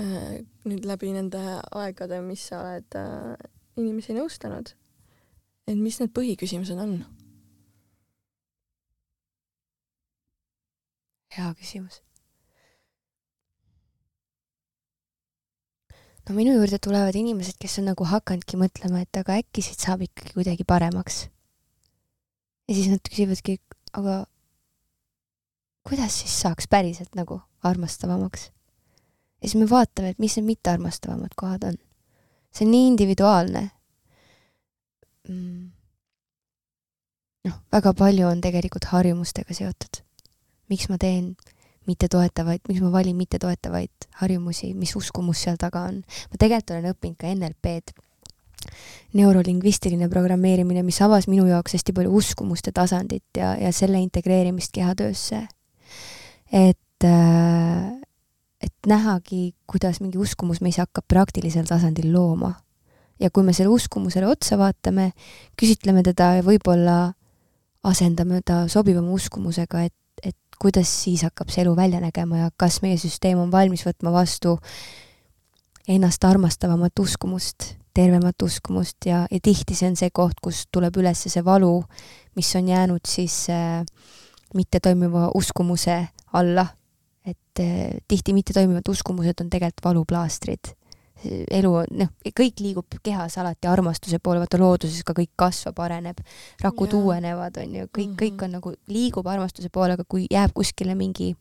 [0.00, 0.40] äh,?
[0.68, 1.40] nüüd läbi nende
[1.78, 3.36] aegade, mis sa oled äh,
[3.78, 4.74] inimesi nõustanud.
[5.70, 6.98] et mis need põhiküsimused on?
[11.38, 12.02] hea küsimus
[16.28, 20.04] no minu juurde tulevad inimesed, kes on nagu hakanudki mõtlema, et aga äkki siit saab
[20.04, 21.28] ikkagi kuidagi paremaks.
[22.68, 23.58] ja siis nad küsivadki,
[23.96, 24.26] aga
[25.88, 28.50] kuidas siis saaks päriselt nagu armastavamaks?
[29.40, 31.80] ja siis me vaatame, et mis need mittearmastavamad kohad on.
[32.52, 33.64] see on nii individuaalne
[35.28, 35.68] mm..
[37.48, 40.02] noh, väga palju on tegelikult harjumustega seotud.
[40.68, 41.36] miks ma teen
[41.88, 46.02] mittetoetavaid, miks ma valin mittetoetavaid harjumusi, mis uskumus seal taga on.
[46.04, 47.96] ma tegelikult olen õppinud ka NLP-d,
[49.18, 55.46] neurolingvistiline programmeerimine, mis avas minu jaoks hästi palju uskumuste tasandit ja, ja selle integreerimist kehatöösse.
[56.52, 57.92] et, äh,
[58.60, 62.54] et nähagi, kuidas mingi uskumus meis hakkab praktilisel tasandil looma.
[63.20, 65.12] ja kui me selle uskumusele otsa vaatame,
[65.56, 67.14] küsitleme teda ja võib-olla
[67.82, 69.94] asendame ta sobivama uskumusega, et
[70.62, 74.56] kuidas siis hakkab see elu välja nägema ja kas meie süsteem on valmis võtma vastu
[75.88, 81.24] ennast armastavamat uskumust, tervemat uskumust ja, ja tihti see on see koht, kus tuleb üles
[81.26, 81.82] see valu,
[82.36, 83.84] mis on jäänud siis äh,
[84.54, 86.00] mittetoimiva uskumuse
[86.32, 86.66] alla.
[87.24, 90.77] et äh, tihti mittetoimivad uskumused on tegelikult valuplaastrid
[91.26, 96.20] elu noh, kõik liigub kehas alati armastuse poole, vaata looduses ka kõik kasvab, areneb,
[96.62, 97.00] rakud yeah.
[97.02, 98.20] uuenevad, on ju, kõik mm, -hmm.
[98.22, 101.34] kõik on nagu, liigub armastuse poole, aga kui jääb kuskile mingi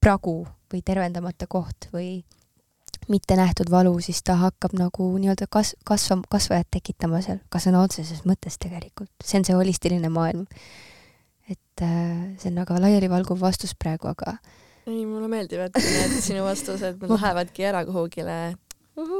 [0.00, 2.24] pragu või tervendamata koht või
[3.08, 7.82] mitte nähtud valu, siis ta hakkab nagu nii-öelda kas-, kasva, kasvajat tekitama seal, ka sõna
[7.84, 9.10] otseses mõttes tegelikult.
[9.24, 10.46] see on see holistiline maailm.
[11.48, 14.38] et äh, see on väga laialivalguv vastus praegu, aga
[14.86, 18.56] ei, mulle meeldivad need sinu vastused, nad lähevadki ära kuhugile.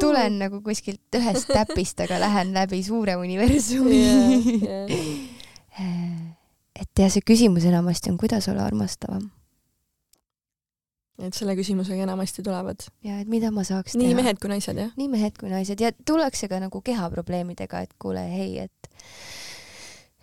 [0.01, 4.93] tulen nagu kuskilt ühest täpist, aga lähen läbi suure universumi yeah,.
[5.81, 6.35] Yeah.
[6.81, 9.31] et ja see küsimus enamasti on, kuidas olla armastavam.
[11.19, 12.87] et selle küsimusega enamasti tulevad?
[13.07, 14.21] ja et mida ma saaks nii teha.
[14.21, 14.93] mehed kui naised, jah?
[15.01, 18.91] nii mehed kui naised ja tullakse ka nagu kehaprobleemidega, et kuule, hei, et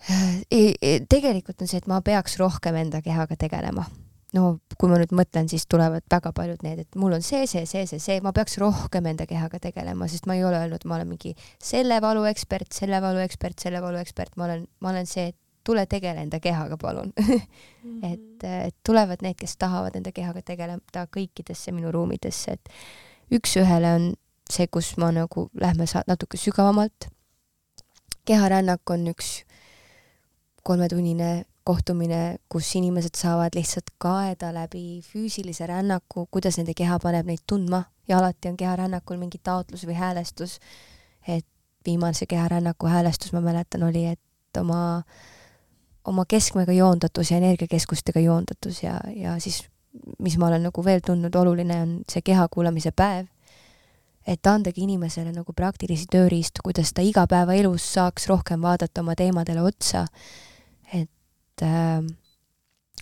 [0.06, 3.90] äh, tegelikult on see, et ma peaks rohkem enda kehaga tegelema
[4.38, 4.46] no
[4.80, 7.84] kui ma nüüd mõtlen, siis tulevad väga paljud need, et mul on see, see, see,
[7.90, 11.12] see, see, ma peaks rohkem enda kehaga tegelema, sest ma ei ole öelnud, ma olen
[11.12, 15.30] mingi selle valu ekspert, selle valu ekspert, selle valu ekspert, ma olen, ma olen see,
[15.34, 17.14] et tule tegele enda kehaga, palun.
[17.20, 18.14] -hmm.
[18.14, 22.70] et, et tulevad need, kes tahavad enda kehaga tegeleda kõikidesse minu ruumidesse, et
[23.38, 24.12] üks-ühele on
[24.52, 27.08] see, kus ma nagu lähme natuke sügavamalt.
[28.26, 29.44] keharännak on üks
[30.64, 37.44] kolmetunnine kohtumine, kus inimesed saavad lihtsalt kaeda läbi füüsilise rännaku, kuidas nende keha paneb neid
[37.48, 40.60] tundma ja alati on keharännakul mingi taotlus või häälestus.
[41.28, 41.46] et
[41.86, 45.04] viimase keharännaku häälestus, ma mäletan, oli, et oma,
[46.06, 49.64] oma keskmega joondatus ja energiakeskustega joondatus ja, ja siis
[50.20, 53.28] mis ma olen nagu veel tundnud oluline, on see keha kuulamise päev.
[54.28, 60.06] et andagi inimesele nagu praktilisi tööriistu, kuidas ta igapäevaelus saaks rohkem vaadata oma teemadele otsa
[61.62, 62.02] et äh,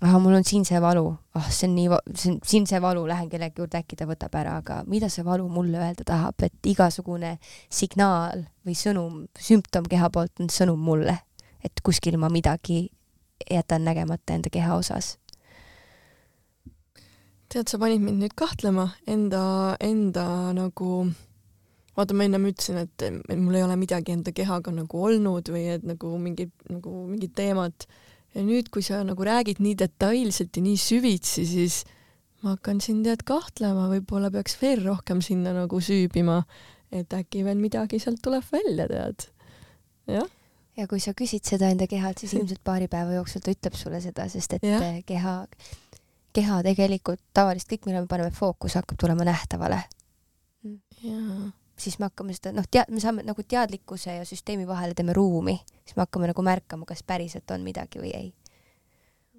[0.02, 1.06] ah, mul on siin see valu,
[1.36, 4.36] ah, see on nii, see on siin see valu, lähen kellegi juurde, äkki ta võtab
[4.36, 7.38] ära, aga mida see valu mulle öelda tahab, et igasugune
[7.72, 11.16] signaal või sõnum, sümptom keha poolt on sõnum mulle,
[11.64, 12.90] et kuskil ma midagi
[13.50, 15.18] jätan nägemata enda keha osas.
[17.50, 21.08] tead, sa panid mind nüüd kahtlema enda, enda nagu
[21.98, 25.88] vaata, ma ennem ütlesin, et mul ei ole midagi enda kehaga nagu olnud või et
[25.88, 27.88] nagu mingid, nagu mingid teemad.
[28.36, 31.84] Ja nüüd, kui sa nagu räägid nii detailselt ja nii süvitsi, siis
[32.44, 36.42] ma hakkan siin tead kahtlema, võib-olla peaks veel rohkem sinna nagu süübima,
[36.92, 39.28] et äkki veel midagi sealt tuleb välja, tead.
[40.16, 40.30] jah.
[40.80, 44.02] ja kui sa küsid seda enda kehalt, siis ilmselt paari päeva jooksul ta ütleb sulle
[44.04, 44.80] seda, sest et ja.
[45.08, 45.36] keha,
[46.36, 49.84] keha tegelikult tavaliselt kõik, millele me paneme fookus, hakkab tulema nähtavale.
[51.04, 51.50] jaa.
[51.80, 55.58] Siis me hakkame seda, noh, tead-, me saame nagu teadlikkuse ja süsteemi vahele teeme ruumi,
[55.84, 58.34] siis me hakkame nagu märkama, kas päriselt on midagi või ei.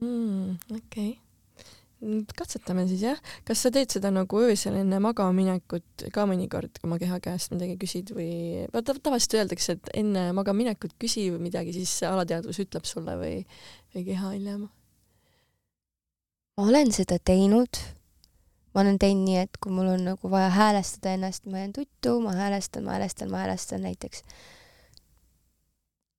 [0.01, 2.25] mm, okei okay.
[2.37, 7.21] katsetame siis jah, kas sa teed seda nagu öösel enne magamaminekut ka mõnikord oma keha
[7.21, 12.89] käest midagi küsid või vaata tavaliselt öeldakse, et enne magamaminekut küsi midagi, siis alateadvus ütleb
[12.89, 13.39] sulle või,
[13.95, 14.69] või keha hiljem.
[16.57, 17.85] ma olen seda teinud.
[18.81, 22.15] Ma olen teinud nii, et kui mul on nagu vaja häälestada ennast, ma jään tuttu,
[22.25, 24.23] ma häälestan, ma häälestan, ma häälestan näiteks.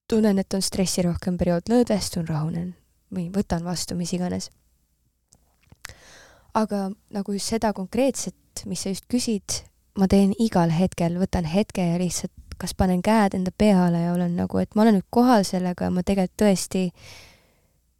[0.08, 2.74] tunnen, et on stressirohkem periood, lõdvestun, rahunen
[3.14, 4.50] või võtan vastu, mis iganes.
[6.54, 9.64] aga nagu just seda konkreetset, mis sa just küsid,
[9.98, 14.36] ma teen igal hetkel, võtan hetke ja lihtsalt kas panen käed enda peale ja olen
[14.36, 16.92] nagu, et ma olen nüüd kohal sellega ja ma tegelikult tõesti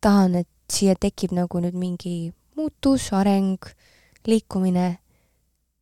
[0.01, 3.59] tahan, et siia tekib nagu nüüd mingi muutus, areng,
[4.27, 4.99] liikumine.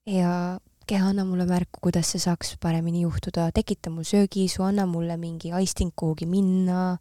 [0.07, 0.59] Ja
[0.91, 5.53] keha, anna mulle märku, kuidas see saaks paremini juhtuda, tekita mul söögiisu, anna mulle mingi
[5.55, 6.97] aisting kuhugi minna,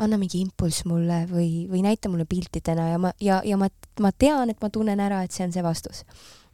[0.00, 3.68] anna mingi impulss mulle või, või näita mulle piltidena ja ma, ja, ja ma,
[4.00, 6.04] ma tean, et ma tunnen ära, et see on see vastus.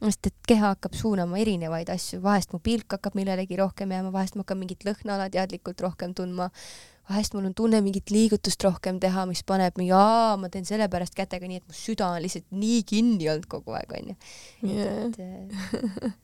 [0.03, 4.35] sest et keha hakkab suunama erinevaid asju, vahest mu pilk hakkab millelegi rohkem jääma, vahest
[4.35, 6.49] ma hakkan mingit lõhna alateadlikult rohkem tundma,
[7.07, 11.15] vahest mul on tunne mingit liigutust rohkem teha, mis paneb mingi, aa, ma teen sellepärast
[11.17, 14.15] kätega nii, et mu süda on lihtsalt nii kinni olnud kogu aeg, onju.
[14.85, 16.15] et,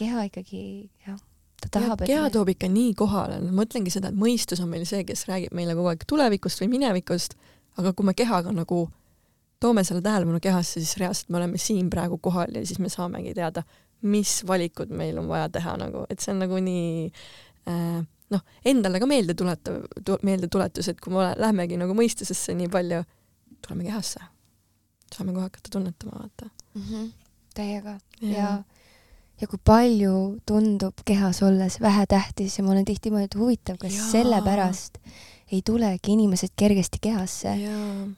[0.00, 0.62] keha ikkagi,
[1.06, 1.20] jah,
[1.64, 5.04] ta tahab, keha toob ikka nii kohale, ma mõtlengi seda, et mõistus on meil see,
[5.08, 7.38] kes räägib meile kogu aeg tulevikust või minevikust,
[7.80, 8.84] aga kui me kehaga nagu
[9.62, 13.32] toome selle tähelepanu kehasse, siis reaalselt me oleme siin praegu kohal ja siis me saamegi
[13.38, 13.62] teada,
[14.02, 17.12] mis valikud meil on vaja teha nagu, et see on nagu nii
[17.70, 18.02] äh,
[18.32, 19.82] noh, endale ka meelde tuletav,
[20.26, 23.02] meeldetuletus, et kui me lähemegi nagu mõistusesse nii palju,
[23.64, 24.20] tuleme kehasse.
[25.12, 26.82] saame kohe hakata tunnetama, vaata mm.
[26.82, 27.10] -hmm.
[27.54, 28.52] täiega ja, ja,
[29.40, 34.08] ja kui palju tundub kehas olles vähetähtis ja ma olen tihti mõelnud, huvitav, kas ja.
[34.10, 34.98] sellepärast
[35.52, 37.52] ei tulegi inimesed kergesti kehasse,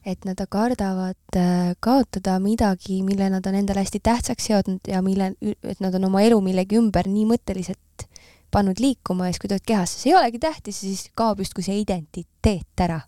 [0.07, 5.33] et nad kardavad äh, kaotada midagi, mille nad on endale hästi tähtsaks seadnud ja mille,
[5.43, 8.07] et nad on oma elu millegi ümber nii mõtteliselt
[8.51, 11.81] pannud liikuma ja siis, kui tulevad kehasse, see ei olegi tähtis, siis kaob justkui see
[11.81, 13.01] identiteet ära.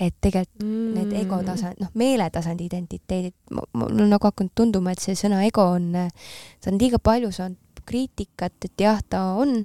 [0.00, 0.88] et tegelikult mm.
[0.92, 5.64] need ego tasand, noh, meeletasandi identiteedid, mul on nagu hakanud tunduma, et see sõna ego
[5.78, 5.86] on,
[6.60, 9.62] ta on liiga palju saanud kriitikat, et jah, ta on,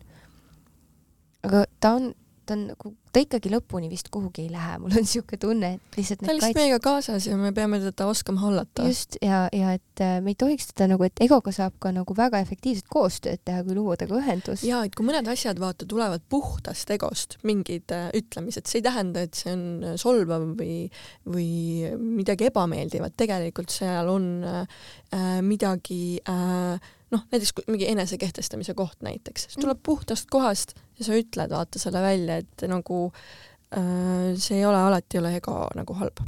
[1.43, 2.13] aga ta on,
[2.51, 5.97] ta on nagu ta ikkagi lõpuni vist kuhugi ei lähe, mul on niisugune tunne, et
[5.99, 6.59] lihtsalt ta on lihtsalt kaits...
[6.59, 8.85] meiega kaasas ja me peame teda oskama hallata.
[8.87, 12.15] just, ja, ja et äh, me ei tohiks teda nagu, et egoga saab ka nagu
[12.17, 14.63] väga efektiivset koostööd teha, kui luua temaga ühendus.
[14.67, 19.25] ja et kui mõned asjad vaata tulevad puhtast egost, mingid äh, ütlemised, see ei tähenda,
[19.27, 20.79] et see on äh, solvav või,
[21.27, 21.51] või
[21.99, 29.61] midagi ebameeldivat, tegelikult seal on äh, midagi äh, noh, näiteks mingi enesekehtestamise koht näiteks, see
[29.61, 34.79] tuleb puhtast kohast ja sa ütled, vaata selle välja, et nagu äh, see ei ole
[34.79, 36.23] alati ei ole ego nagu halb.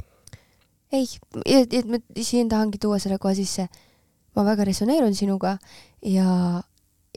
[0.94, 1.08] ei,
[1.46, 3.66] et ma siin tahangi tuua selle kohe sisse,
[4.36, 5.56] ma väga resoneerun sinuga
[6.06, 6.60] ja,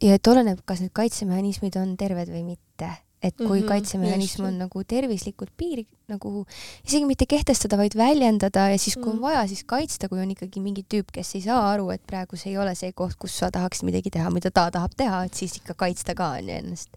[0.01, 2.93] ja et oleneb, kas need kaitsemehhanismid on terved või mitte
[3.23, 6.45] et kui mm -hmm, kaitsemehhanism on nagu tervislikult piiri nagu
[6.85, 9.21] isegi mitte kehtestada, vaid väljendada ja siis, kui on Mhm.
[9.21, 12.51] vaja, siis kaitsta, kui on ikkagi mingi tüüp, kes ei saa aru, et praegu see
[12.51, 15.57] ei ole see koht, kus sa tahaksid midagi teha, mida ta tahab teha, et siis
[15.57, 16.89] ikka kaitsta ka onju ennast.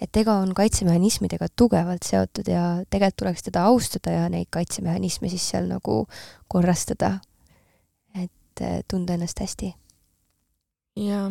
[0.00, 5.50] et ego on kaitsemehhanismidega tugevalt seotud ja tegelikult tuleks teda austada ja neid kaitsemehhanisme siis
[5.50, 6.06] seal nagu
[6.48, 7.20] korrastada.
[8.14, 9.74] et eh, tunda ennast hästi.
[10.96, 11.30] jaa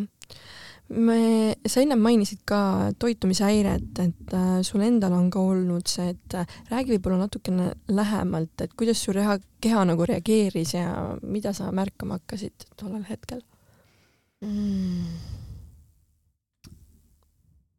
[0.88, 2.60] me, sa ennem mainisid ka
[3.00, 8.54] toitumishäiret, et äh, sul endal on ka olnud see, et äh, räägi võib-olla natukene lähemalt,
[8.64, 13.42] et kuidas su reha, keha nagu reageeris ja mida sa märkama hakkasid tollel hetkel
[14.44, 15.36] mm.?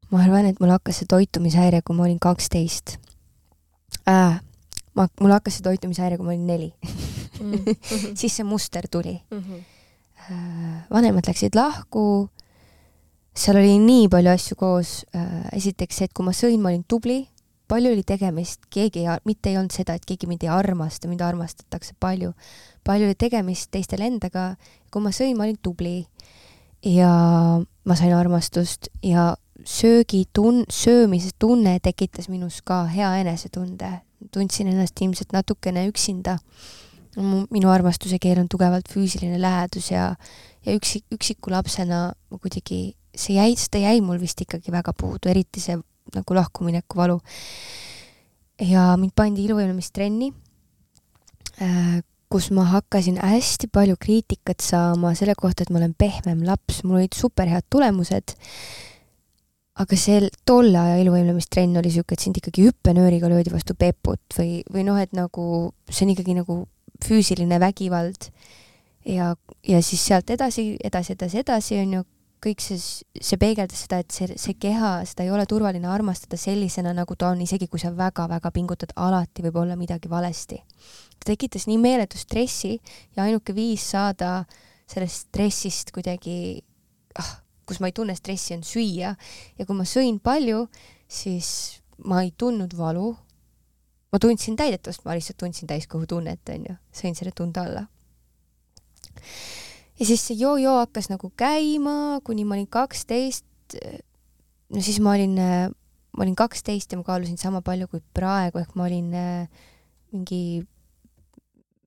[0.09, 2.97] ma arvan, et mul hakkas see toitumishäire, kui ma olin kaksteist
[4.05, 4.37] äh,.
[4.93, 6.73] ma, mul hakkas see toitumishäire, kui ma olin neli
[7.41, 7.77] mm.
[8.19, 9.41] siis see muster tuli mm.
[9.41, 9.63] -hmm.
[10.93, 12.29] vanemad läksid lahku
[13.39, 14.93] seal oli nii palju asju koos.
[15.55, 17.21] esiteks see, et kui ma sõin, ma olin tubli,
[17.69, 21.23] palju oli tegemist, keegi ei, mitte ei olnud seda, et keegi mind ei armasta, mind
[21.25, 22.33] armastatakse palju.
[22.83, 24.55] palju oli tegemist teistel endaga.
[24.91, 26.07] kui ma sõin, ma olin tubli.
[26.85, 27.11] ja
[27.85, 29.35] ma sain armastust ja
[29.65, 34.01] söögitun-, söömise tunne tekitas minus ka hea enesetunde.
[34.31, 36.39] tundsin ennast ilmselt natukene üksinda.
[37.49, 40.15] minu armastuse keel on tugevalt füüsiline lähedus ja,
[40.65, 45.29] ja üksik, üksiku lapsena ma kuidagi, see jäi, seda jäi mul vist ikkagi väga puudu,
[45.31, 45.77] eriti see
[46.15, 47.19] nagu lahkumineku valu.
[48.59, 50.33] ja mind pandi iluvõimlemistrenni
[51.61, 51.99] äh,
[52.29, 57.01] kus ma hakkasin hästi palju kriitikat saama selle kohta, et ma olen pehmem laps, mul
[57.01, 58.37] olid superhead tulemused.
[59.79, 64.59] aga see tolle aja iluvõimlemistrenn oli siuke, et sind ikkagi hüppenööriga löödi vastu peput või,
[64.67, 66.57] või noh, et nagu see on ikkagi nagu
[67.05, 68.29] füüsiline vägivald.
[69.07, 69.33] ja,
[69.63, 72.03] ja siis sealt edasi, edasi, edasi, edasi on ju
[72.43, 76.93] kõik see, see peegeldas seda, et see, see keha, seda ei ole turvaline armastada sellisena,
[76.95, 80.61] nagu ta on, isegi kui sa väga-väga pingutad, alati võib olla midagi valesti
[81.19, 82.77] ta tekitas nii meeletu stressi
[83.15, 84.43] ja ainuke viis saada
[84.89, 86.61] sellest stressist kuidagi
[87.19, 87.31] ah,
[87.67, 89.13] kus ma ei tunne stressi, on süüa
[89.59, 90.65] ja kui ma sõin palju,
[91.07, 91.49] siis
[92.07, 93.15] ma ei tundnud valu.
[94.09, 97.83] ma tundsin täidetavust, ma lihtsalt tundsin täiskõhutunnet, onju, sõin selle tunde alla.
[99.99, 103.45] Ja siis see joo-joo hakkas nagu käima, kuni ma olin kaksteist.
[104.73, 108.75] no siis ma olin, ma olin kaksteist ja ma kaalusin sama palju kui praegu, ehk
[108.75, 109.13] ma olin
[110.11, 110.65] mingi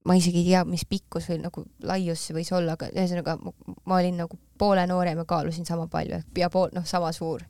[0.05, 3.99] ma isegi ei tea, mis pikkus või nagu laius see võis olla, aga ühesõnaga ma
[3.99, 7.45] olin nagu poole noorem ja kaalusin sama palju ehk pea pool, noh, sama suur.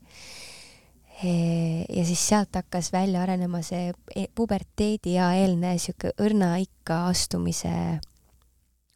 [1.22, 8.00] ja siis sealt hakkas välja arenema see e-, puberteediea eelne sihuke õrna ikka astumise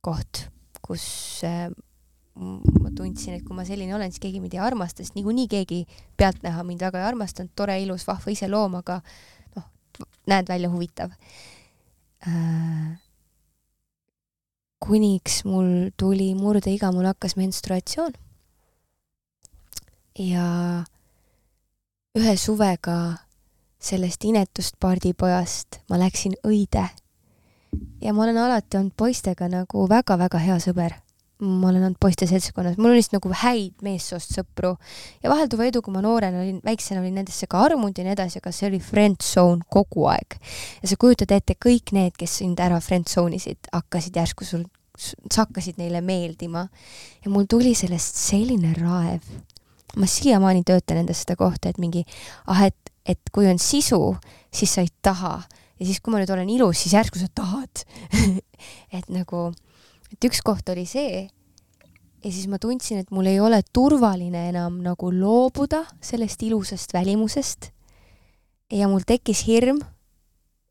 [0.04, 0.46] koht,
[0.86, 1.06] kus
[1.46, 1.68] äh,
[2.36, 5.80] ma tundsin, et kui ma selline olen, siis keegi mind ei armasta, sest niikuinii keegi
[6.20, 9.00] pealtnäha mind väga ei armastanud, tore, ilus, vahva iseloom, aga
[9.56, 9.66] noh,
[10.30, 11.16] näed välja huvitav
[12.26, 12.94] äh,
[14.86, 18.12] kuniks mul tuli murdeiga, mul hakkas menstruatsioon.
[20.16, 20.84] ja
[22.16, 22.98] ühe suvega
[23.80, 26.86] sellest inetust pardipojast ma läksin õide.
[28.02, 30.94] Ja ma olen alati olnud poistega nagu väga-väga hea sõber.
[31.36, 34.70] ma olen olnud poiste seltskonnas, mul on lihtsalt nagu häid meessoost sõpru
[35.20, 38.40] ja vahelduva edu, kui ma noorena olin, väiksena olin nendesse ka armunud ja nii edasi,
[38.40, 40.38] aga see oli friend zone kogu aeg.
[40.80, 44.64] ja sa kujutad ette, kõik need, kes sind ära friend zone isid, hakkasid järsku sul
[44.96, 46.66] sa hakkasid neile meeldima
[47.24, 49.28] ja mul tuli sellest selline raev.
[49.96, 52.04] ma siiamaani töötan endas seda kohta, et mingi
[52.46, 54.16] ah, et, et kui on sisu,
[54.52, 55.38] siis sa ei taha
[55.76, 57.84] ja siis, kui ma nüüd olen ilus, siis järsku sa tahad
[58.96, 59.50] et nagu,
[60.12, 64.80] et üks koht oli see ja siis ma tundsin, et mul ei ole turvaline enam
[64.84, 67.70] nagu loobuda sellest ilusast välimusest.
[68.72, 69.78] ja mul tekkis hirm,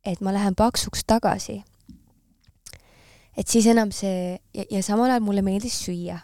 [0.05, 1.61] et ma lähen paksuks tagasi
[3.37, 6.19] et siis enam see ja, ja samal ajal mulle meeldis süüa.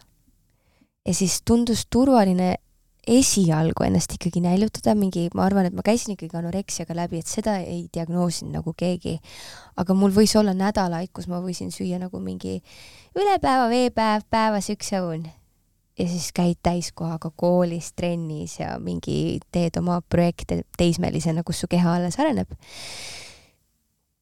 [1.06, 2.56] ja siis tundus turvaline
[3.08, 7.58] esialgu ennast ikkagi näljutada, mingi, ma arvan, et ma käisin ikkagi anoreksiaga läbi, et seda
[7.64, 9.18] ei diagnoosinud nagu keegi.
[9.78, 12.60] aga mul võis olla nädalaid, kus ma võisin süüa nagu mingi
[13.18, 15.26] üle päeva veepäev, päevas üks õun.
[15.98, 21.98] ja siis käid täiskohaga koolis, trennis ja mingi teed oma projekte teismelisena, kus su keha
[21.98, 22.54] alles areneb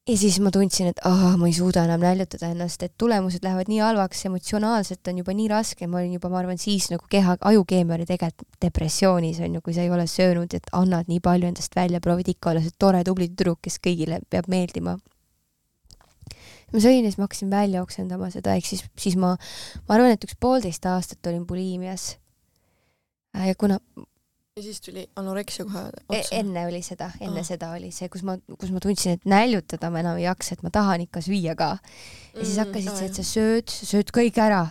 [0.10, 3.70] ja siis ma tundsin, et ah, ma ei suuda enam näljutada ennast, et tulemused lähevad
[3.70, 7.36] nii halvaks, emotsionaalselt on juba nii raske, ma olin juba, ma arvan, siis nagu keha,
[7.51, 11.49] ajukeemia oli tegelikult depressioonis on ju, kui sa ei ole söönud, et annad nii palju
[11.51, 14.97] endast välja, proovid ikka olla see tore tubli tüdruk, kes kõigile peab meeldima.
[16.74, 19.36] ma sõin ja siis ma hakkasin välja oksendama seda, ehk siis, siis ma,
[19.86, 22.16] ma arvan, et üks poolteist aastat olin buliimias.
[23.34, 23.78] ja kuna
[24.60, 26.36] ja siis tuli anoreksia kohe e, otsa?
[26.36, 27.47] enne oli seda, enne ah.
[27.47, 30.66] seda oli see, kus ma, kus ma tundsin, et näljutada ma enam ei jaksa, et
[30.66, 31.72] ma tahan ikka süüa ka.
[32.34, 34.66] ja siis mm, hakkasid see, et sa sööd, sööd kõik ära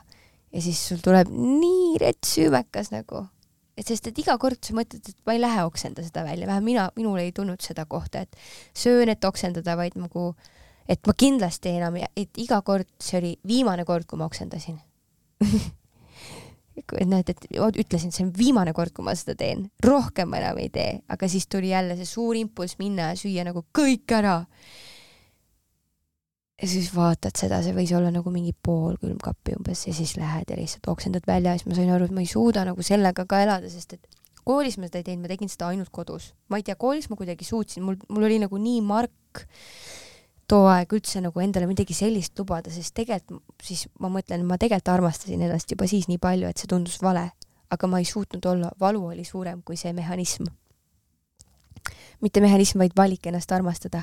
[0.52, 3.24] ja siis sul tuleb nii rets süümekas nagu,
[3.78, 6.68] et sest, et iga kord sa mõtled, et ma ei lähe oksenda seda välja, vähemalt
[6.68, 8.38] mina, minul ei tulnud seda kohta, et
[8.76, 10.32] söön, et oksendada, vaid nagu,
[10.88, 14.80] et ma kindlasti enam, et iga kord, see oli viimane kord, kui ma oksendasin
[17.08, 20.68] näed, et ütlesin, see on viimane kord, kui ma seda teen, rohkem ma enam ei
[20.74, 24.42] tee, aga siis tuli jälle see suur impulss minna ja süüa nagu kõik ära.
[26.58, 30.50] ja siis vaatad seda, see võis olla nagu mingi pool külmkappi umbes ja siis lähed
[30.50, 31.52] ja lihtsalt oksendad välja.
[31.52, 34.18] Ja siis ma sain aru, et ma ei suuda nagu sellega ka elada, sest et
[34.48, 36.32] koolis ma seda ei teinud, ma tegin seda ainult kodus.
[36.48, 39.44] ma ei tea, koolis ma kuidagi suutsin, mul, mul oli nagu nii mark
[40.48, 44.94] too aeg üldse nagu endale midagi sellist lubada, sest tegelikult siis ma mõtlen, ma tegelikult
[44.94, 47.26] armastasin ennast juba siis nii palju, et see tundus vale,
[47.70, 50.48] aga ma ei suutnud olla, valu oli suurem kui see mehhanism.
[52.20, 54.02] mitte mehhanism, vaid valik ennast armastada.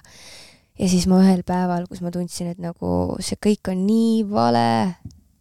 [0.79, 4.95] ja siis ma ühel päeval, kus ma tundsin, et nagu see kõik on nii vale,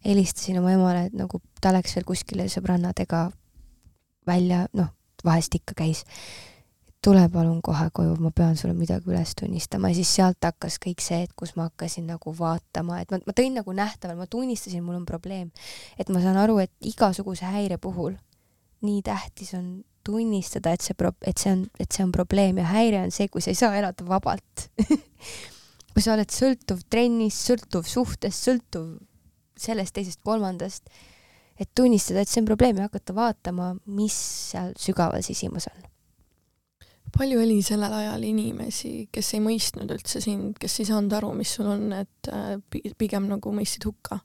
[0.05, 3.29] helistasin oma emale, et nagu ta läks veel kuskile sõbrannadega
[4.25, 4.89] välja, noh,
[5.25, 6.05] vahest ikka käis.
[7.05, 11.03] Tule palun kohe koju, ma pean sulle midagi üles tunnistama ja siis sealt hakkas kõik
[11.05, 14.83] see, et kus ma hakkasin nagu vaatama, et ma, ma tõin nagu nähtavalt, ma tunnistasin,
[14.85, 15.51] mul on probleem.
[15.99, 18.15] et ma saan aru, et igasuguse häire puhul
[18.85, 22.69] nii tähtis on tunnistada, et see pro-, et see on, et see on probleem ja
[22.69, 24.67] häire on see, kui sa ei saa elada vabalt
[25.95, 28.95] kui sa oled sõltuv trennist, sõltuv suhtest, sõltuv
[29.55, 30.89] sellest, teisest, kolmandast,
[31.55, 34.17] et tunnistada, et see on probleem ja hakata vaatama, mis
[34.51, 35.85] seal sügaval sisimas on.
[37.17, 41.53] Palju oli sellel ajal inimesi, kes ei mõistnud üldse sind, kes ei saanud aru, mis
[41.57, 42.55] sul on, et äh,
[42.97, 44.21] pigem nagu mõistsid hukka?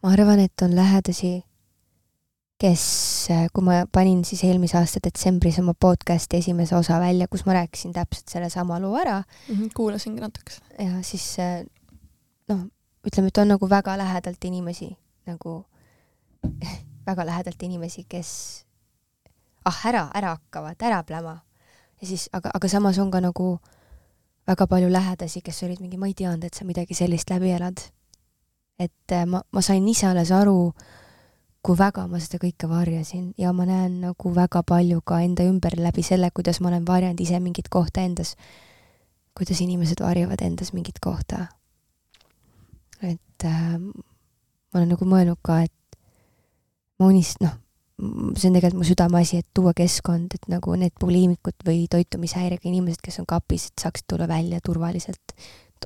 [0.00, 1.42] ma arvan, et on lähedasi
[2.60, 2.84] kes,
[3.32, 7.56] äh, kui ma panin siis eelmise aasta detsembris oma podcast'i esimese osa välja, kus ma
[7.56, 9.54] rääkisin täpselt sellesama loo ära mm.
[9.54, 10.60] -hmm, kuulasingi natukese.
[10.78, 11.64] ja siis äh,
[12.48, 12.66] noh,
[13.06, 14.96] ütleme, et on nagu väga lähedalt inimesi
[15.26, 15.64] nagu
[17.08, 18.30] väga lähedalt inimesi, kes
[19.64, 21.40] ah, ära, ära hakkavad, ära pläma.
[22.00, 23.58] ja siis, aga, aga samas on ka nagu
[24.46, 27.80] väga palju lähedasi, kes olid mingi, ma ei teadnud, et sa midagi sellist läbi elad.
[28.78, 30.72] et äh, ma, ma sain ise alles aru
[31.62, 35.76] kui väga ma seda kõike varjasin ja ma näen nagu väga palju ka enda ümber
[35.76, 38.36] läbi selle, kuidas ma olen varjanud ise mingit kohta endas,
[39.36, 41.48] kuidas inimesed varjavad endas mingit kohta.
[43.02, 45.74] et äh, ma olen nagu mõelnud ka, et
[47.00, 47.56] ma unist-, noh,
[48.00, 53.02] see on tegelikult mu südameasi, et tuua keskkond, et nagu need buliimikud või toitumishäirega inimesed,
[53.04, 55.34] kes on kapis, et saaksid tulla välja turvaliselt,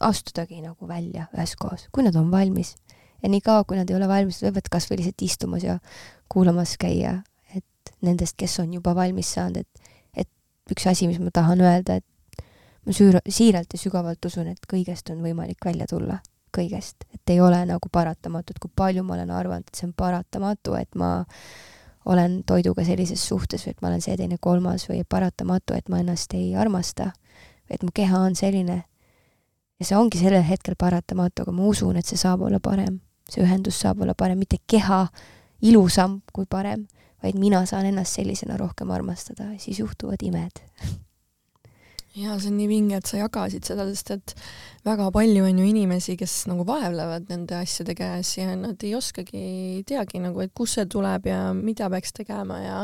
[0.02, 2.74] astudagi nagu välja üheskoos, kui nad on valmis.
[3.22, 5.78] Ja niikaua, kui nad ei ole valmis, võivad kasvõi lihtsalt istumas ja
[6.32, 7.20] kuulamas käia,
[7.54, 9.94] et nendest, kes on juba valmis saanud, et,
[10.26, 12.44] et üks asi, mis ma tahan öelda, et
[12.84, 16.20] ma süür-, siiralt ja sügavalt usun, et kõigest on võimalik välja tulla,
[16.54, 20.76] kõigest, et ei ole nagu paratamatut, kui palju ma olen arvanud, et see on paratamatu,
[20.78, 21.24] et ma
[22.04, 26.02] olen toiduga sellises suhtes või et ma olen see, teine, kolmas või paratamatu, et ma
[26.02, 27.12] ennast ei armasta,
[27.70, 28.82] et mu keha on selline.
[29.80, 33.00] ja see ongi sellel hetkel paratamatu, aga ma usun, et see saab olla parem.
[33.28, 35.06] See ühendus saab olla parem, mitte keha
[35.64, 36.86] ilusam kui parem,
[37.22, 40.60] vaid mina saan ennast sellisena rohkem armastada, siis juhtuvad imed.
[42.14, 44.34] ja see on nii vinge, et sa jagasid seda, sest et
[44.86, 49.40] väga palju on ju inimesi, kes nagu vaevlevad nende asjade käes ja nad ei oskagi,
[49.40, 52.82] ei teagi nagu, et kust see tuleb ja mida peaks tegema ja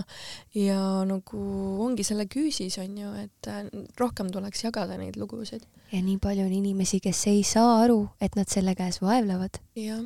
[0.57, 1.45] ja nagu
[1.87, 3.53] ongi selle küüsis on ju, et
[4.01, 5.69] rohkem tuleks jagada neid lugusid.
[5.93, 9.63] ja nii palju on inimesi, kes ei saa aru, et nad selle käes vaevlevad.
[9.79, 10.03] jah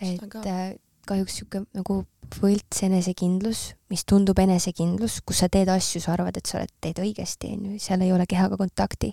[0.00, 0.74] et äh,
[1.06, 2.04] kahjuks sihuke nagu
[2.40, 7.00] võlts enesekindlus, mis tundub enesekindlus, kus sa teed asju, sa arvad, et sa oled, teed
[7.02, 9.12] õigesti, onju, seal ei ole kehaga kontakti.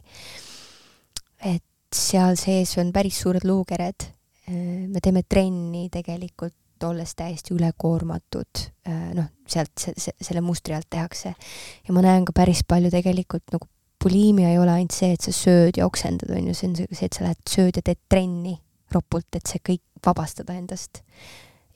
[1.45, 1.63] et
[1.93, 4.07] seal sees on päris suured luukered.
[4.47, 10.75] Äh, me teeme trenni tegelikult olles täiesti ülekoormatud, äh, noh, sealt se, se, selle mustri
[10.77, 11.33] alt tehakse.
[11.87, 13.67] ja ma näen ka päris palju tegelikult nagu
[14.03, 17.05] buliimia ei ole ainult see, et sa sööd ja oksendad, on ju, see on see,
[17.07, 18.57] et sa lähed sööd ja teed trenni
[18.93, 21.01] ropult, et see kõik vabastada endast.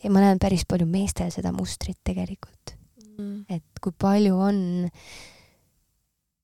[0.03, 2.75] Ja ma näen päris palju meestel seda mustrit tegelikult
[3.17, 3.45] mm..
[3.49, 4.61] et kui palju on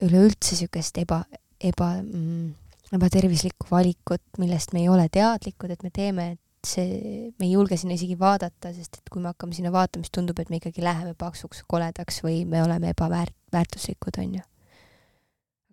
[0.05, 1.23] üleüldse niisugust eba,
[1.63, 2.51] eba mm,,
[2.97, 7.79] ebatervislikku valikut, millest me ei ole teadlikud, et me teeme, et see, me ei julge
[7.79, 10.85] sinna isegi vaadata, sest et kui me hakkame sinna vaatama, siis tundub, et me ikkagi
[10.85, 14.45] läheme paksuks, koledaks või me oleme ebaväärt-, väärtuslikud, on ju.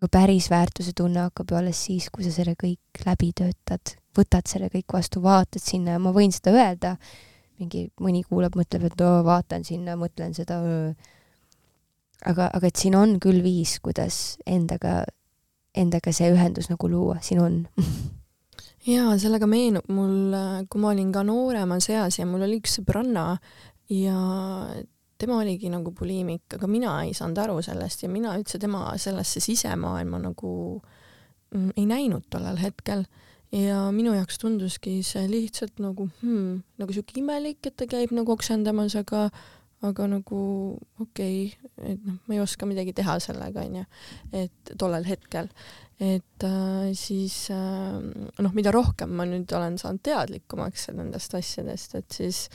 [0.01, 4.49] aga päris väärtuse tunne hakkab ju alles siis, kui sa selle kõik läbi töötad võtad
[4.49, 6.95] selle kõik vastu, vaatad sinna ja ma võin seda öelda,
[7.61, 10.61] mingi mõni kuulab, mõtleb, et oo, vaatan sinna, mõtlen seda.
[12.25, 15.05] aga, aga et siin on küll viis, kuidas endaga,
[15.75, 17.61] endaga see ühendus nagu luua, siin on
[18.95, 20.35] jaa, sellega meenub mul,
[20.71, 23.27] kui ma olin ka nooremas eas ja mul oli üks sõbranna
[23.93, 24.19] ja
[25.19, 29.41] tema oligi nagu buliimik, aga mina ei saanud aru sellest ja mina üldse tema sellesse
[29.41, 30.51] sisemaailma nagu
[31.55, 33.07] mm, ei näinud tollel hetkel
[33.55, 38.35] ja minu jaoks tunduski see lihtsalt nagu hmm, nagu siuke imelik, et ta käib nagu
[38.35, 39.29] oksendamas, aga
[39.85, 40.41] aga nagu
[41.03, 43.85] okei okay,, et noh, ma ei oska midagi teha sellega, onju,
[44.33, 45.51] et tollel hetkel,
[46.03, 52.17] et äh, siis äh, noh, mida rohkem ma nüüd olen saanud teadlikumaks nendest asjadest, et
[52.17, 52.47] siis,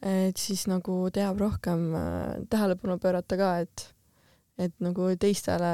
[0.00, 3.90] et siis nagu teab rohkem äh, tähelepanu pöörata ka, et
[4.58, 5.72] et nagu teistele,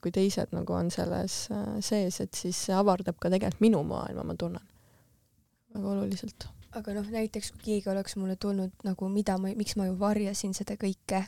[0.00, 4.24] kui teised nagu on selles äh, sees, et siis see avardab ka tegelikult minu maailma,
[4.24, 4.64] ma tunnen
[5.74, 6.48] väga oluliselt.
[6.74, 10.54] aga noh, näiteks kui keegi oleks mulle tulnud nagu, mida ma, miks ma ju varjasin
[10.56, 11.20] seda kõike,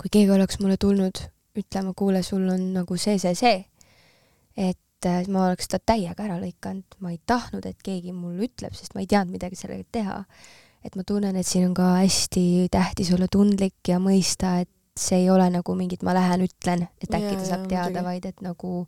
[0.00, 1.20] kui keegi oleks mulle tulnud
[1.54, 3.60] ütlema, kuule, sul on nagu see, see, see,
[4.56, 8.74] et äh, ma oleks ta täiega ära lõikanud, ma ei tahtnud, et keegi mulle ütleb,
[8.74, 10.22] sest ma ei teadnud midagi sellega teha.
[10.84, 15.18] et ma tunnen, et siin on ka hästi tähtis olla tundlik ja mõista, et see
[15.24, 18.24] ei ole nagu mingit ma lähen ütlen, et äkki Jaa, ta saab jaa, teada, vaid
[18.30, 18.86] et nagu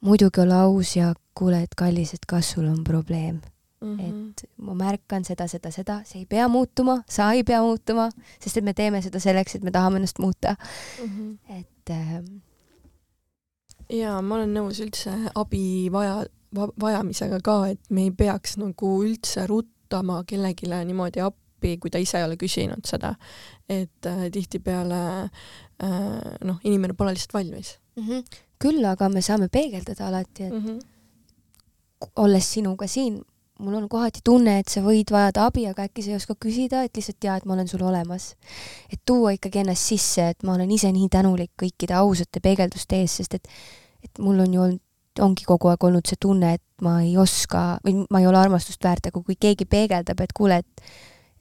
[0.00, 3.40] muidugi olla aus ja kuule, et kallis, et kas sul on probleem
[3.82, 4.28] Mhm.
[4.30, 8.56] et ma märkan seda, seda, seda, see ei pea muutuma, sa ei pea muutuma, sest
[8.60, 10.54] et me teeme seda selleks, et me tahame ennast muuta.
[11.02, 11.32] Mhm.
[11.50, 12.22] et äh,
[13.90, 16.20] jaa, ma olen nõus üldse abi vaja,
[16.54, 21.38] vajamisega ka, et me ei peaks nagu üldse ruttama kellelegi niimoodi appi,
[21.80, 23.14] kui ta ise ei ole küsinud seda.
[23.68, 25.90] et äh, tihtipeale äh,
[26.44, 28.08] noh, inimene pole lihtsalt valmis mm.
[28.08, 28.40] -hmm.
[28.58, 30.66] küll aga me saame peegeldada alati, et mm.
[30.66, 32.08] -hmm.
[32.16, 33.22] olles sinuga siin,
[33.58, 36.82] mul on kohati tunne, et sa võid vajada abi, aga äkki sa ei oska küsida,
[36.84, 38.34] et lihtsalt tea, et ma olen sul olemas.
[38.92, 43.22] et tuua ikkagi ennast sisse, et ma olen ise nii tänulik kõikide ausate peegelduste eest,
[43.22, 43.48] sest et,
[44.04, 44.82] et mul on ju olnud,
[45.20, 48.84] ongi kogu aeg olnud see tunne, et ma ei oska või ma ei ole armastust
[48.84, 50.92] väärt, aga kui keegi peegeldab, et kuule, et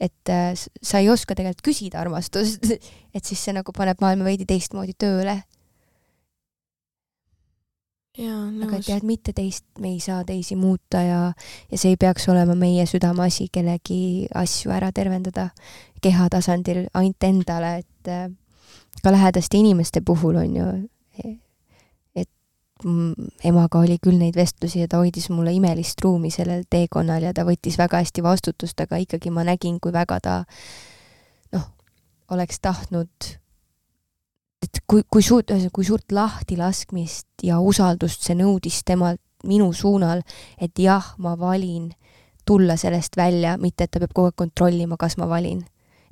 [0.02, 2.66] et äh, sa ei oska tegelikult küsida armastust,
[3.16, 5.42] et siis see nagu paneb maailma veidi teistmoodi tööle.
[8.22, 8.86] aga nõus.
[8.86, 11.22] tead, mitte teist, me ei saa teisi muuta ja,
[11.72, 15.48] ja see ei peaks olema meie südameasi kellegi asju ära tervendada
[16.04, 18.28] keha tasandil ainult endale, et äh,
[19.04, 20.68] ka lähedaste inimeste puhul on ju,
[21.24, 21.40] et
[22.84, 27.46] emaga oli küll neid vestlusi ja ta hoidis mulle imelist ruumi sellel teekonnal ja ta
[27.48, 30.38] võttis väga hästi vastutust, aga ikkagi ma nägin, kui väga ta
[31.54, 31.68] noh,
[32.34, 33.32] oleks tahtnud
[34.62, 40.22] et kui, kui suurt, kui suurt lahtilaskmist ja usaldust see nõudis temalt minu suunal,
[40.62, 41.90] et jah, ma valin
[42.46, 45.64] tulla sellest välja, mitte et ta peab kogu aeg kontrollima, kas ma valin.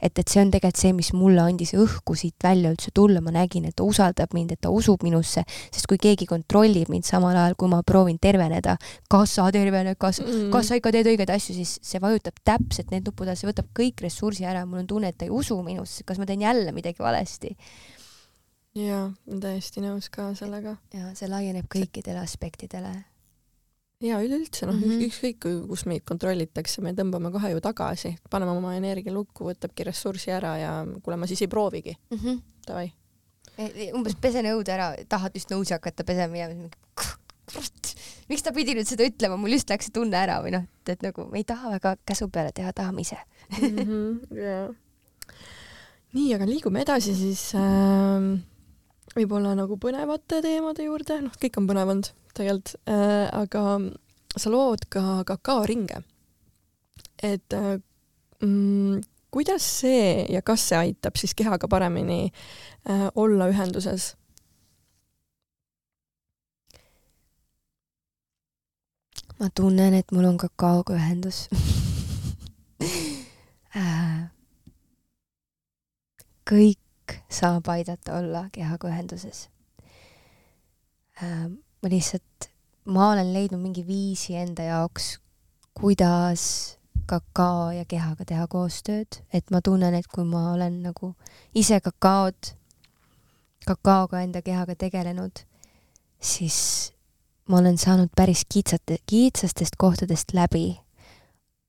[0.02, 3.34] Et, et see on tegelikult see, mis mulle andis õhku siit välja üldse tulla, ma
[3.36, 7.36] nägin, et ta usaldab mind, et ta usub minusse, sest kui keegi kontrollib mind samal
[7.36, 8.78] ajal, kui ma proovin terveneda,
[9.10, 10.50] kas sa tervened, kas Mm.
[10.54, 14.04] kas sa ikka teed õigeid asju, siis see vajutab täpselt need nupud, see võtab kõik
[14.06, 17.04] ressursi ära, mul on tunne, et ta ei usu minusse, kas ma teen jälle midagi
[17.04, 17.56] valesti.
[18.76, 20.78] jaa, olen täiesti nõus ka sellega.
[20.94, 22.94] ja see laieneb kõikidele aspektidele.
[24.04, 24.84] Ja üleüldse noh mm.
[24.84, 25.08] -hmm.
[25.10, 30.32] ükskõik kus meid kontrollitakse, me tõmbame kohe ju tagasi, paneme oma energia lukku, võtabki ressurssi
[30.32, 30.72] ära ja
[31.04, 32.42] kuule, ma siis ei proovigi, Mm -hmm.
[32.68, 32.94] davai.
[33.94, 36.48] umbes pese nõud ära, tahad just nõusi hakata pesema ja
[36.96, 37.96] kurat,
[38.30, 40.90] miks ta pidi nüüd seda ütlema, mul just läks see tunne ära või noh, et,
[40.90, 43.18] et nagu me ei taha väga käsu peale teha, tahame ise.
[44.46, 44.70] jaa.
[46.14, 48.40] nii, aga liigume edasi siis äh,
[49.16, 53.64] võib-olla nagu põnevate teemade juurde, noh, kõik on põnev olnud tegelikult äh,, aga
[54.38, 56.04] sa lood ka kakaoringe.
[57.24, 57.80] et äh,
[58.42, 62.32] mm, kuidas see ja kas see aitab siis kehaga paremini
[62.90, 64.16] äh, olla ühenduses?
[69.40, 71.48] ma tunnen, et mul on kakaoga ühendus
[73.76, 74.30] Äh,
[77.10, 79.50] kõik saab aidata olla kehaga ühenduses.
[81.20, 82.50] ma lihtsalt,
[82.86, 85.20] ma olen leidnud mingi viisi enda jaoks,
[85.74, 91.16] kuidas kakao ja kehaga teha koostööd, et ma tunnen, et kui ma olen nagu
[91.56, 92.54] ise kakaod,
[93.66, 95.44] kakaoga enda kehaga tegelenud,
[96.22, 96.94] siis
[97.50, 100.80] ma olen saanud päris kitsate, kitsastest kohtadest läbi.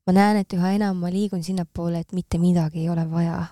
[0.07, 3.45] ma näen, et üha enam ma liigun sinnapoole, et mitte midagi ei ole vaja.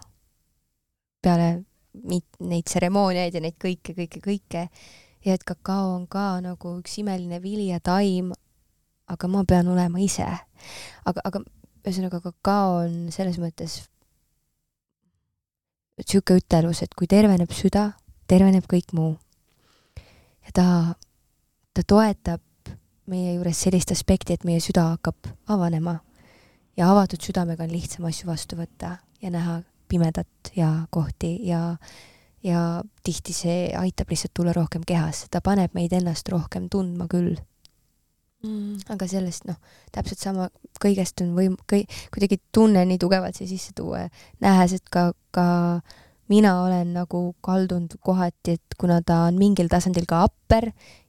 [1.22, 1.67] peale
[2.04, 4.68] neid tseremooniaid ja neid kõike, kõike, kõike.
[5.24, 8.32] ja et kakao on ka nagu üks imeline vili ja taim,
[9.08, 10.26] aga ma pean olema ise.
[11.04, 11.42] aga, aga
[11.84, 13.80] ühesõnaga kakao on selles mõttes
[16.06, 17.92] sihuke ütelus, et kui terveneb süda,
[18.30, 19.16] terveneb kõik muu.
[20.46, 20.66] ja ta,
[21.74, 22.42] ta toetab
[23.08, 25.98] meie juures sellist aspekti, et meie süda hakkab avanema
[26.78, 31.76] ja avatud südamega on lihtsam asju vastu võtta ja näha pimedat ja kohti ja,
[32.44, 37.36] ja tihti see aitab lihtsalt tulla rohkem kehasse, ta paneb meid ennast rohkem tundma küll
[38.38, 38.76] Mm.
[38.86, 39.56] aga sellest noh,
[39.90, 40.44] täpselt sama
[40.78, 44.12] kõigest on võim-, kõi-, kuidagi tunnen nii tugevalt siia sisse tuua ja
[44.44, 45.46] nähes, et ka, ka
[46.30, 50.68] mina olen nagu kaldunud kohati, et kuna ta on mingil tasandil ka upper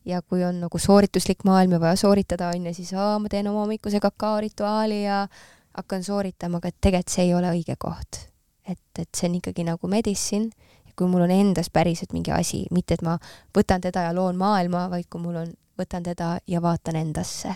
[0.10, 3.52] ja kui on nagu soorituslik maailm ja vaja sooritada, on ju, siis aa, ma teen
[3.52, 5.28] oma hommikuse kakaorituaali ja
[5.78, 8.24] hakkan sooritama, aga tegelikult see ei ole õige koht.
[8.70, 10.50] Et, et see on ikkagi nagu medicine
[10.86, 13.18] ja kui mul on endas päriselt mingi asi, mitte et ma
[13.56, 17.56] võtan teda ja loon maailma, vaid kui mul on võtan teda ja vaatan endasse.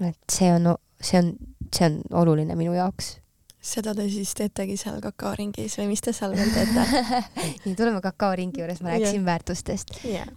[0.00, 1.34] et see on, see on,
[1.72, 3.16] see on oluline minu jaoks.
[3.64, 7.04] seda te siis teetegi seal kakaoringis või mis te seal veel teete?
[7.64, 9.30] nii, tuleme kakaoringi juures, ma rääkisin yeah.
[9.32, 9.98] väärtustest.
[10.04, 10.32] jah.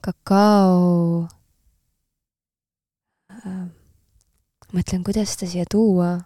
[0.00, 1.26] Kakao
[3.34, 3.68] äh,.
[4.72, 6.16] mõtlen, kuidas seda siia tuua.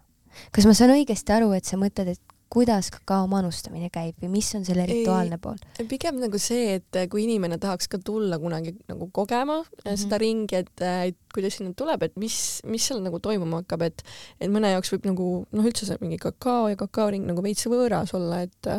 [0.54, 4.48] kas ma saan õigesti aru, et sa mõtled, et kuidas kakao manustamine käib või mis
[4.54, 5.58] on selle rituaalne pool?
[5.90, 9.98] pigem nagu see, et kui inimene tahaks ka tulla kunagi nagu kogema mm -hmm.
[10.04, 14.04] seda ringi, et, et kuidas sinna tuleb, et mis, mis seal nagu toimuma hakkab, et
[14.40, 18.14] et mõne jaoks võib nagu noh, üldse see mingi kakao ja kakaoring nagu veits võõras
[18.14, 18.70] olla, et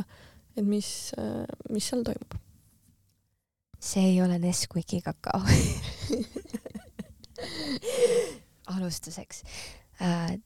[0.56, 1.12] et mis,
[1.70, 2.40] mis seal toimub?
[3.86, 5.41] See ei ole Nesquiki kakao
[8.76, 9.44] alustuseks.
[10.02, 10.38] Äh,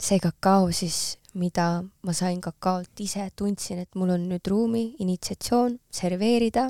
[0.00, 5.76] see kakao siis mida ma sain kakaolt ise, tundsin, et mul on nüüd ruumi, initsiatsioon
[5.92, 6.66] serveerida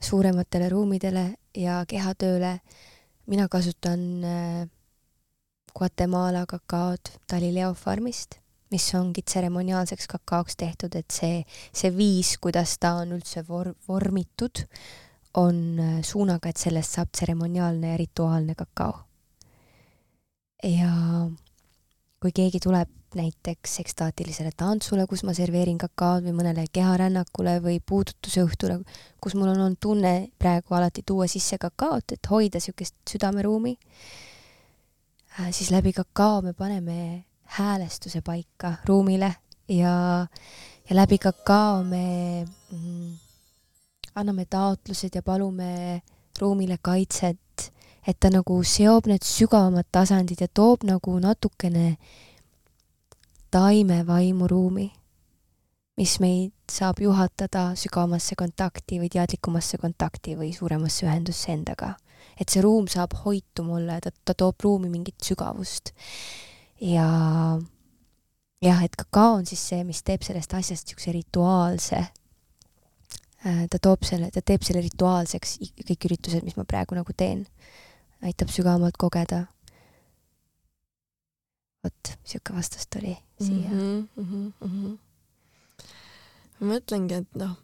[0.00, 1.24] suurematele ruumidele
[1.56, 2.60] ja kehatööle.
[3.26, 4.68] mina kasutan äh,
[5.76, 8.40] Guatemala kakaod Galileo farmist,
[8.70, 14.64] mis ongi tseremoniaalseks kakaoks tehtud, et see, see viis, kuidas ta on üldse vor-, vormitud,
[15.34, 18.98] on äh, suunaga, et sellest saab tseremoniaalne ja rituaalne kakao.
[20.62, 20.90] ja
[22.20, 28.76] kui keegi tuleb näiteks ekstaatilisele tantsule, kus ma serveerin kakaod või mõnele keharännakule või puudutusõhtule,
[29.22, 33.76] kus mul on olnud tunne praegu alati tuua sisse kakaot, et hoida niisugust südameruumi,
[35.38, 37.24] äh, siis läbi kakao me paneme
[37.56, 39.32] häälestuse paika ruumile
[39.68, 40.26] ja,
[40.90, 43.16] ja läbi kakao me mm,
[44.14, 46.00] anname taotlused ja palume
[46.40, 47.70] ruumile kaitset
[48.06, 51.96] et ta nagu seob need sügavamad tasandid ja toob nagu natukene
[53.52, 54.86] taimevaimuruumi,
[56.00, 61.96] mis meid saab juhatada sügavamasse kontakti või teadlikumasse kontakti või suuremasse ühendusse endaga.
[62.40, 65.92] et see ruum saab hoitum olla ja ta, ta toob ruumi mingit sügavust.
[66.80, 67.58] ja
[68.62, 72.06] jah, et kakao on siis see, mis teeb sellest asjast niisuguse rituaalse
[73.42, 75.56] ta toob selle, ta teeb selle rituaalseks,
[75.88, 77.46] kõik üritused, mis ma praegu nagu teen
[78.26, 79.46] aitab sügavamalt kogeda.
[81.80, 84.08] vot, sihuke vastus tuli siia mm.
[84.16, 84.98] -hmm, mm -hmm.
[86.60, 87.56] ma mõtlengi, et noh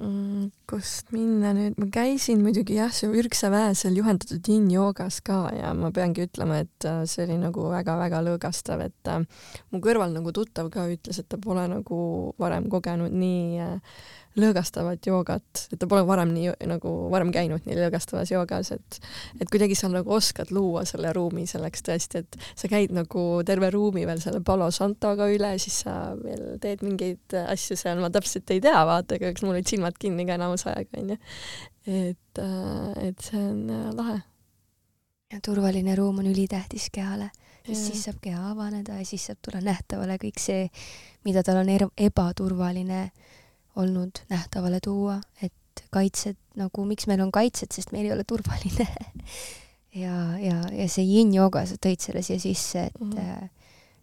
[0.00, 5.74] mm,, kust minna nüüd, ma käisin muidugi jah, see Ürgsa väesel juhendatud yin-joogas ka ja
[5.74, 9.26] ma peangi ütlema, et äh, see oli nagu väga-väga lõõgastav, et äh,
[9.70, 11.98] mu kõrval nagu tuttav ka ütles, et ta pole nagu
[12.38, 14.00] varem kogenud nii äh,
[14.38, 18.98] lõõgastavat joogat, et ta pole varem nii nagu varem käinud nii lõõgastavas joogas, et
[19.40, 23.68] et kuidagi sa nagu oskad luua selle ruumi selleks tõesti, et sa käid nagu terve
[23.74, 28.50] ruumi veel selle Palo Santoga üle, siis sa veel teed mingeid asju seal, ma täpselt
[28.54, 31.18] ei tea, vaata, aga eks mul olid silmad kinni ka enamus aega onju.
[31.86, 34.20] et, äh, et see on äh, lahe.
[35.32, 37.30] ja turvaline ruum on ülitähtis kehale,
[37.66, 40.66] sest siis saab keha avaneda ja siis saab tulla nähtavale kõik see,
[41.24, 43.10] mida tal on ebaturvaline
[43.76, 48.86] olnud nähtavale tuua, et kaitsed nagu, miks meil on kaitsed, sest meil ei ole turvaline
[50.02, 53.48] ja, ja, ja see yin-jooga, sa tõid selle siia sisse, et mm, -hmm.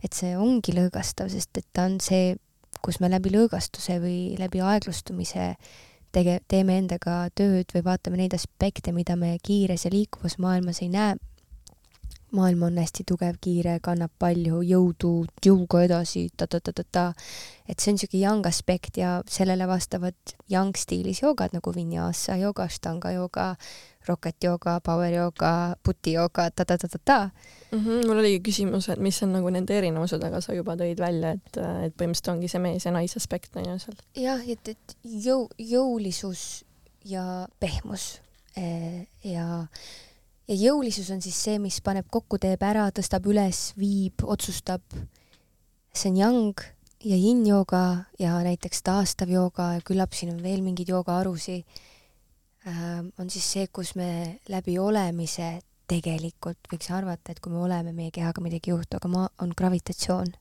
[0.03, 2.35] et see ongi lõõgastav, sest et ta on see,
[2.81, 5.53] kus me läbi lõõgastuse või läbi aeglustumise
[6.15, 10.89] tege-, teeme endaga tööd või vaatame neid aspekte, mida me kiires ja liikuvas maailmas ei
[10.93, 11.17] näe,
[12.35, 15.13] maailm on hästi tugev, kiire, kannab palju jõudu,
[15.45, 17.13] jõuga edasi ta-ta-ta-ta-ta.
[17.69, 20.15] et see on niisugune yang aspekt ja sellele vastavad
[20.49, 23.55] yang stiilis joogad nagu vinyasa jooga, ashtanga jooga,
[24.07, 27.29] rocket jooga, power jooga, puti jooga ta-ta-ta-ta-ta
[27.71, 27.79] mm.
[27.79, 31.35] -hmm, mul oligi küsimus, et mis on nagu nende erinevused, aga sa juba tõid välja,
[31.37, 34.01] et, et põhimõtteliselt ongi see mees ja naisaspekt on ju seal.
[34.15, 36.63] jah, et, et jõu, jõulisus
[37.05, 38.19] ja pehmus
[38.57, 39.67] eh, ja
[40.49, 44.81] ja jõulisus on siis see, mis paneb kokku, teeb ära, tõstab üles, viib, otsustab.
[45.93, 46.65] see on yang
[47.03, 47.83] ja yin-jooga
[48.19, 51.63] ja näiteks taastav jooga ja küllap siin on veel mingeid joogaharusid
[52.67, 55.59] äh,, on siis see, kus me läbi olemise
[55.89, 59.55] tegelikult võiks arvata, et kui me oleme, meie kehaga midagi ei juhtu, aga ma, on
[59.57, 60.35] gravitatsioon.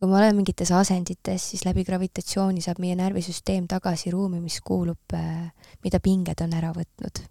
[0.00, 5.14] kui me oleme mingites asendites, siis läbi gravitatsiooni saab meie närvisüsteem tagasi ruumi, mis kuulub
[5.14, 5.48] äh,,
[5.84, 7.26] mida pinged on ära võtnud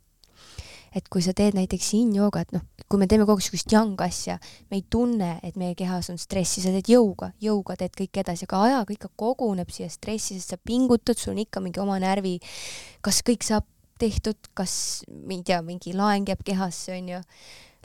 [0.95, 4.38] et kui sa teed näiteks yin-joogat, noh, kui me teeme kogu aeg niisugust yang asja,
[4.72, 8.47] me ei tunne, et meie kehas on stressi, sa teed jõuga, jõuga teed kõik edasi,
[8.47, 12.38] aga ajaga ikka koguneb siia stressi, sest sa pingutad, sul on ikka mingi oma närvi,
[13.05, 13.67] kas kõik saab
[13.99, 17.22] tehtud, kas, ma ei tea, mingi laeng jääb kehasse, onju,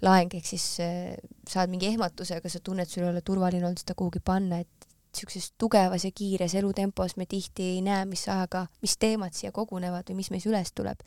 [0.07, 1.17] laeng ehk siis äh,
[1.49, 4.80] saad mingi ehmatuse, aga sa tunned, sul ei ole turvaline olnud seda kuhugi panna, et
[5.11, 10.09] niisuguses tugevas ja kiires elutempos me tihti ei näe, mis ajaga, mis teemad siia kogunevad
[10.11, 11.03] või mis meis üles tuleb.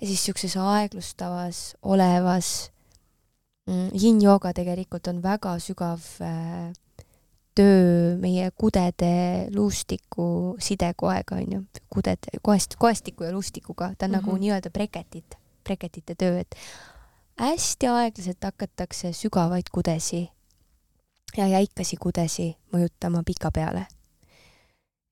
[0.00, 2.70] ja siis niisuguses aeglustavas, olevas
[3.66, 6.72] mm, yin-jooga tegelikult on väga sügav äh,
[7.54, 14.20] töö meie kudede luustiku sidekoega onju, kudede, koest, koestiku ja luustikuga, ta on mm -hmm.
[14.20, 14.40] nagu mhm.
[14.40, 16.56] nii-öelda breketid breketite töö, et
[17.40, 20.28] hästi aeglaselt hakatakse sügavaid kudesi
[21.36, 23.86] ja jäikasi kudesi mõjutama pika peale.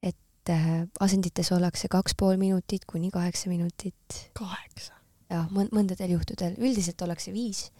[0.03, 4.31] et äh, asendites ollakse kaks pool minutit kuni kaheksa minutit.
[4.33, 4.93] kaheksa?
[5.31, 7.71] jah, mõndadel juhtudel, üldiselt ollakse viis.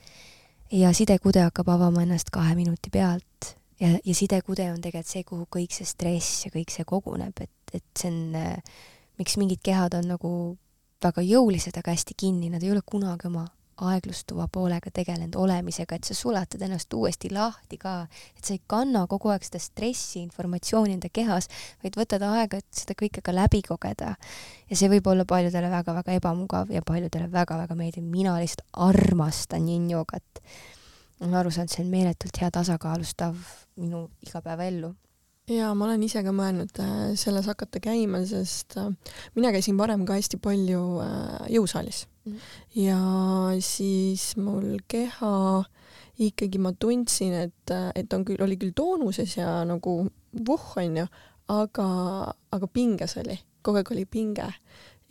[0.73, 5.49] ja sidekude hakkab avama ennast kahe minuti pealt ja, ja sidekude on tegelikult see, kuhu
[5.57, 8.79] kõik see stress ja kõik see koguneb, et, et see on äh,
[9.19, 10.33] miks mingid kehad on nagu
[11.03, 13.47] väga jõulised, aga hästi kinni, nad ei ole kunagi oma
[13.87, 17.95] aeglustuva poolega tegelenud olemisega, et sa sulatad ennast uuesti lahti ka,
[18.37, 21.49] et sa ei kanna kogu aeg seda stressi, informatsiooni enda kehas,
[21.85, 24.15] vaid võtad aega, et seda kõike ka läbi kogeda.
[24.71, 30.43] ja see võib olla paljudele väga-väga ebamugav ja paljudele väga-väga meeldib, mina lihtsalt armastan yin-joogat.
[31.21, 33.37] olen aru saanud, see on meeletult hea tasakaalustav
[33.77, 34.95] minu igapäevaellu
[35.49, 38.91] jaa, ma olen ise ka mõelnud äh, selles hakata käima, sest äh,
[39.37, 42.39] mina käisin varem ka hästi palju äh, jõusaalis mm.
[42.83, 43.01] ja
[43.65, 45.33] siis mul keha
[46.19, 50.01] ikkagi ma tundsin, et, et on küll, oli küll toonuses ja nagu
[50.49, 51.07] vuhh onju,
[51.55, 51.89] aga,
[52.53, 54.51] aga pinges oli, kogu aeg oli pinge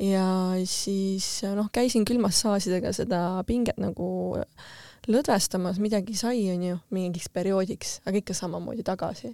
[0.03, 0.27] ja
[0.69, 4.75] siis noh, käisin küll massaažidega seda pinget nagu äh,
[5.07, 9.31] lõdvestamas midagi sai, onju, mingiks perioodiks, aga ikka samamoodi tagasi.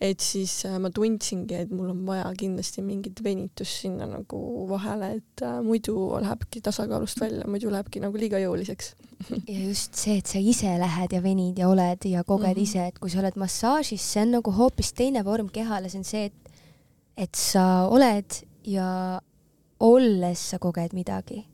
[0.00, 5.14] et siis äh, ma tundsingi, et mul on vaja kindlasti mingit venitust sinna nagu vahele,
[5.20, 8.94] et äh, muidu lähebki tasakaalust välja, muidu lähebki nagu liiga jõuliseks
[9.52, 12.62] ja just see, et sa ise lähed ja venid ja oled ja koged mm -hmm.
[12.62, 16.04] ise, et kui sa oled massaažis, see on nagu hoopis teine vorm kehale, see on
[16.04, 16.52] see, et
[17.16, 19.20] et sa oled ja
[19.80, 21.44] olles sa koged midagi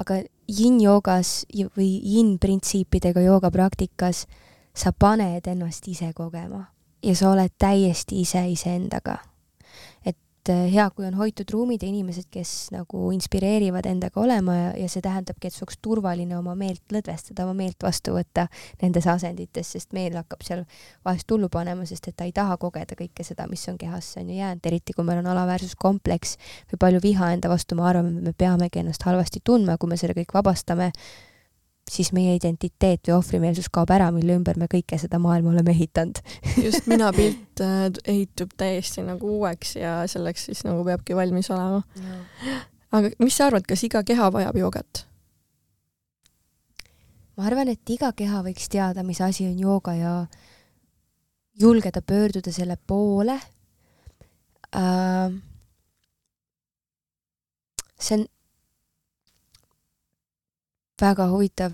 [0.00, 1.46] aga yin-joogas
[1.76, 4.26] või yin-printsiipidega joogapraktikas
[4.74, 6.64] sa paned ennast ise kogema
[7.02, 9.18] ja sa oled täiesti ise iseendaga
[10.42, 14.70] et äh, hea, kui on hoitud ruumid ja inimesed, kes nagu inspireerivad endaga olema ja,
[14.82, 18.48] ja see tähendabki, et sul oleks turvaline oma meelt lõdvestada, oma meelt vastu võtta
[18.82, 20.64] nendes asendites, sest meel hakkab seal
[21.06, 24.32] vahest hullu panema, sest et ta ei taha kogeda kõike seda, mis on kehasse on
[24.32, 26.38] ju jäänud, eriti kui meil on alaväärsuskompleks
[26.72, 30.00] või palju viha enda vastu, me arvame, et me peamegi ennast halvasti tundma, kui me
[30.00, 30.90] selle kõik vabastame
[31.90, 36.20] siis meie identiteet või ohvrimeelsus kaob ära, mille ümber me kõike seda maailma oleme ehitanud
[36.66, 41.82] just minapilt äh, ehitub täiesti nagu uueks ja selleks siis nagu peabki valmis olema
[42.92, 45.06] aga mis sa arvad, kas iga keha vajab joogat?
[47.36, 50.12] ma arvan, et iga keha võiks teada, mis asi on jooga ja
[51.58, 53.38] julgeda pöörduda selle poole
[54.76, 55.32] äh,.
[57.98, 58.26] see on
[61.02, 61.72] väga huvitav.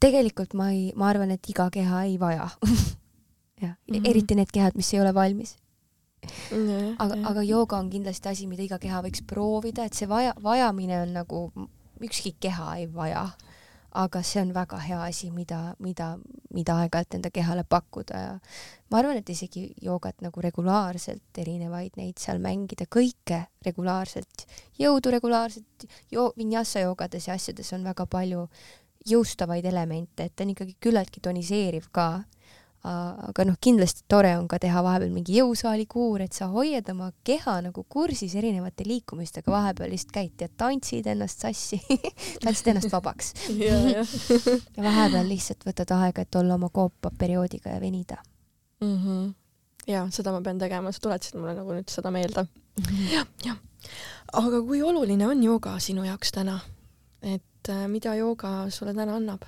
[0.00, 2.48] tegelikult ma ei, ma arvan, et iga keha ei vaja
[3.62, 5.56] jah mm -hmm., eriti need kehad, mis ei ole valmis.
[6.26, 6.94] -hmm.
[6.98, 11.02] aga, aga jooga on kindlasti asi, mida iga keha võiks proovida, et see vaja, vajamine
[11.02, 11.52] on nagu,
[12.00, 13.28] ükski keha ei vaja
[13.98, 16.12] aga see on väga hea asi, mida, mida,
[16.54, 18.34] mida aeg-ajalt enda kehale pakkuda ja
[18.92, 24.46] ma arvan, et isegi joogat nagu regulaarselt, erinevaid neid seal mängida, kõike regulaarselt,
[24.78, 28.46] jõudu regulaarselt, jo-, vinyasa joogades ja asjades on väga palju
[29.08, 32.08] jõustavaid elemente, et ta on ikkagi küllaltki toniseeriv ka
[32.86, 37.56] aga noh, kindlasti tore on ka teha vahepeal mingi jõusaalikuur, et sa hoiad oma keha
[37.66, 41.80] nagu kursis erinevate liikumistega, vahepeal lihtsalt käid ja tantsid ennast sassi
[42.44, 44.06] tantsid ennast vabaks ja, ja.
[44.76, 48.20] ja vahepeal lihtsalt võtad aega, et olla oma koopaperioodiga ja venida
[48.80, 48.96] mm.
[48.96, 49.34] -hmm.
[49.90, 52.84] ja seda ma pean tegema, sa tuletasid mulle nagu nüüd seda meelde mm.
[52.84, 53.12] -hmm.
[53.12, 53.58] jah, jah.
[54.32, 56.60] aga kui oluline on jooga sinu jaoks täna?
[57.22, 59.42] et äh, mida jooga sulle täna annab?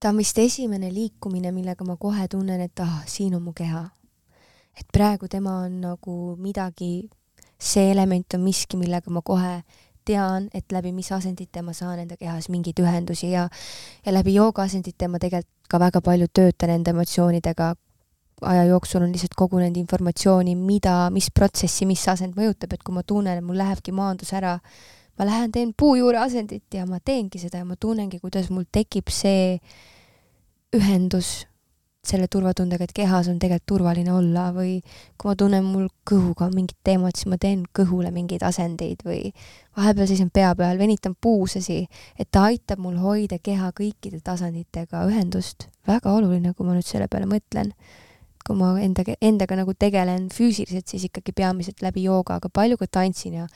[0.00, 3.88] Ta on vist esimene liikumine, millega ma kohe tunnen, et ah, siin on mu keha.
[4.78, 7.08] et praegu tema on nagu midagi,
[7.58, 9.62] see element on miski, millega ma kohe
[10.06, 13.48] tean, et läbi mis asendite ma saan enda kehas mingeid ühendusi ja
[14.06, 17.74] ja läbi joogaasendite ma tegelikult ka väga palju töötan enda emotsioonidega.
[18.40, 23.02] aja jooksul on lihtsalt kogunenud informatsiooni, mida, mis protsessi, mis asend mõjutab, et kui ma
[23.02, 24.52] tunnen, et mul lähebki maandus ära,
[25.18, 29.10] ma lähen teen puujuure asendit ja ma teengi seda ja ma tunnengi, kuidas mul tekib
[29.12, 29.58] see
[30.76, 31.48] ühendus
[32.08, 34.78] selle turvatundega, et kehas on tegelikult turvaline olla või
[35.18, 39.32] kui ma tunnen mul kõhuga mingit teemat, siis ma teen kõhule mingeid asendeid või
[39.76, 41.82] vahepeal seisan pea peal, venitan puusasi,
[42.18, 45.68] et ta aitab mul hoida keha kõikide tasanditega ühendust.
[45.88, 47.74] väga oluline, kui ma nüüd selle peale mõtlen
[48.48, 52.88] kui ma endaga, endaga nagu tegelen füüsiliselt, siis ikkagi peamiselt läbi jooga, aga palju ka
[52.98, 53.46] tantsin ja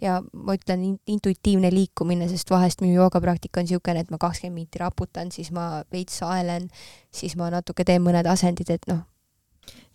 [0.00, 4.80] ja ma ütlen intuitiivne liikumine, sest vahest minu joogapraktika on niisugune, et ma kakskümmend minti
[4.82, 6.68] raputan, siis ma veits aelen,
[7.10, 9.06] siis ma natuke teen mõned asendid, et noh,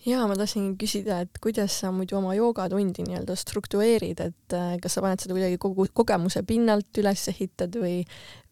[0.06, 4.98] jaa, ma tahtsingi küsida, et kuidas sa muidu oma joogatundi nii-öelda struktureerid, et äh, kas
[4.98, 8.02] sa paned seda kuidagi kogu kogemuse pinnalt üles ehitad või,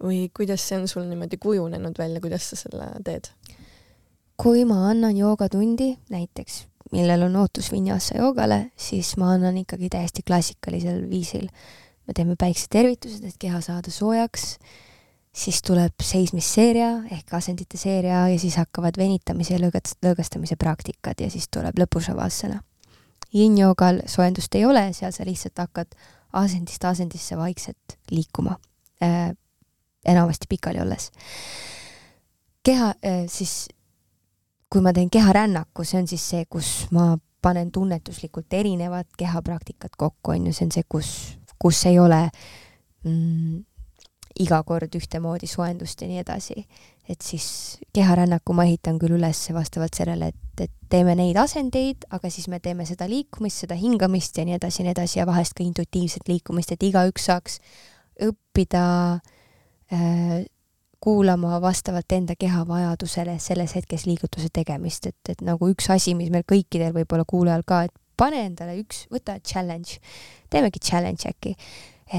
[0.04, 3.32] või kuidas see on sul niimoodi kujunenud välja, kuidas sa selle teed?
[4.40, 6.62] Kui ma annan joogatundi näiteks,
[6.96, 11.50] millel on ootus vinyasa joogale, siis ma annan ikkagi täiesti klassikalisel viisil.
[12.08, 14.56] me teeme päiksetervitused, et keha saada soojaks
[15.36, 21.30] siis tuleb seismisseeria ehk asendite seeria ja siis hakkavad venitamise ja lõõgat-, lõõgastamise praktikad ja
[21.32, 22.62] siis tuleb lõpusavasana.
[23.36, 25.94] Yin-joogal soojendust ei ole, seal sa lihtsalt hakkad
[26.40, 28.58] asendist asendisse vaikselt liikuma
[29.04, 29.32] äh,,
[30.06, 31.12] enamasti pikali olles.
[32.64, 33.70] keha äh, siis,
[34.70, 40.36] kui ma teen keharännaku, see on siis see, kus ma panen tunnetuslikult erinevad kehapraktikad kokku,
[40.36, 41.12] on ju, see on see, kus,
[41.62, 42.26] kus ei ole
[43.08, 43.64] mm,
[44.44, 46.66] iga kord ühtemoodi soojendust ja nii edasi.
[47.10, 52.30] et siis keharännaku ma ehitan küll üles vastavalt sellele, et, et teeme neid asendeid, aga
[52.30, 55.56] siis me teeme seda liikumist, seda hingamist ja nii edasi ja nii edasi ja vahest
[55.58, 57.58] ka intuitiivset liikumist, et igaüks saaks
[58.22, 58.84] õppida
[59.90, 60.46] äh,
[61.00, 66.32] kuulama vastavalt enda keha vajadusele selles hetkes liigutuse tegemist, et, et nagu üks asi, mis
[66.34, 70.00] meil kõikidel võib-olla kuulajal ka, et pane endale üks, võta challenge,
[70.52, 71.56] teemegi challenge äkki,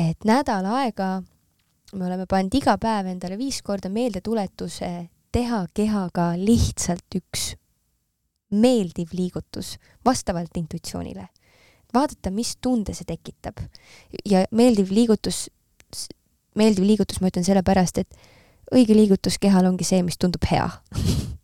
[0.00, 1.18] et nädal aega
[1.92, 4.90] me oleme pannud iga päev endale viis korda meeldetuletuse
[5.34, 7.52] teha kehaga lihtsalt üks
[8.50, 9.76] meeldiv liigutus
[10.06, 11.28] vastavalt intuitsioonile.
[11.94, 13.60] vaadata, mis tunde see tekitab.
[14.24, 15.48] ja meeldiv liigutus,
[16.54, 18.39] meeldiv liigutus ma ütlen sellepärast, et
[18.74, 20.68] õige liigutus kehal ongi see, mis tundub hea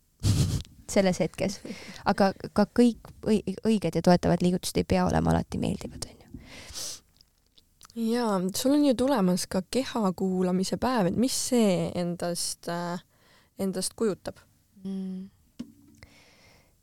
[0.93, 1.59] selles hetkes.
[2.05, 6.07] aga ka kõik õiged ja toetavad liigutused ei pea olema alati meeldivad,
[7.97, 12.99] jaa, sul on ju tulemas ka keha kuulamise päev, et mis see endast äh,,
[13.59, 14.37] endast kujutab
[14.83, 15.29] mm.?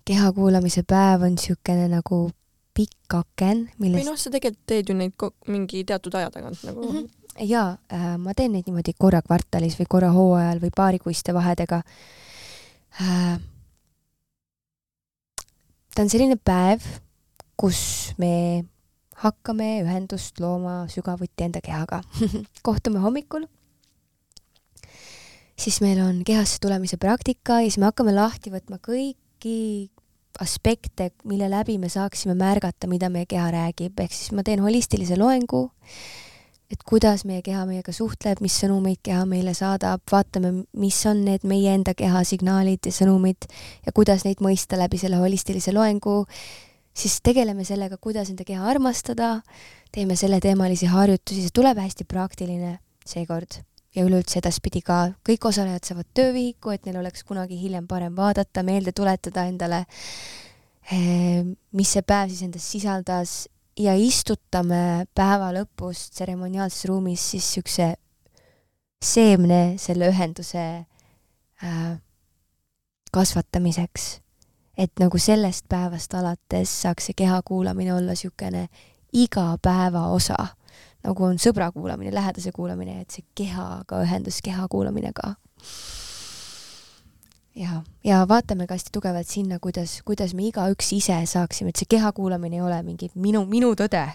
[0.05, 2.27] keha kuulamise päev on niisugune nagu
[2.75, 6.83] pikk aken, millest või noh, sa tegelikult teed ju neid mingi teatud aja tagant nagu
[6.83, 6.97] mm.
[6.97, 7.24] -hmm.
[7.41, 11.83] Jaa äh,, ma teen neid niimoodi korra kvartalis või korra hooajal või paarikuiste vahedega.
[13.01, 13.41] Äh,.
[15.95, 16.85] ta on selline päev,
[17.57, 18.65] kus me
[19.25, 22.03] hakkame ühendust looma sügavuti enda kehaga.
[22.67, 23.47] Kohtume hommikul,
[25.59, 29.91] siis meil on kehasse tulemise praktika ja siis me hakkame lahti võtma kõiki
[30.43, 35.19] aspekte, mille läbi me saaksime märgata, mida meie keha räägib, ehk siis ma teen holistilise
[35.19, 35.69] loengu,
[36.73, 41.45] et kuidas meie keha meiega suhtleb, mis sõnumeid keha meile saadab, vaatame, mis on need
[41.49, 43.49] meie enda keha signaalid ja sõnumid
[43.85, 46.23] ja kuidas neid mõista läbi selle holistilise loengu.
[46.95, 49.37] Siis tegeleme sellega, kuidas enda keha armastada,
[49.95, 53.61] teeme selleteemalisi harjutusi, see tuleb hästi praktiline seekord.
[53.95, 55.13] Ja üleüldse edaspidi ka.
[55.27, 59.85] Kõik osalejad saavad töövihiku, et neil oleks kunagi hiljem parem vaadata, meelde tuletada endale,
[60.91, 63.37] eh, mis see päev siis endas sisaldas
[63.79, 67.95] ja istutame päeva lõpus tseremoniaalses ruumis siis niisuguse
[69.05, 70.65] seemne selle ühenduse
[71.65, 71.97] äh,
[73.13, 74.25] kasvatamiseks
[74.79, 78.69] et nagu sellest päevast alates saaks see keha kuulamine olla niisugune
[79.15, 80.37] igapäeva osa,
[81.07, 85.35] nagu on sõbra kuulamine, lähedase kuulamine, et see kehaga ühendus, keha kuulamine ka.
[87.55, 91.91] Ja, ja vaatame ka hästi tugevalt sinna, kuidas, kuidas me igaüks ise saaksime, et see
[91.97, 94.07] keha kuulamine ei ole mingi minu, minu tõde.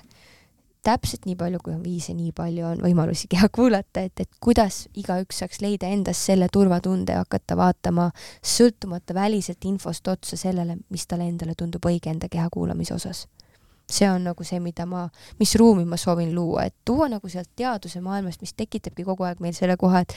[0.83, 4.85] Täpselt nii palju, kui on viise, nii palju on võimalusi keha kuulata, et, et kuidas
[4.95, 8.05] igaüks saaks leida endas selle turvatunde ja hakata vaatama
[8.39, 13.27] sõltumata väliselt infost otsa sellele, mis talle endale tundub õige enda keha kuulamise osas.
[13.89, 15.07] see on nagu see, mida ma,
[15.39, 19.39] mis ruumi ma soovin luua, et tuua nagu sealt teaduse maailmast, mis tekitabki kogu aeg
[19.41, 20.13] meil selle koha, et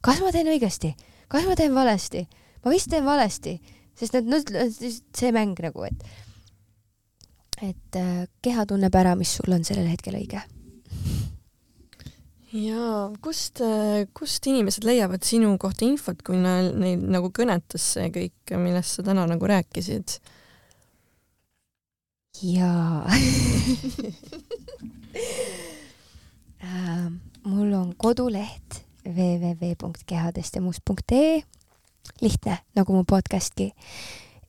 [0.00, 0.92] kas ma teen õigesti,
[1.28, 2.22] kas ma teen valesti,
[2.66, 3.52] ma vist teen valesti,
[3.94, 4.42] sest need, no
[4.74, 6.02] see mäng nagu, et
[7.62, 10.42] et äh, keha tunneb ära, mis sul on sellel hetkel õige.
[12.56, 18.10] jaa, kust, äh, kust inimesed leiavad sinu kohta infot, kui neil, neil nagu kõnetas see
[18.12, 20.18] kõik, millest sa täna nagu rääkisid?
[22.42, 23.06] jaa
[26.66, 27.06] äh,
[27.46, 31.46] mul on koduleht www.kehadestjamust.ee
[32.20, 33.72] lihtne, nagu mu podcastki.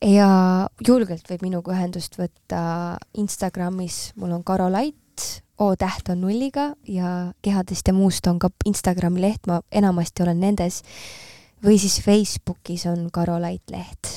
[0.05, 0.29] Ja
[0.87, 4.95] julgelt võib minuga ühendust võtta Instagramis, mul on Karo Lait,
[5.57, 10.37] O täht on nulliga ja Kehadest ja muust on ka Instagrami leht, ma enamasti olen
[10.39, 10.83] nendes,
[11.65, 14.11] või siis Facebookis on Karo Lait leht.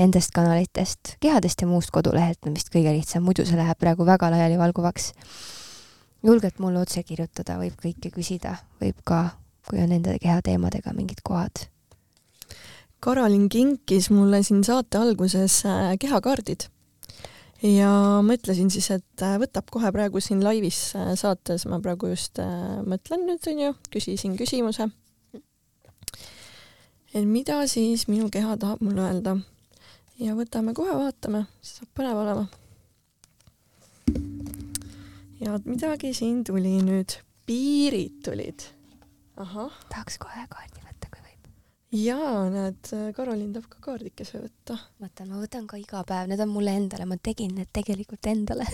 [0.00, 4.30] Nendest kanalitest, Kehadest ja muust kodulehelt on vist kõige lihtsam, muidu see läheb praegu väga
[4.32, 5.12] laialivalguvaks.
[6.22, 9.36] julgelt mulle otse kirjutada, võib kõike küsida, võib ka,
[9.68, 11.66] kui on nende kehateemadega mingid kohad
[13.02, 16.68] Karolin kinkis mulle siin saate alguses äh, kehakaardid
[17.66, 17.90] ja
[18.22, 22.38] mõtlesin siis, et äh, võtab kohe praegu siin laivis äh, saates, ma praegu just
[22.86, 24.86] mõtlen nüüd onju, küsisin küsimuse.
[27.12, 29.36] et mida siis minu keha tahab mulle öelda
[30.22, 32.46] ja võtame kohe vaatame, saab põnev olema.
[35.42, 38.68] ja midagi siin tuli nüüd, piirid tulid.
[39.34, 40.81] tahaks kohe kaardi.
[41.92, 44.78] Jaa, näed, Karolin tahab ka kaardikese võtta.
[45.00, 48.66] vaata, ma võtan ka iga päev, need on mulle endale, ma tegin need tegelikult endale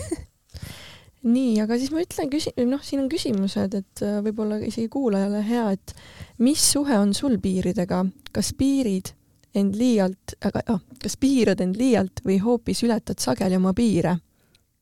[1.23, 5.41] nii, aga siis ma ütlen küsi-, noh, siin on küsimused, et äh, võib-olla isegi kuulajale
[5.45, 5.93] hea, et
[6.39, 8.05] mis suhe on sul piiridega,
[8.35, 9.13] kas piirid
[9.57, 14.19] end liialt, aga ah, kas piirad end liialt või hoopis ületad sageli oma piire?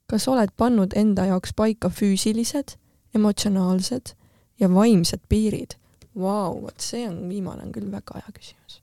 [0.07, 2.77] kas oled pannud enda jaoks paika füüsilised,
[3.15, 4.13] emotsionaalsed
[4.59, 5.75] ja vaimsed piirid?
[6.17, 8.81] Vau, vot see on, viimane on küll väga hea küsimus.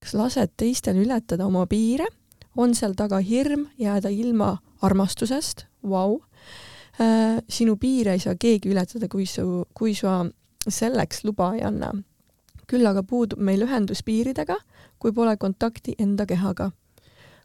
[0.00, 2.06] kas lased teistel ületada oma piire?
[2.56, 5.66] on seal taga hirm jääda ilma armastusest?
[5.82, 6.20] Vau.
[7.00, 10.24] Äh, sinu piire ei saa keegi ületada, kui su, kui sa
[10.68, 11.92] selleks luba ei anna
[12.70, 14.56] küll aga puudub meil ühendus piiridega,
[14.98, 16.70] kui pole kontakti enda kehaga.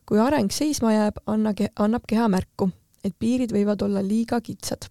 [0.06, 2.72] kui areng seisma jääb, anna annab keha märku,
[3.06, 4.90] et piirid võivad olla liiga kitsad.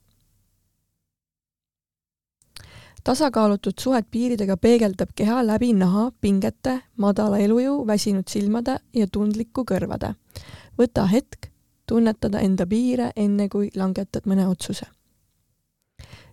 [3.10, 10.12] Tasakaalutud suhet piiridega peegeldab keha läbi naha, pingete, madala elujõu, väsinud silmade ja tundliku kõrvade.
[10.78, 11.48] võta hetk
[11.86, 14.86] tunnetada enda piire, enne kui langetad mõne otsuse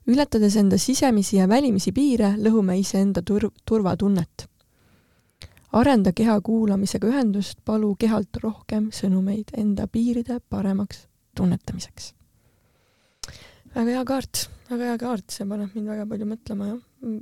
[0.08, 4.45] ületades enda sisemisi ja välimisi piire, lõhume iseenda tur-, turvatunnet.
[5.72, 12.14] arenda keha kuulamisega ühendust, palu kehalt rohkem sõnumeid enda piiride paremaks tunnetamiseks.
[13.76, 16.80] väga hea kaart, väga hea kaart, see paneb mind väga palju mõtlema, jah.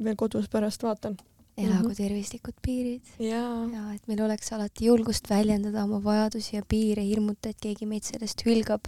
[0.07, 1.17] veel kodus pärast vaatan
[1.57, 1.97] elagu mm -hmm.
[1.97, 3.01] tervislikud piirid.
[3.19, 3.43] ja,
[3.73, 8.03] ja et meil oleks alati julgust väljendada oma vajadusi ja piire, hirmuta, et keegi meid
[8.03, 8.87] sellest hülgab.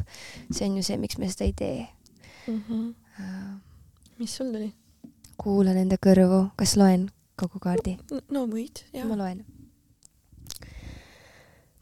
[0.51, 1.88] see on ju see, miks me seda ei tee
[2.47, 2.63] mm.
[2.69, 2.93] -hmm.
[3.19, 3.59] Uh,
[4.17, 4.73] mis sul tuli?
[5.38, 7.97] kuulan enda kõrvu, kas loen kogu kaardi?
[8.29, 9.07] no võid, jah.
[9.07, 9.45] ma loen.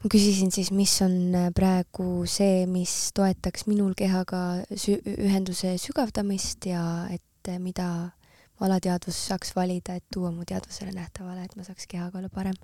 [0.02, 6.68] Ma küsisin siis, mis on äh, praegu see, mis toetaks minul kehaga sü ühenduse sügavdamist
[6.70, 6.82] ja
[7.12, 8.12] et äh, mida
[8.60, 12.56] alateadvus saaks valida, et tuua mu teadvusele nähtavale, et ma saaks kehaga olla parem.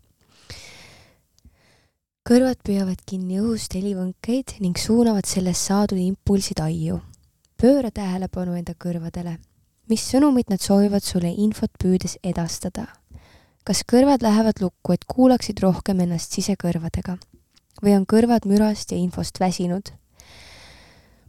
[2.28, 7.00] kõrvad püüavad kinni õhust helivõnkeid ning suunavad sellest saadud impulsid aiu.
[7.56, 9.38] pööra tähelepanu enda kõrvadele
[9.92, 12.88] mis sõnumit nad soovivad sulle infot püüdes edastada.
[13.64, 17.18] Kas kõrvad lähevad lukku, et kuulaksid rohkem ennast sisekõrvadega
[17.82, 19.92] või on kõrvad mürast ja infost väsinud?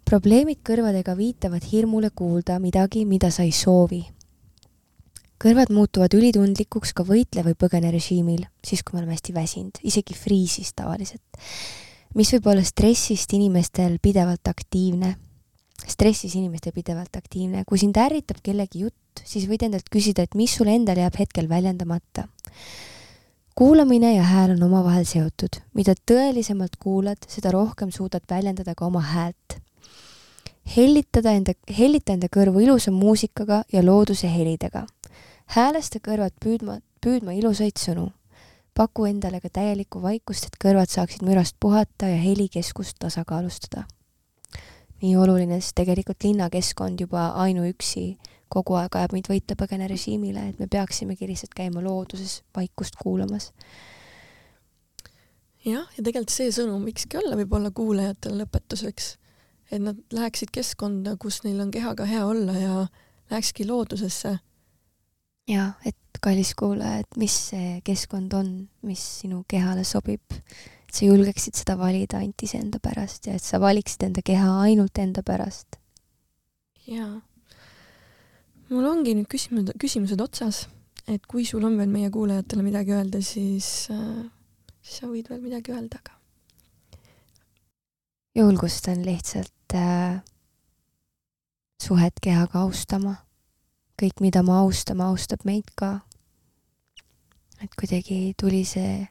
[0.04, 4.04] probleemid kõrvadega viitavad hirmule kuulda midagi, mida sa ei soovi.
[5.44, 10.14] kõrvad muutuvad ülitundlikuks ka võitle või põgene režiimil, siis kui me oleme hästi väsinud, isegi
[10.14, 11.24] friisis tavaliselt,
[12.16, 15.16] mis võib olla stressist inimestel pidevalt aktiivne
[15.88, 17.64] stressis inimeste pidevalt aktiivne.
[17.68, 21.50] kui sind ärritab kellegi jutt, siis võid endalt küsida, et mis sul endal jääb hetkel
[21.50, 22.28] väljendamata.
[23.56, 25.62] kuulamine ja hääl on omavahel seotud.
[25.74, 29.60] mida tõelisemalt kuulad, seda rohkem suudad väljendada ka oma häält.
[30.76, 34.86] hellitada enda, hellita enda kõrvu ilusa muusikaga ja looduse helidega.
[35.46, 38.12] häälesta kõrvad püüdma, püüdma ilusaid sõnu.
[38.74, 43.86] paku endale ka täielikku vaikust, et kõrvad saaksid mürast puhata ja helikeskust tasakaalustada
[45.04, 48.06] nii oluline, sest tegelikult linnakeskkond juba ainuüksi
[48.54, 53.52] kogu aeg ajab meid võitle-põgene režiimile, et me peaksimegi lihtsalt käima looduses vaikust kuulamas.
[55.66, 59.16] jah, ja tegelikult see sõnum võikski olla võib-olla kuulajatel lõpetuseks,
[59.72, 62.86] et nad läheksid keskkonda, kus neil on kehaga hea olla ja
[63.32, 64.38] lähekski loodusesse.
[65.50, 68.54] ja, et kallis kuulaja, et mis see keskkond on,
[68.88, 70.24] mis sinu kehale sobib
[70.94, 75.24] sa julgeksid seda valida ainult iseenda pärast ja et sa valiksid enda keha ainult enda
[75.26, 75.80] pärast.
[76.88, 77.22] jaa.
[78.70, 80.68] mul ongi nüüd küsimused, küsimused otsas,
[81.08, 84.22] et kui sul on veel meie kuulajatele midagi öelda, siis äh,,
[84.82, 86.20] siis sa võid veel midagi öelda, aga.
[88.38, 90.22] julgustan lihtsalt äh,
[91.82, 93.18] suhet kehaga austama.
[94.02, 96.02] kõik, mida me austame, austab meid ka.
[97.64, 99.08] et kuidagi tuli see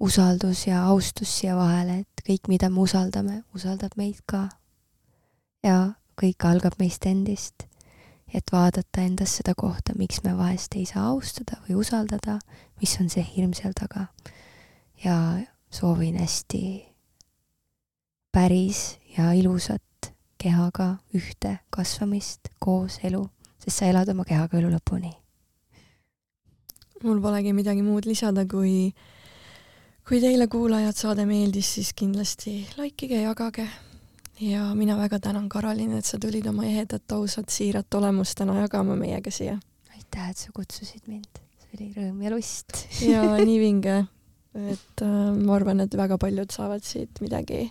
[0.00, 4.48] usaldus ja austus siia vahele, et kõik, mida me usaldame, usaldab meid ka.
[5.62, 7.66] ja kõik algab meist endist.
[8.34, 12.38] et vaadata endas seda kohta, miks me vahest ei saa austada või usaldada,
[12.80, 14.08] mis on see hirm seal taga.
[15.04, 15.38] ja
[15.70, 16.86] soovin hästi
[18.32, 25.16] päris ja ilusat kehaga ühte kasvamist, koos elu, sest sa elad oma kehaga elu lõpuni
[27.02, 28.92] mul polegi midagi muud lisada, kui
[30.08, 33.66] kui teile kuulajad saade meeldis, siis kindlasti likeige, jagage
[34.40, 38.96] ja mina väga tänan, Karolin, et sa tulid oma ehedat, ausat, siirat olemust täna jagama
[38.96, 39.58] meiega siia.
[39.92, 42.80] aitäh, et sa kutsusid mind, see oli rõõm ja lust
[43.12, 43.98] ja nii vinge,
[44.72, 47.66] et äh, ma arvan, et väga paljud saavad siit midagi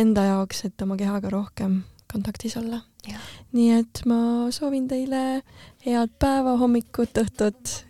[0.00, 2.80] enda jaoks, et oma kehaga rohkem kontaktis olla.
[3.52, 5.42] nii et ma soovin teile
[5.84, 7.89] head päeva, hommikut, õhtut.